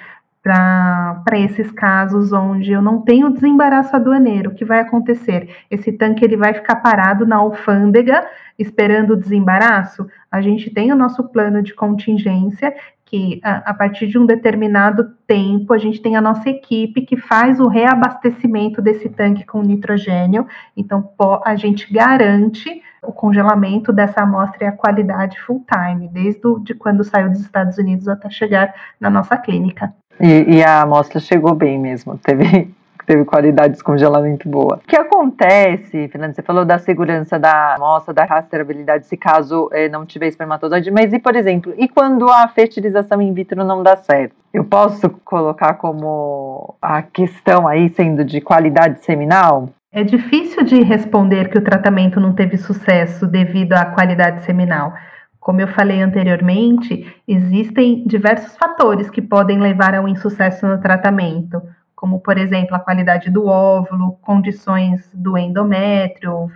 para 0.43 1.39
esses 1.39 1.71
casos 1.73 2.33
onde 2.33 2.73
eu 2.73 2.81
não 2.81 3.03
tenho 3.03 3.31
desembaraço 3.31 3.95
aduaneiro. 3.95 4.51
O 4.51 4.55
que 4.55 4.65
vai 4.65 4.81
acontecer? 4.81 5.55
Esse 5.71 5.93
tanque 5.93 6.25
ele 6.25 6.37
vai 6.37 6.55
ficar 6.55 6.77
parado 6.77 7.27
na 7.27 7.37
alfândega 7.37 8.27
esperando 8.59 9.13
o 9.13 9.17
desembaraço? 9.17 10.09
A 10.31 10.41
gente 10.41 10.71
tem 10.71 10.91
o 10.93 10.97
nosso 10.97 11.25
plano 11.25 11.63
de 11.63 11.75
contingência 11.75 12.75
que 13.09 13.41
a, 13.43 13.71
a, 13.71 13.75
partir 13.75 14.07
de 14.07 14.19
um 14.19 14.27
determinado 14.27 15.11
tempo 15.27 15.73
a 15.73 15.79
gente 15.79 16.01
tem 16.01 16.15
a 16.15 16.21
nossa 16.21 16.51
equipe 16.51 17.01
que 17.01 17.17
faz 17.17 17.59
o 17.59 17.67
reabastecimento 17.67 18.83
desse 18.83 19.09
tanque 19.09 19.47
com 19.47 19.63
nitrogênio. 19.63 20.47
Então 20.77 21.11
a 21.45 21.57
gente 21.57 21.91
garante 21.93 22.83
o 23.03 23.11
congelamento 23.11 23.93
dessa 23.93 24.21
amostra 24.21 24.65
e 24.65 24.67
a 24.67 24.73
qualidade 24.73 25.41
full 25.41 25.65
time, 25.67 26.09
desde 26.09 26.41
de 26.63 26.75
quando 26.75 27.03
saiu 27.03 27.31
dos 27.31 27.41
Estados 27.41 27.79
Unidos 27.79 28.09
até 28.09 28.29
chegar 28.29 28.75
na 29.01 29.09
nossa 29.09 29.39
clínica. 29.39 29.95
E, 30.21 30.57
e 30.57 30.63
a 30.63 30.83
amostra 30.83 31.19
chegou 31.19 31.55
bem 31.55 31.79
mesmo, 31.79 32.19
teve 32.19 32.75
teve 33.09 33.25
qualidade 33.25 33.69
de 33.69 33.73
descongelamento 33.77 34.47
boa. 34.47 34.77
O 34.77 34.87
que 34.87 34.95
acontece, 34.95 36.09
Fernando? 36.09 36.35
Você 36.35 36.43
falou 36.43 36.63
da 36.67 36.79
segurança 36.79 37.39
da 37.39 37.75
amostra, 37.75 38.13
da 38.13 38.27
rastreabilidade, 38.27 39.07
se 39.07 39.17
caso 39.17 39.71
é, 39.73 39.89
não 39.89 40.05
tiver 40.05 40.27
espermatozoide, 40.29 40.91
mas 40.91 41.11
e, 41.15 41.19
por 41.19 41.35
exemplo, 41.35 41.73
e 41.79 41.89
quando 41.89 42.29
a 42.29 42.47
fertilização 42.49 43.23
in 43.23 43.33
vitro 43.33 43.65
não 43.65 43.83
dá 43.83 43.97
certo? 43.97 44.35
Eu 44.53 44.63
posso 44.63 45.09
colocar 45.25 45.75
como 45.75 46.77
a 46.83 47.01
questão 47.01 47.67
aí 47.67 47.89
sendo 47.89 48.23
de 48.23 48.43
qualidade 48.43 49.03
seminal? 49.03 49.71
É 49.91 50.05
difícil 50.05 50.63
de 50.63 50.83
responder 50.83 51.49
que 51.49 51.57
o 51.57 51.65
tratamento 51.65 52.21
não 52.21 52.35
teve 52.35 52.59
sucesso 52.59 53.27
devido 53.27 53.73
à 53.73 53.87
qualidade 53.87 54.45
seminal. 54.45 54.93
Como 55.41 55.63
eu 55.63 55.69
falei 55.69 56.03
anteriormente, 56.03 57.11
existem 57.27 58.05
diversos 58.07 58.55
fatores 58.59 59.09
que 59.09 59.23
podem 59.23 59.59
levar 59.59 59.95
ao 59.95 60.07
insucesso 60.07 60.67
no 60.67 60.79
tratamento 60.79 61.63
como, 61.99 62.21
por 62.21 62.39
exemplo, 62.39 62.77
a 62.77 62.79
qualidade 62.79 63.29
do 63.29 63.47
óvulo, 63.47 64.17
condições 64.23 65.11
do 65.13 65.37
endométrio, 65.37 66.49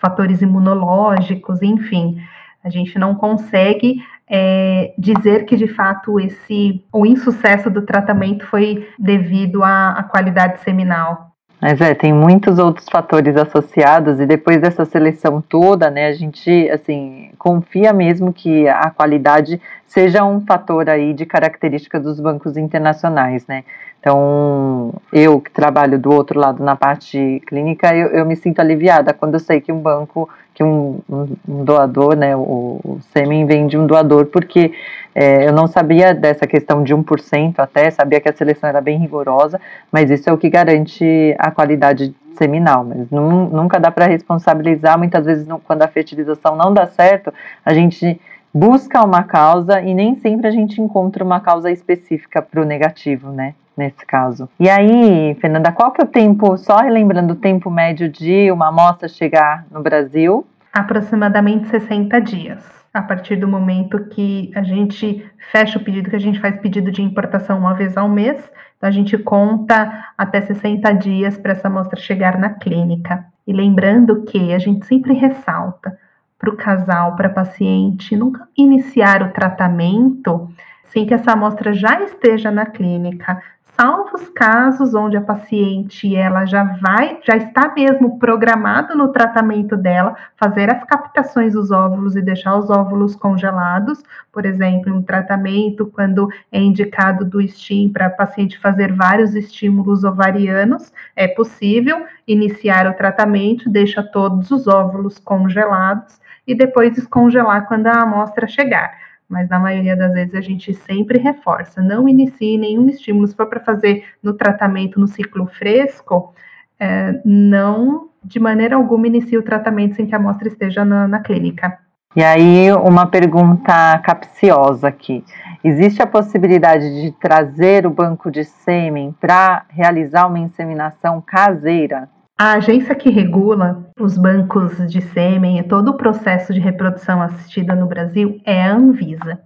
fatores 0.00 0.40
imunológicos, 0.40 1.60
enfim. 1.60 2.16
A 2.64 2.70
gente 2.70 2.98
não 2.98 3.14
consegue 3.14 4.02
é, 4.26 4.94
dizer 4.96 5.44
que 5.44 5.56
de 5.56 5.68
fato 5.68 6.18
esse 6.18 6.82
o 6.90 7.04
insucesso 7.04 7.68
do 7.68 7.82
tratamento 7.82 8.46
foi 8.46 8.88
devido 8.98 9.62
à, 9.62 9.90
à 9.90 10.02
qualidade 10.04 10.60
seminal. 10.60 11.32
Mas 11.60 11.80
é, 11.82 11.94
tem 11.94 12.12
muitos 12.12 12.58
outros 12.58 12.86
fatores 12.90 13.36
associados 13.36 14.20
e 14.20 14.24
depois 14.26 14.58
dessa 14.60 14.86
seleção 14.86 15.42
toda, 15.42 15.90
né, 15.90 16.06
a 16.06 16.12
gente, 16.12 16.70
assim, 16.70 17.30
confia 17.36 17.92
mesmo 17.92 18.32
que 18.32 18.66
a 18.68 18.90
qualidade 18.90 19.60
seja 19.84 20.24
um 20.24 20.40
fator 20.40 20.88
aí 20.88 21.12
de 21.12 21.26
característica 21.26 21.98
dos 21.98 22.20
bancos 22.20 22.56
internacionais, 22.56 23.46
né. 23.46 23.64
Então, 24.00 24.94
eu 25.12 25.40
que 25.40 25.50
trabalho 25.50 25.98
do 25.98 26.12
outro 26.12 26.38
lado 26.38 26.62
na 26.62 26.76
parte 26.76 27.42
clínica, 27.46 27.94
eu, 27.94 28.08
eu 28.08 28.24
me 28.24 28.36
sinto 28.36 28.60
aliviada 28.60 29.12
quando 29.12 29.34
eu 29.34 29.40
sei 29.40 29.60
que 29.60 29.72
um 29.72 29.80
banco, 29.80 30.28
que 30.54 30.62
um, 30.62 31.00
um, 31.10 31.36
um 31.48 31.64
doador, 31.64 32.16
né, 32.16 32.36
o, 32.36 32.80
o 32.84 32.98
sêmen 33.12 33.44
vem 33.44 33.66
de 33.66 33.76
um 33.76 33.86
doador, 33.86 34.26
porque 34.26 34.72
é, 35.14 35.48
eu 35.48 35.52
não 35.52 35.66
sabia 35.66 36.14
dessa 36.14 36.46
questão 36.46 36.82
de 36.82 36.94
1% 36.94 37.58
até, 37.58 37.90
sabia 37.90 38.20
que 38.20 38.28
a 38.28 38.32
seleção 38.32 38.68
era 38.68 38.80
bem 38.80 38.98
rigorosa, 38.98 39.60
mas 39.90 40.10
isso 40.10 40.30
é 40.30 40.32
o 40.32 40.38
que 40.38 40.48
garante 40.48 41.34
a 41.38 41.50
qualidade 41.50 42.14
seminal, 42.36 42.84
mas 42.84 43.10
nunca 43.10 43.80
dá 43.80 43.90
para 43.90 44.06
responsabilizar, 44.06 44.96
muitas 44.96 45.26
vezes 45.26 45.44
não, 45.44 45.58
quando 45.58 45.82
a 45.82 45.88
fertilização 45.88 46.54
não 46.54 46.72
dá 46.72 46.86
certo, 46.86 47.34
a 47.64 47.74
gente 47.74 48.20
busca 48.54 49.04
uma 49.04 49.24
causa 49.24 49.80
e 49.80 49.92
nem 49.92 50.14
sempre 50.14 50.46
a 50.46 50.52
gente 50.52 50.80
encontra 50.80 51.24
uma 51.24 51.40
causa 51.40 51.68
específica 51.70 52.40
para 52.40 52.62
o 52.62 52.64
negativo, 52.64 53.32
né? 53.32 53.54
Nesse 53.78 54.04
caso. 54.04 54.48
E 54.58 54.68
aí, 54.68 55.36
Fernanda, 55.40 55.70
qual 55.70 55.92
que 55.92 56.02
é 56.02 56.04
o 56.04 56.08
tempo, 56.08 56.56
só 56.56 56.78
relembrando 56.78 57.34
o 57.34 57.36
tempo 57.36 57.70
médio 57.70 58.08
de 58.08 58.50
uma 58.50 58.70
amostra 58.70 59.06
chegar 59.06 59.64
no 59.70 59.80
Brasil? 59.80 60.44
Aproximadamente 60.72 61.68
60 61.68 62.20
dias 62.20 62.78
a 62.92 63.02
partir 63.02 63.36
do 63.36 63.46
momento 63.46 64.06
que 64.06 64.50
a 64.56 64.62
gente 64.62 65.24
fecha 65.52 65.78
o 65.78 65.84
pedido, 65.84 66.10
que 66.10 66.16
a 66.16 66.20
gente 66.20 66.40
faz 66.40 66.58
pedido 66.58 66.90
de 66.90 67.02
importação 67.02 67.56
uma 67.56 67.72
vez 67.72 67.96
ao 67.96 68.08
mês, 68.08 68.50
então 68.76 68.88
a 68.88 68.90
gente 68.90 69.16
conta 69.16 70.06
até 70.18 70.40
60 70.40 70.92
dias 70.94 71.38
para 71.38 71.52
essa 71.52 71.68
amostra 71.68 72.00
chegar 72.00 72.36
na 72.36 72.50
clínica. 72.50 73.26
E 73.46 73.52
lembrando 73.52 74.24
que 74.24 74.52
a 74.52 74.58
gente 74.58 74.86
sempre 74.86 75.14
ressalta 75.14 75.96
para 76.36 76.50
o 76.50 76.56
casal, 76.56 77.14
para 77.14 77.28
paciente, 77.28 78.16
nunca 78.16 78.48
iniciar 78.56 79.22
o 79.22 79.32
tratamento 79.32 80.48
sem 80.88 81.06
que 81.06 81.14
essa 81.14 81.32
amostra 81.32 81.72
já 81.72 82.00
esteja 82.02 82.50
na 82.50 82.66
clínica, 82.66 83.42
salvo 83.80 84.16
os 84.16 84.28
casos 84.30 84.92
onde 84.92 85.16
a 85.16 85.20
paciente 85.20 86.16
ela 86.16 86.44
já 86.44 86.64
vai, 86.64 87.20
já 87.24 87.36
está 87.36 87.72
mesmo 87.72 88.18
programado 88.18 88.96
no 88.96 89.12
tratamento 89.12 89.76
dela, 89.76 90.16
fazer 90.36 90.68
as 90.68 90.82
captações 90.82 91.52
dos 91.52 91.70
óvulos 91.70 92.16
e 92.16 92.20
deixar 92.20 92.56
os 92.56 92.70
óvulos 92.70 93.14
congelados, 93.14 94.02
por 94.32 94.44
exemplo, 94.44 94.92
um 94.92 95.00
tratamento 95.00 95.86
quando 95.86 96.28
é 96.50 96.58
indicado 96.58 97.24
do 97.24 97.40
STIM 97.40 97.88
para 97.90 98.06
a 98.06 98.10
paciente 98.10 98.58
fazer 98.58 98.92
vários 98.92 99.36
estímulos 99.36 100.02
ovarianos, 100.02 100.92
é 101.14 101.28
possível 101.28 102.04
iniciar 102.26 102.88
o 102.88 102.94
tratamento, 102.94 103.70
deixa 103.70 104.02
todos 104.02 104.50
os 104.50 104.66
óvulos 104.66 105.20
congelados 105.20 106.18
e 106.44 106.52
depois 106.52 106.94
descongelar 106.94 107.68
quando 107.68 107.86
a 107.86 108.02
amostra 108.02 108.48
chegar 108.48 109.07
mas 109.28 109.48
na 109.48 109.58
maioria 109.58 109.94
das 109.94 110.12
vezes 110.12 110.34
a 110.34 110.40
gente 110.40 110.72
sempre 110.72 111.18
reforça. 111.18 111.82
Não 111.82 112.08
inicie 112.08 112.56
nenhum 112.56 112.88
estímulo. 112.88 113.26
Se 113.26 113.36
for 113.36 113.46
para 113.46 113.60
fazer 113.60 114.04
no 114.22 114.32
tratamento 114.32 114.98
no 114.98 115.06
ciclo 115.06 115.46
fresco, 115.46 116.34
é, 116.80 117.20
não 117.24 118.08
de 118.24 118.40
maneira 118.40 118.76
alguma 118.76 119.06
inicie 119.06 119.38
o 119.38 119.42
tratamento 119.42 119.96
sem 119.96 120.06
que 120.06 120.14
a 120.14 120.18
amostra 120.18 120.48
esteja 120.48 120.84
na, 120.84 121.06
na 121.06 121.20
clínica. 121.20 121.78
E 122.16 122.24
aí, 122.24 122.72
uma 122.72 123.06
pergunta 123.06 123.98
capciosa 123.98 124.88
aqui. 124.88 125.24
Existe 125.62 126.02
a 126.02 126.06
possibilidade 126.06 127.02
de 127.02 127.12
trazer 127.12 127.86
o 127.86 127.90
banco 127.90 128.30
de 128.30 128.44
sêmen 128.44 129.14
para 129.20 129.66
realizar 129.68 130.26
uma 130.26 130.38
inseminação 130.38 131.20
caseira? 131.20 132.08
A 132.40 132.52
agência 132.52 132.94
que 132.94 133.10
regula 133.10 133.90
os 133.98 134.16
bancos 134.16 134.76
de 134.88 135.00
sêmen 135.00 135.58
e 135.58 135.64
todo 135.64 135.88
o 135.88 135.96
processo 135.96 136.54
de 136.54 136.60
reprodução 136.60 137.20
assistida 137.20 137.74
no 137.74 137.88
Brasil 137.88 138.40
é 138.44 138.62
a 138.62 138.76
Anvisa. 138.76 139.40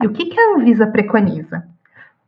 E 0.00 0.06
o 0.06 0.12
que, 0.12 0.26
que 0.26 0.38
a 0.38 0.54
Anvisa 0.54 0.86
preconiza? 0.86 1.66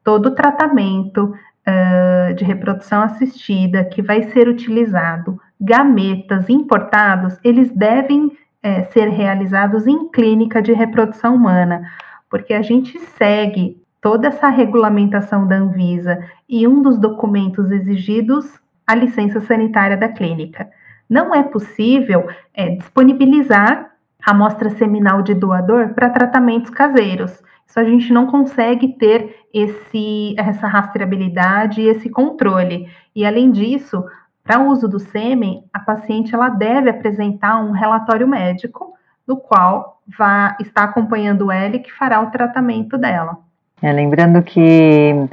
Todo 0.03 0.35
tratamento 0.35 1.33
uh, 1.33 2.35
de 2.35 2.43
reprodução 2.43 3.01
assistida 3.01 3.85
que 3.85 4.03
vai 4.03 4.25
ser 4.25 4.49
utilizado, 4.49 5.41
gametas 5.61 6.51
importados, 6.51 7.39
eles 7.45 7.71
devem 7.71 8.37
é, 8.61 8.83
ser 8.87 9.11
realizados 9.11 9.87
em 9.87 10.11
clínica 10.11 10.61
de 10.61 10.73
reprodução 10.73 11.37
humana, 11.37 11.83
porque 12.29 12.55
a 12.55 12.63
gente 12.63 12.99
segue 12.99 13.81
toda 14.01 14.27
essa 14.27 14.49
regulamentação 14.49 15.47
da 15.47 15.55
Anvisa 15.55 16.19
e 16.49 16.67
um 16.67 16.83
dos 16.83 16.99
documentos 16.99 17.71
exigidos 17.71 18.59
a 18.89 18.95
licença 18.95 19.39
sanitária 19.41 19.99
da 19.99 20.09
clínica. 20.09 20.71
Não 21.09 21.35
é 21.35 21.43
possível 21.43 22.27
é, 22.55 22.71
disponibilizar 22.71 23.91
a 24.27 24.31
amostra 24.31 24.71
seminal 24.71 25.21
de 25.21 25.35
doador 25.35 25.91
para 25.91 26.09
tratamentos 26.09 26.71
caseiros. 26.71 27.43
Isso 27.67 27.79
a 27.79 27.85
gente 27.85 28.11
não 28.11 28.27
consegue 28.27 28.95
ter 28.95 29.45
esse, 29.53 30.35
essa 30.39 30.67
rastreabilidade 30.67 31.83
e 31.83 31.87
esse 31.89 32.09
controle. 32.09 32.89
E 33.15 33.27
além 33.27 33.53
disso, 33.53 34.03
para 34.43 34.59
o 34.59 34.69
uso 34.69 34.89
do 34.89 34.99
sêmen, 34.99 35.65
a 35.71 35.79
paciente 35.79 36.35
ela 36.35 36.49
deve 36.49 36.89
apresentar 36.89 37.61
um 37.61 37.73
relatório 37.73 38.27
médico 38.27 38.95
no 39.27 39.37
qual 39.37 40.01
vai 40.17 40.57
estar 40.61 40.85
acompanhando 40.85 41.53
ela 41.53 41.77
e 41.77 41.81
que 41.81 41.93
fará 41.93 42.23
o 42.23 42.31
tratamento 42.31 42.97
dela. 42.97 43.37
É, 43.83 43.93
lembrando 43.93 44.43
que 44.43 45.29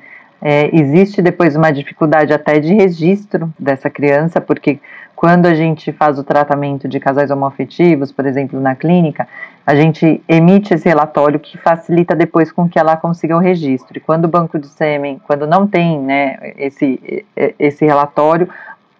é, 0.47 0.69
existe 0.71 1.23
depois 1.23 1.55
uma 1.55 1.71
dificuldade 1.71 2.31
até 2.31 2.59
de 2.59 2.71
registro 2.71 3.51
dessa 3.57 3.89
criança, 3.89 4.39
porque 4.39 4.79
quando 5.15 5.47
a 5.47 5.55
gente 5.55 5.91
faz 5.91 6.19
o 6.19 6.23
tratamento 6.23 6.87
de 6.87 6.99
casais 6.99 7.31
homoafetivos, 7.31 8.11
por 8.11 8.27
exemplo, 8.27 8.61
na 8.61 8.75
clínica, 8.75 9.27
a 9.65 9.75
gente 9.75 10.23
emite 10.29 10.71
esse 10.71 10.87
relatório 10.87 11.39
que 11.39 11.57
facilita 11.57 12.15
depois 12.15 12.51
com 12.51 12.69
que 12.69 12.77
ela 12.77 12.95
consiga 12.95 13.35
o 13.35 13.39
registro. 13.39 13.97
E 13.97 13.99
quando 13.99 14.25
o 14.25 14.27
banco 14.27 14.59
de 14.59 14.67
sêmen, 14.67 15.19
quando 15.25 15.47
não 15.47 15.65
tem 15.65 15.99
né, 15.99 16.53
esse, 16.59 17.25
esse 17.57 17.83
relatório 17.83 18.47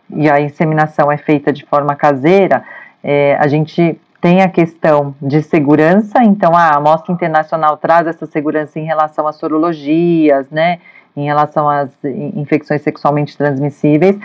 e 0.10 0.28
a 0.28 0.42
inseminação 0.42 1.12
é 1.12 1.18
feita 1.18 1.54
de 1.54 1.64
forma 1.64 1.96
caseira, 1.96 2.64
é, 3.04 3.38
a 3.40 3.48
gente 3.48 4.02
tem 4.20 4.42
a 4.42 4.50
questão 4.50 5.14
de 5.22 5.44
segurança, 5.44 6.24
então 6.24 6.58
a 6.58 6.70
amostra 6.70 7.14
internacional 7.14 7.78
traz 7.78 8.08
essa 8.08 8.26
segurança 8.26 8.80
em 8.80 8.84
relação 8.84 9.28
às 9.28 9.36
sorologias, 9.36 10.50
né? 10.50 10.80
Em 11.16 11.26
relação 11.26 11.70
às 11.70 11.90
infecções 12.04 12.82
sexualmente 12.82 13.38
transmissíveis. 13.38 14.18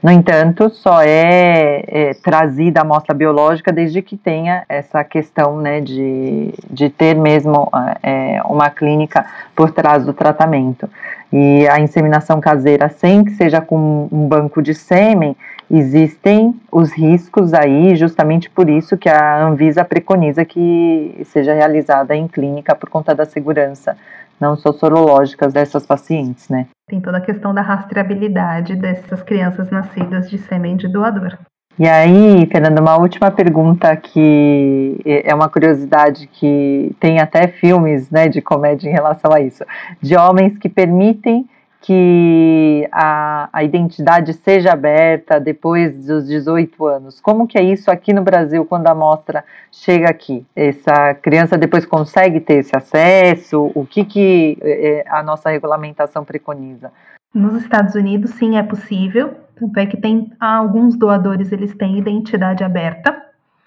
No 0.00 0.12
entanto, 0.12 0.70
só 0.70 1.02
é, 1.02 1.82
é, 1.88 2.14
trazida 2.22 2.80
a 2.80 2.82
amostra 2.82 3.12
biológica 3.12 3.72
desde 3.72 4.00
que 4.00 4.16
tenha 4.16 4.64
essa 4.68 5.02
questão 5.02 5.60
né, 5.60 5.80
de, 5.80 6.54
de 6.70 6.88
ter 6.88 7.16
mesmo 7.16 7.68
é, 8.00 8.40
uma 8.44 8.70
clínica 8.70 9.26
por 9.56 9.72
trás 9.72 10.04
do 10.04 10.12
tratamento. 10.12 10.88
E 11.32 11.66
a 11.68 11.80
inseminação 11.80 12.40
caseira, 12.40 12.88
sem 12.88 13.24
que 13.24 13.32
seja 13.32 13.60
com 13.60 14.08
um 14.10 14.28
banco 14.28 14.62
de 14.62 14.72
sêmen, 14.72 15.36
existem 15.70 16.54
os 16.70 16.92
riscos 16.92 17.52
aí, 17.52 17.96
justamente 17.96 18.48
por 18.48 18.70
isso 18.70 18.96
que 18.96 19.08
a 19.08 19.44
Anvisa 19.44 19.84
preconiza 19.84 20.44
que 20.44 21.20
seja 21.26 21.52
realizada 21.52 22.16
em 22.16 22.28
clínica 22.28 22.74
por 22.74 22.88
conta 22.88 23.14
da 23.14 23.26
segurança 23.26 23.96
não 24.40 24.56
só 24.56 24.72
sorológicas 24.72 25.52
dessas 25.52 25.86
pacientes, 25.86 26.48
né? 26.48 26.66
Tem 26.88 27.00
toda 27.00 27.18
a 27.18 27.20
questão 27.20 27.52
da 27.52 27.60
rastreabilidade 27.60 28.76
dessas 28.76 29.22
crianças 29.22 29.70
nascidas 29.70 30.30
de 30.30 30.38
sêmen 30.38 30.76
de 30.76 30.88
doador. 30.88 31.36
E 31.78 31.86
aí, 31.86 32.44
Fernanda, 32.50 32.80
uma 32.80 32.96
última 32.98 33.30
pergunta 33.30 33.94
que 33.94 35.00
é 35.04 35.32
uma 35.32 35.48
curiosidade 35.48 36.26
que 36.26 36.90
tem 36.98 37.20
até 37.20 37.46
filmes 37.46 38.10
né, 38.10 38.28
de 38.28 38.42
comédia 38.42 38.88
em 38.88 38.92
relação 38.92 39.32
a 39.32 39.40
isso, 39.40 39.64
de 40.02 40.16
homens 40.16 40.58
que 40.58 40.68
permitem 40.68 41.48
que 41.80 42.88
a, 42.90 43.48
a 43.52 43.62
identidade 43.62 44.32
seja 44.34 44.72
aberta 44.72 45.38
depois 45.38 46.06
dos 46.06 46.26
18 46.26 46.86
anos. 46.86 47.20
Como 47.20 47.46
que 47.46 47.56
é 47.56 47.62
isso 47.62 47.90
aqui 47.90 48.12
no 48.12 48.22
Brasil 48.22 48.64
quando 48.64 48.88
a 48.88 48.92
amostra 48.92 49.44
chega 49.70 50.08
aqui? 50.08 50.44
Essa 50.54 51.14
criança 51.14 51.56
depois 51.56 51.86
consegue 51.86 52.40
ter 52.40 52.54
esse 52.54 52.76
acesso? 52.76 53.70
O 53.74 53.86
que, 53.86 54.04
que 54.04 54.58
é, 54.60 55.04
a 55.08 55.22
nossa 55.22 55.50
regulamentação 55.50 56.24
preconiza? 56.24 56.92
Nos 57.32 57.54
Estados 57.62 57.94
Unidos, 57.94 58.30
sim, 58.32 58.56
é 58.56 58.62
possível. 58.62 59.34
Tanto 59.54 59.78
é 59.78 59.86
que 59.86 59.96
tem 59.96 60.32
alguns 60.40 60.96
doadores, 60.96 61.52
eles 61.52 61.74
têm 61.74 61.98
identidade 61.98 62.64
aberta, 62.64 63.16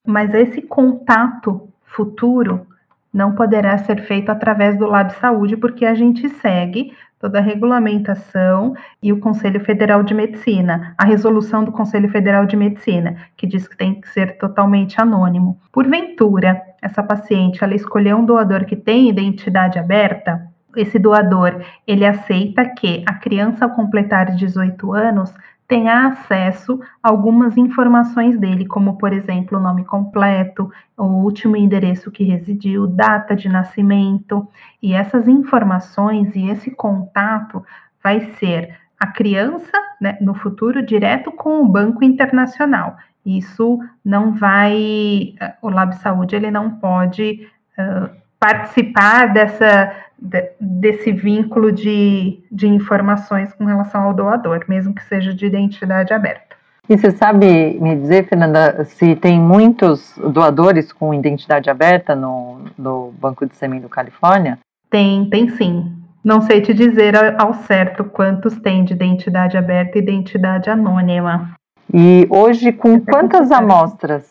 mas 0.05 0.33
esse 0.33 0.61
contato 0.61 1.67
futuro 1.83 2.65
não 3.13 3.33
poderá 3.33 3.77
ser 3.77 4.01
feito 4.03 4.29
através 4.29 4.77
do 4.77 4.85
Lab 4.85 5.13
Saúde, 5.15 5.57
porque 5.57 5.85
a 5.85 5.93
gente 5.93 6.29
segue 6.29 6.93
toda 7.21 7.37
a 7.37 7.41
regulamentação 7.41 8.73
e 9.01 9.13
o 9.13 9.19
Conselho 9.19 9.59
Federal 9.59 10.01
de 10.01 10.13
Medicina, 10.13 10.95
a 10.97 11.05
resolução 11.05 11.63
do 11.63 11.71
Conselho 11.71 12.09
Federal 12.09 12.47
de 12.47 12.57
Medicina, 12.57 13.15
que 13.37 13.45
diz 13.45 13.67
que 13.67 13.77
tem 13.77 14.01
que 14.01 14.09
ser 14.09 14.37
totalmente 14.39 14.99
anônimo. 14.99 15.59
Porventura, 15.71 16.59
essa 16.81 17.03
paciente 17.03 17.63
ela 17.63 17.75
escolheu 17.75 18.17
um 18.17 18.25
doador 18.25 18.65
que 18.65 18.75
tem 18.75 19.07
identidade 19.07 19.77
aberta, 19.77 20.49
esse 20.75 20.97
doador 20.97 21.61
ele 21.85 22.05
aceita 22.05 22.65
que 22.65 23.03
a 23.05 23.13
criança 23.13 23.65
ao 23.65 23.71
completar 23.71 24.33
18 24.33 24.93
anos 24.93 25.33
tenha 25.71 26.07
acesso 26.07 26.81
a 27.01 27.07
algumas 27.07 27.55
informações 27.55 28.37
dele, 28.37 28.65
como 28.65 28.97
por 28.97 29.13
exemplo 29.13 29.57
o 29.57 29.61
nome 29.61 29.85
completo, 29.85 30.69
o 30.97 31.05
último 31.05 31.55
endereço 31.55 32.11
que 32.11 32.25
residiu, 32.25 32.85
data 32.85 33.37
de 33.37 33.47
nascimento, 33.47 34.45
e 34.83 34.93
essas 34.93 35.29
informações 35.29 36.35
e 36.35 36.49
esse 36.49 36.71
contato 36.71 37.63
vai 38.03 38.19
ser 38.33 38.77
a 38.99 39.07
criança, 39.07 39.71
né, 40.01 40.17
no 40.19 40.33
futuro, 40.33 40.85
direto 40.85 41.31
com 41.31 41.61
o 41.61 41.69
Banco 41.69 42.03
Internacional. 42.03 42.97
Isso 43.25 43.79
não 44.03 44.33
vai, 44.33 45.35
o 45.61 45.69
Lab 45.69 45.95
Saúde 45.95 46.35
ele 46.35 46.51
não 46.51 46.71
pode 46.71 47.47
uh, 47.79 48.09
participar 48.37 49.31
dessa, 49.31 49.95
de, 50.21 50.51
desse 50.59 51.11
vínculo 51.11 51.71
de, 51.71 52.43
de 52.51 52.67
informações 52.67 53.51
com 53.53 53.65
relação 53.65 54.03
ao 54.03 54.13
doador, 54.13 54.63
mesmo 54.67 54.93
que 54.93 55.03
seja 55.03 55.33
de 55.33 55.45
identidade 55.45 56.13
aberta. 56.13 56.55
E 56.87 56.97
você 56.97 57.11
sabe 57.11 57.79
me 57.79 57.95
dizer, 57.95 58.27
Fernanda, 58.27 58.83
se 58.83 59.15
tem 59.15 59.39
muitos 59.39 60.13
doadores 60.31 60.91
com 60.91 61.13
identidade 61.13 61.69
aberta 61.69 62.15
no, 62.15 62.59
no 62.77 63.13
Banco 63.19 63.45
de 63.45 63.55
Sêmen 63.55 63.79
do 63.79 63.89
Califórnia? 63.89 64.59
Tem, 64.89 65.29
tem 65.29 65.49
sim. 65.49 65.91
Não 66.23 66.41
sei 66.41 66.61
te 66.61 66.73
dizer 66.73 67.15
ao 67.39 67.53
certo 67.53 68.03
quantos 68.03 68.57
tem 68.59 68.83
de 68.83 68.93
identidade 68.93 69.57
aberta 69.57 69.97
e 69.97 70.01
identidade 70.01 70.69
anônima. 70.69 71.51
E 71.93 72.27
hoje, 72.29 72.71
com 72.71 72.99
quantas 72.99 73.51
amostras, 73.51 74.29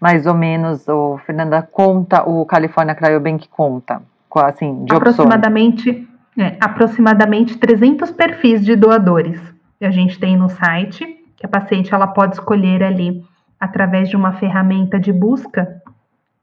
mais 0.00 0.26
ou 0.26 0.34
menos, 0.34 0.88
o 0.88 1.18
Fernanda 1.26 1.60
conta, 1.60 2.22
o 2.22 2.44
California 2.46 2.94
Cryobank 2.94 3.48
conta? 3.48 4.00
Assim, 4.38 4.84
de 4.84 4.94
aproximadamente, 4.94 6.08
é, 6.36 6.56
aproximadamente 6.60 7.56
300 7.58 8.10
perfis 8.10 8.64
de 8.64 8.76
doadores 8.76 9.40
que 9.78 9.84
a 9.84 9.90
gente 9.90 10.18
tem 10.18 10.36
no 10.36 10.48
site, 10.48 11.24
que 11.36 11.44
a 11.44 11.48
paciente 11.48 11.94
ela 11.94 12.06
pode 12.06 12.34
escolher 12.34 12.82
ali 12.82 13.24
através 13.60 14.08
de 14.08 14.16
uma 14.16 14.32
ferramenta 14.32 14.98
de 14.98 15.12
busca. 15.12 15.82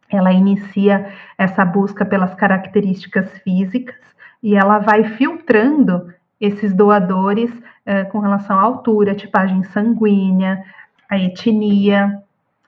Ela 0.10 0.32
inicia 0.32 1.12
essa 1.38 1.66
busca 1.66 2.06
pelas 2.06 2.36
características 2.36 3.30
físicas 3.40 3.96
e 4.42 4.56
ela 4.56 4.80
vai 4.80 5.04
filtrando 5.04 6.14
esses 6.40 6.74
doadores 6.74 7.50
uh, 7.52 8.10
com 8.12 8.20
relação 8.20 8.60
à 8.60 8.62
altura, 8.62 9.16
tipagem 9.16 9.64
sanguínea, 9.64 10.64
a 11.10 11.18
etnia, 11.18 12.22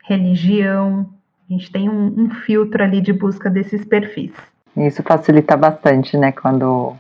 religião. 0.04 1.10
A 1.50 1.54
gente 1.54 1.72
tem 1.72 1.90
um, 1.90 2.14
um 2.18 2.30
filtro 2.30 2.84
ali 2.84 3.02
de 3.02 3.12
busca 3.12 3.50
desses 3.50 3.84
perfis. 3.84 4.34
Isso 4.76 5.02
facilita 5.04 5.56
bastante, 5.56 6.18
né, 6.18 6.32
quando, 6.32 6.96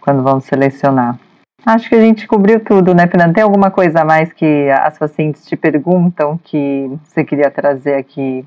quando 0.00 0.22
vamos 0.22 0.44
selecionar. 0.44 1.18
Acho 1.64 1.88
que 1.88 1.94
a 1.94 2.00
gente 2.00 2.26
cobriu 2.26 2.60
tudo, 2.60 2.94
né, 2.94 3.06
Fernanda? 3.06 3.32
Tem 3.32 3.42
alguma 3.42 3.70
coisa 3.70 4.02
a 4.02 4.04
mais 4.04 4.32
que 4.32 4.68
as 4.70 4.98
pacientes 4.98 5.46
te 5.46 5.56
perguntam 5.56 6.38
que 6.44 6.90
você 7.02 7.24
queria 7.24 7.50
trazer 7.50 7.94
aqui 7.94 8.44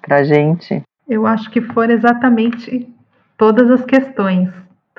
pra 0.00 0.22
gente? 0.22 0.82
Eu 1.08 1.26
acho 1.26 1.50
que 1.50 1.60
foram 1.60 1.92
exatamente 1.92 2.88
todas 3.36 3.68
as 3.70 3.84
questões 3.84 4.48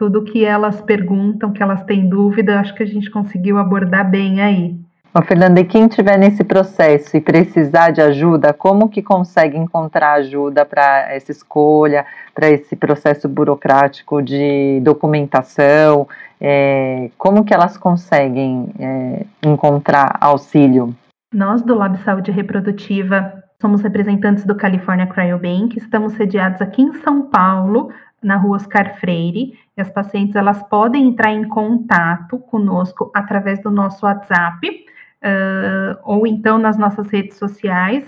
tudo 0.01 0.23
que 0.23 0.43
elas 0.43 0.81
perguntam, 0.81 1.53
que 1.53 1.61
elas 1.61 1.83
têm 1.83 2.09
dúvida, 2.09 2.59
acho 2.59 2.73
que 2.73 2.81
a 2.81 2.87
gente 2.87 3.07
conseguiu 3.11 3.59
abordar 3.59 4.09
bem 4.09 4.41
aí. 4.41 4.75
Ô, 5.13 5.21
Fernanda, 5.21 5.59
e 5.59 5.65
quem 5.65 5.87
estiver 5.87 6.17
nesse 6.17 6.41
processo 6.41 7.17
e 7.17 7.19
precisar 7.19 7.91
de 7.91 7.99
ajuda, 7.99 8.53
como 8.53 8.87
que 8.87 9.01
consegue 9.01 9.57
encontrar 9.57 10.13
ajuda 10.13 10.65
para 10.65 11.11
essa 11.11 11.33
escolha, 11.33 12.05
para 12.33 12.49
esse 12.49 12.77
processo 12.77 13.27
burocrático 13.27 14.21
de 14.21 14.79
documentação? 14.81 16.07
É, 16.39 17.11
como 17.17 17.43
que 17.43 17.53
elas 17.53 17.77
conseguem 17.77 18.69
é, 18.79 19.25
encontrar 19.43 20.17
auxílio? 20.21 20.95
Nós 21.33 21.61
do 21.61 21.75
Lab 21.75 21.97
Saúde 21.97 22.31
Reprodutiva 22.31 23.33
somos 23.61 23.81
representantes 23.81 24.45
do 24.45 24.55
California 24.55 25.07
Cryobank, 25.07 25.77
estamos 25.77 26.13
sediados 26.13 26.61
aqui 26.61 26.81
em 26.81 26.93
São 26.93 27.23
Paulo, 27.23 27.91
na 28.23 28.37
rua 28.37 28.55
Oscar 28.55 28.97
Freire, 28.97 29.59
e 29.75 29.81
as 29.81 29.89
pacientes 29.89 30.37
elas 30.37 30.63
podem 30.63 31.09
entrar 31.09 31.33
em 31.33 31.43
contato 31.49 32.39
conosco 32.39 33.11
através 33.13 33.61
do 33.61 33.69
nosso 33.69 34.05
WhatsApp, 34.05 34.85
uh, 35.23 35.99
ou 36.03 36.25
então 36.25 36.57
nas 36.57 36.77
nossas 36.77 37.09
redes 37.09 37.37
sociais, 37.37 38.05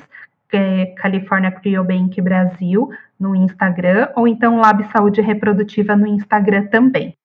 é 0.56 0.94
California 0.98 1.52
Cryobank 1.52 2.22
Brasil, 2.22 2.90
no 3.20 3.36
Instagram, 3.36 4.10
ou 4.16 4.28
então 4.28 4.58
Lab 4.58 4.84
Saúde 4.92 5.22
Reprodutiva 5.22 5.96
no 5.96 6.06
Instagram 6.06 6.68
também. 6.68 7.16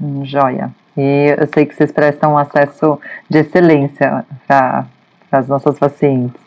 Hum, 0.00 0.24
joia. 0.24 0.70
E 0.96 1.34
eu 1.38 1.46
sei 1.46 1.66
que 1.66 1.74
vocês 1.74 1.92
prestam 1.92 2.32
um 2.32 2.38
acesso 2.38 3.00
de 3.28 3.38
excelência 3.38 4.24
para 4.46 4.86
as 5.30 5.48
nossas 5.48 5.78
pacientes. 5.78 6.40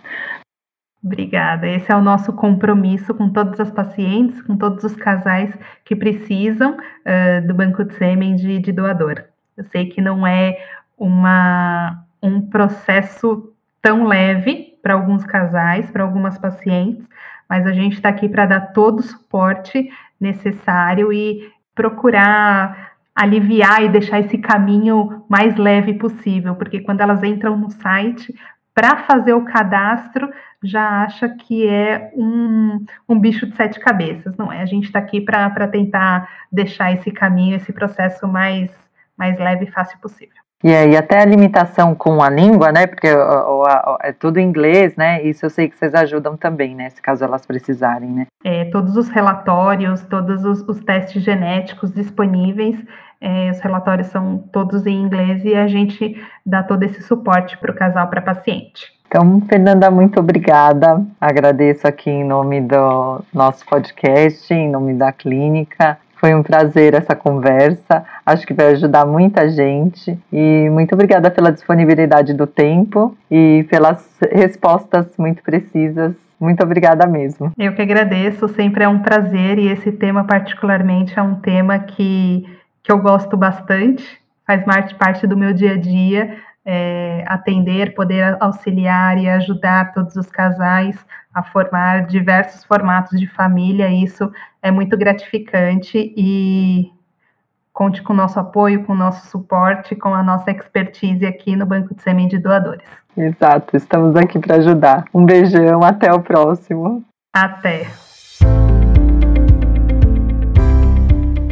Obrigada. 1.04 1.68
Esse 1.68 1.92
é 1.92 1.96
o 1.96 2.02
nosso 2.02 2.32
compromisso 2.34 3.14
com 3.14 3.30
todas 3.30 3.60
as 3.60 3.70
pacientes, 3.70 4.42
com 4.42 4.56
todos 4.56 4.84
os 4.84 4.96
casais 4.96 5.54
que 5.84 5.96
precisam 5.96 6.78
uh, 6.78 7.48
do 7.48 7.54
banco 7.54 7.84
de 7.84 7.94
sêmen 7.96 8.36
de, 8.36 8.60
de 8.60 8.72
doador. 8.72 9.24
Eu 9.58 9.66
sei 9.66 9.88
que 9.88 10.02
não 10.02 10.26
é 10.26 10.58
uma, 10.98 12.06
um 12.24 12.42
processo 12.42 13.54
tão 13.82 14.08
leve 14.08 14.80
para 14.82 14.94
alguns 14.94 15.26
casais, 15.26 15.92
para 15.92 16.04
algumas 16.04 16.38
pacientes, 16.38 17.06
mas 17.50 17.68
a 17.68 17.74
gente 17.74 17.94
está 17.94 18.10
aqui 18.10 18.30
para 18.30 18.46
dar 18.46 18.74
todo 18.74 19.00
o 19.00 19.04
suporte 19.04 19.90
necessário 20.20 21.12
e 21.12 21.52
procurar 21.76 22.94
aliviar 23.16 23.84
e 23.84 23.90
deixar 23.90 24.22
esse 24.22 24.38
caminho 24.40 25.24
mais 25.30 25.56
leve 25.56 25.94
possível, 25.94 26.56
porque 26.56 26.80
quando 26.80 27.02
elas 27.02 27.24
entram 27.24 27.56
no 27.56 27.70
site 27.70 28.34
para 28.74 29.04
fazer 29.04 29.34
o 29.34 29.46
cadastro, 29.46 30.32
já 30.64 31.04
acha 31.04 31.30
que 31.30 31.68
é 31.68 32.12
um, 32.16 32.84
um 33.08 33.20
bicho 33.20 33.46
de 33.46 33.56
sete 33.56 33.80
cabeças, 33.80 34.36
não 34.36 34.52
é? 34.52 34.62
A 34.62 34.66
gente 34.66 34.86
está 34.86 34.98
aqui 34.98 35.22
para 35.22 35.68
tentar 35.68 36.28
deixar 36.52 36.92
esse 36.92 37.12
caminho, 37.12 37.56
esse 37.56 37.72
processo 37.72 38.28
mais, 38.28 38.72
mais 39.16 39.38
leve 39.38 39.66
e 39.66 39.72
fácil 39.72 40.00
possível. 40.00 40.43
E 40.64 40.74
aí, 40.74 40.96
até 40.96 41.22
a 41.22 41.26
limitação 41.26 41.94
com 41.94 42.24
a 42.24 42.30
língua, 42.30 42.72
né? 42.72 42.88
Porque 42.88 43.08
é 44.02 44.14
tudo 44.14 44.40
em 44.40 44.48
inglês, 44.48 44.96
né? 44.96 45.22
Isso 45.22 45.46
eu 45.46 45.50
sei 45.50 45.68
que 45.68 45.78
vocês 45.78 45.94
ajudam 45.94 46.38
também, 46.38 46.74
né? 46.74 46.90
Se 46.90 47.02
caso 47.02 47.24
elas 47.24 47.46
precisarem, 47.46 48.10
né? 48.10 48.28
É, 48.46 48.66
todos 48.66 48.96
os 48.96 49.10
relatórios, 49.10 50.02
todos 50.04 50.46
os, 50.46 50.62
os 50.62 50.80
testes 50.80 51.22
genéticos 51.22 51.92
disponíveis, 51.92 52.78
é, 53.20 53.52
os 53.52 53.60
relatórios 53.60 54.08
são 54.08 54.38
todos 54.54 54.86
em 54.86 55.02
inglês 55.02 55.44
e 55.44 55.54
a 55.54 55.68
gente 55.68 56.16
dá 56.46 56.64
todo 56.64 56.84
esse 56.84 57.02
suporte 57.02 57.58
para 57.58 57.72
o 57.72 57.76
casal, 57.76 58.08
para 58.08 58.22
paciente. 58.22 58.94
Então, 59.08 59.42
Fernanda, 59.42 59.92
muito 59.92 60.20
obrigada. 60.20 61.06
Agradeço 61.22 61.88
aqui 61.88 62.10
em 62.10 62.24
nome 62.24 62.62
do 62.62 63.24
nosso 63.34 63.66
podcast, 63.66 64.52
em 64.54 64.70
nome 64.70 64.94
da 64.94 65.12
clínica. 65.12 66.00
Foi 66.24 66.34
um 66.34 66.42
prazer 66.42 66.94
essa 66.94 67.14
conversa. 67.18 68.06
Acho 68.26 68.48
que 68.48 68.54
vai 68.54 68.68
ajudar 68.68 69.06
muita 69.06 69.50
gente. 69.50 70.18
E 70.32 70.70
muito 70.70 70.94
obrigada 70.96 71.30
pela 71.30 71.52
disponibilidade 71.52 72.34
do 72.34 72.48
tempo 72.48 73.14
e 73.30 73.68
pelas 73.70 74.10
respostas 74.32 75.18
muito 75.18 75.44
precisas. 75.44 76.16
Muito 76.40 76.64
obrigada 76.64 77.06
mesmo. 77.06 77.52
Eu 77.58 77.76
que 77.76 77.82
agradeço, 77.82 78.48
sempre 78.48 78.86
é 78.86 78.88
um 78.88 79.00
prazer 79.00 79.60
e 79.60 79.68
esse 79.68 79.92
tema 79.92 80.24
particularmente 80.24 81.20
é 81.20 81.22
um 81.22 81.36
tema 81.36 81.78
que, 81.80 82.46
que 82.82 82.90
eu 82.90 83.00
gosto 83.00 83.36
bastante, 83.36 84.06
faz 84.48 84.64
parte, 84.98 85.28
do 85.28 85.36
meu 85.36 85.52
dia 85.52 85.74
a 85.74 85.78
dia 85.78 86.38
é, 86.66 87.26
atender, 87.28 87.94
poder 87.94 88.38
auxiliar 88.40 89.18
e 89.18 89.28
ajudar 89.28 89.92
todos 89.92 90.16
os 90.16 90.28
casais 90.28 90.96
a 91.34 91.44
formar 91.44 92.06
diversos 92.06 92.64
formatos 92.64 93.20
de 93.20 93.28
família. 93.28 93.90
Isso 93.90 94.32
é 94.64 94.72
muito 94.72 94.98
gratificante 94.98 96.14
e 96.16 96.90
conte 97.74 98.02
com 98.02 98.14
o 98.14 98.16
nosso 98.16 98.40
apoio, 98.40 98.86
com 98.86 98.94
o 98.94 98.96
nosso 98.96 99.28
suporte, 99.28 99.96
com 99.96 100.14
a 100.14 100.24
nossa 100.24 100.50
expertise 100.50 101.26
aqui 101.26 101.56
no 101.56 101.66
Banco 101.66 101.94
de 101.94 102.02
Sêmen 102.02 102.30
de 102.30 102.40
Doadores. 102.40 102.88
Exato, 103.16 103.76
estamos 103.76 104.16
aqui 104.16 104.40
para 104.40 104.56
ajudar. 104.56 105.06
Um 105.14 105.26
beijão, 105.26 105.84
até 105.84 106.12
o 106.12 106.22
próximo. 106.22 107.04
Até. 107.34 107.88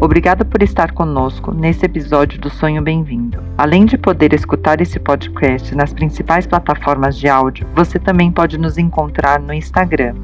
Obrigada 0.01 0.43
por 0.43 0.63
estar 0.63 0.93
conosco 0.93 1.53
nesse 1.53 1.85
episódio 1.85 2.41
do 2.41 2.49
Sonho 2.49 2.81
Bem-vindo. 2.81 3.37
Além 3.55 3.85
de 3.85 3.99
poder 3.99 4.33
escutar 4.33 4.81
esse 4.81 4.99
podcast 4.99 5.75
nas 5.75 5.93
principais 5.93 6.47
plataformas 6.47 7.15
de 7.15 7.29
áudio, 7.29 7.67
você 7.75 7.99
também 7.99 8.31
pode 8.31 8.57
nos 8.57 8.79
encontrar 8.79 9.39
no 9.39 9.53
Instagram, 9.53 10.15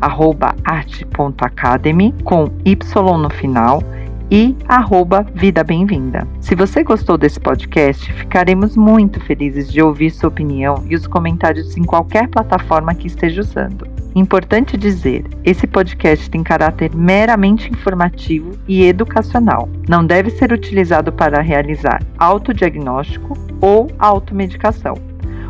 arte.academy, 0.66 2.12
com 2.24 2.50
Y 2.66 2.76
no 3.20 3.30
final 3.30 3.84
e 4.30 4.56
arroba 4.68 5.26
Vida 5.34 5.64
Bem-vinda. 5.64 6.28
Se 6.42 6.56
você 6.56 6.84
gostou 6.84 7.18
desse 7.18 7.40
podcast, 7.40 8.12
ficaremos 8.14 8.76
muito 8.76 9.20
felizes 9.22 9.72
de 9.72 9.82
ouvir 9.82 10.12
sua 10.12 10.30
opinião 10.30 10.84
e 10.90 10.96
os 10.96 11.08
comentários 11.08 11.78
em 11.78 11.84
qualquer 11.84 12.28
plataforma 12.28 12.94
que 12.94 13.08
esteja 13.08 13.42
usando. 13.42 13.88
Importante 14.16 14.76
dizer, 14.76 15.26
esse 15.44 15.68
podcast 15.68 16.30
tem 16.30 16.44
caráter 16.44 16.94
meramente 16.96 17.70
informativo 17.70 18.52
e 18.68 18.84
educacional. 18.84 19.70
Não 19.88 20.06
deve 20.06 20.32
ser 20.32 20.52
utilizado 20.52 21.12
para 21.12 21.42
realizar 21.42 22.02
autodiagnóstico 22.18 23.38
ou 23.62 23.92
automedicação. 24.00 25.07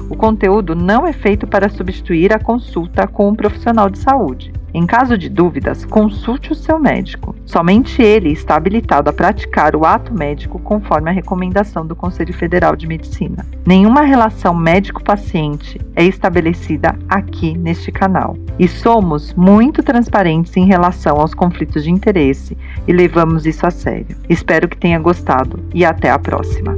O 0.10 0.16
conteúdo 0.16 0.76
não 0.76 1.05
é 1.05 1.14
feito 1.14 1.45
para 1.45 1.70
substituir 1.70 2.34
a 2.34 2.39
consulta 2.39 3.08
com 3.08 3.30
um 3.30 3.36
profissional 3.36 3.89
de 3.89 3.99
saúde. 3.99 4.53
Em 4.74 4.86
caso 4.86 5.18
de 5.18 5.28
dúvidas, 5.28 5.86
consulte 5.86 6.51
o 6.51 6.55
seu 6.55 6.78
médico. 6.78 7.36
Somente 7.45 8.01
ele 8.01 8.32
está 8.32 8.55
habilitado 8.55 9.10
a 9.10 9.14
praticar 9.14 9.76
o 9.76 9.86
ato 9.86 10.14
médico 10.14 10.60
conforme 10.60 11.10
a 11.10 11.14
recomendação 11.14 11.86
do 11.86 11.95
Conselho 11.95 12.34
Federal 12.34 12.76
de 12.76 12.86
Medicina. 12.86 13.45
Nenhuma 13.66 14.01
relação 14.01 14.53
médico-paciente 14.53 15.80
é 15.95 16.03
estabelecida 16.03 16.95
aqui 17.10 17.58
neste 17.58 17.91
canal. 17.91 18.38
E 18.60 18.68
somos 18.68 19.34
muito 19.34 19.82
transparentes 19.82 20.55
em 20.55 20.66
relação 20.66 21.18
aos 21.18 21.34
conflitos 21.34 21.84
de 21.84 21.89
interesse 21.89 22.58
e 22.88 22.93
levamos 22.93 23.45
isso 23.45 23.66
a 23.66 23.72
sério. 23.72 24.16
Espero 24.30 24.68
que 24.68 24.78
tenha 24.78 24.99
gostado 24.99 25.60
e 25.74 25.84
até 25.84 26.12
a 26.12 26.20
próxima. 26.20 26.76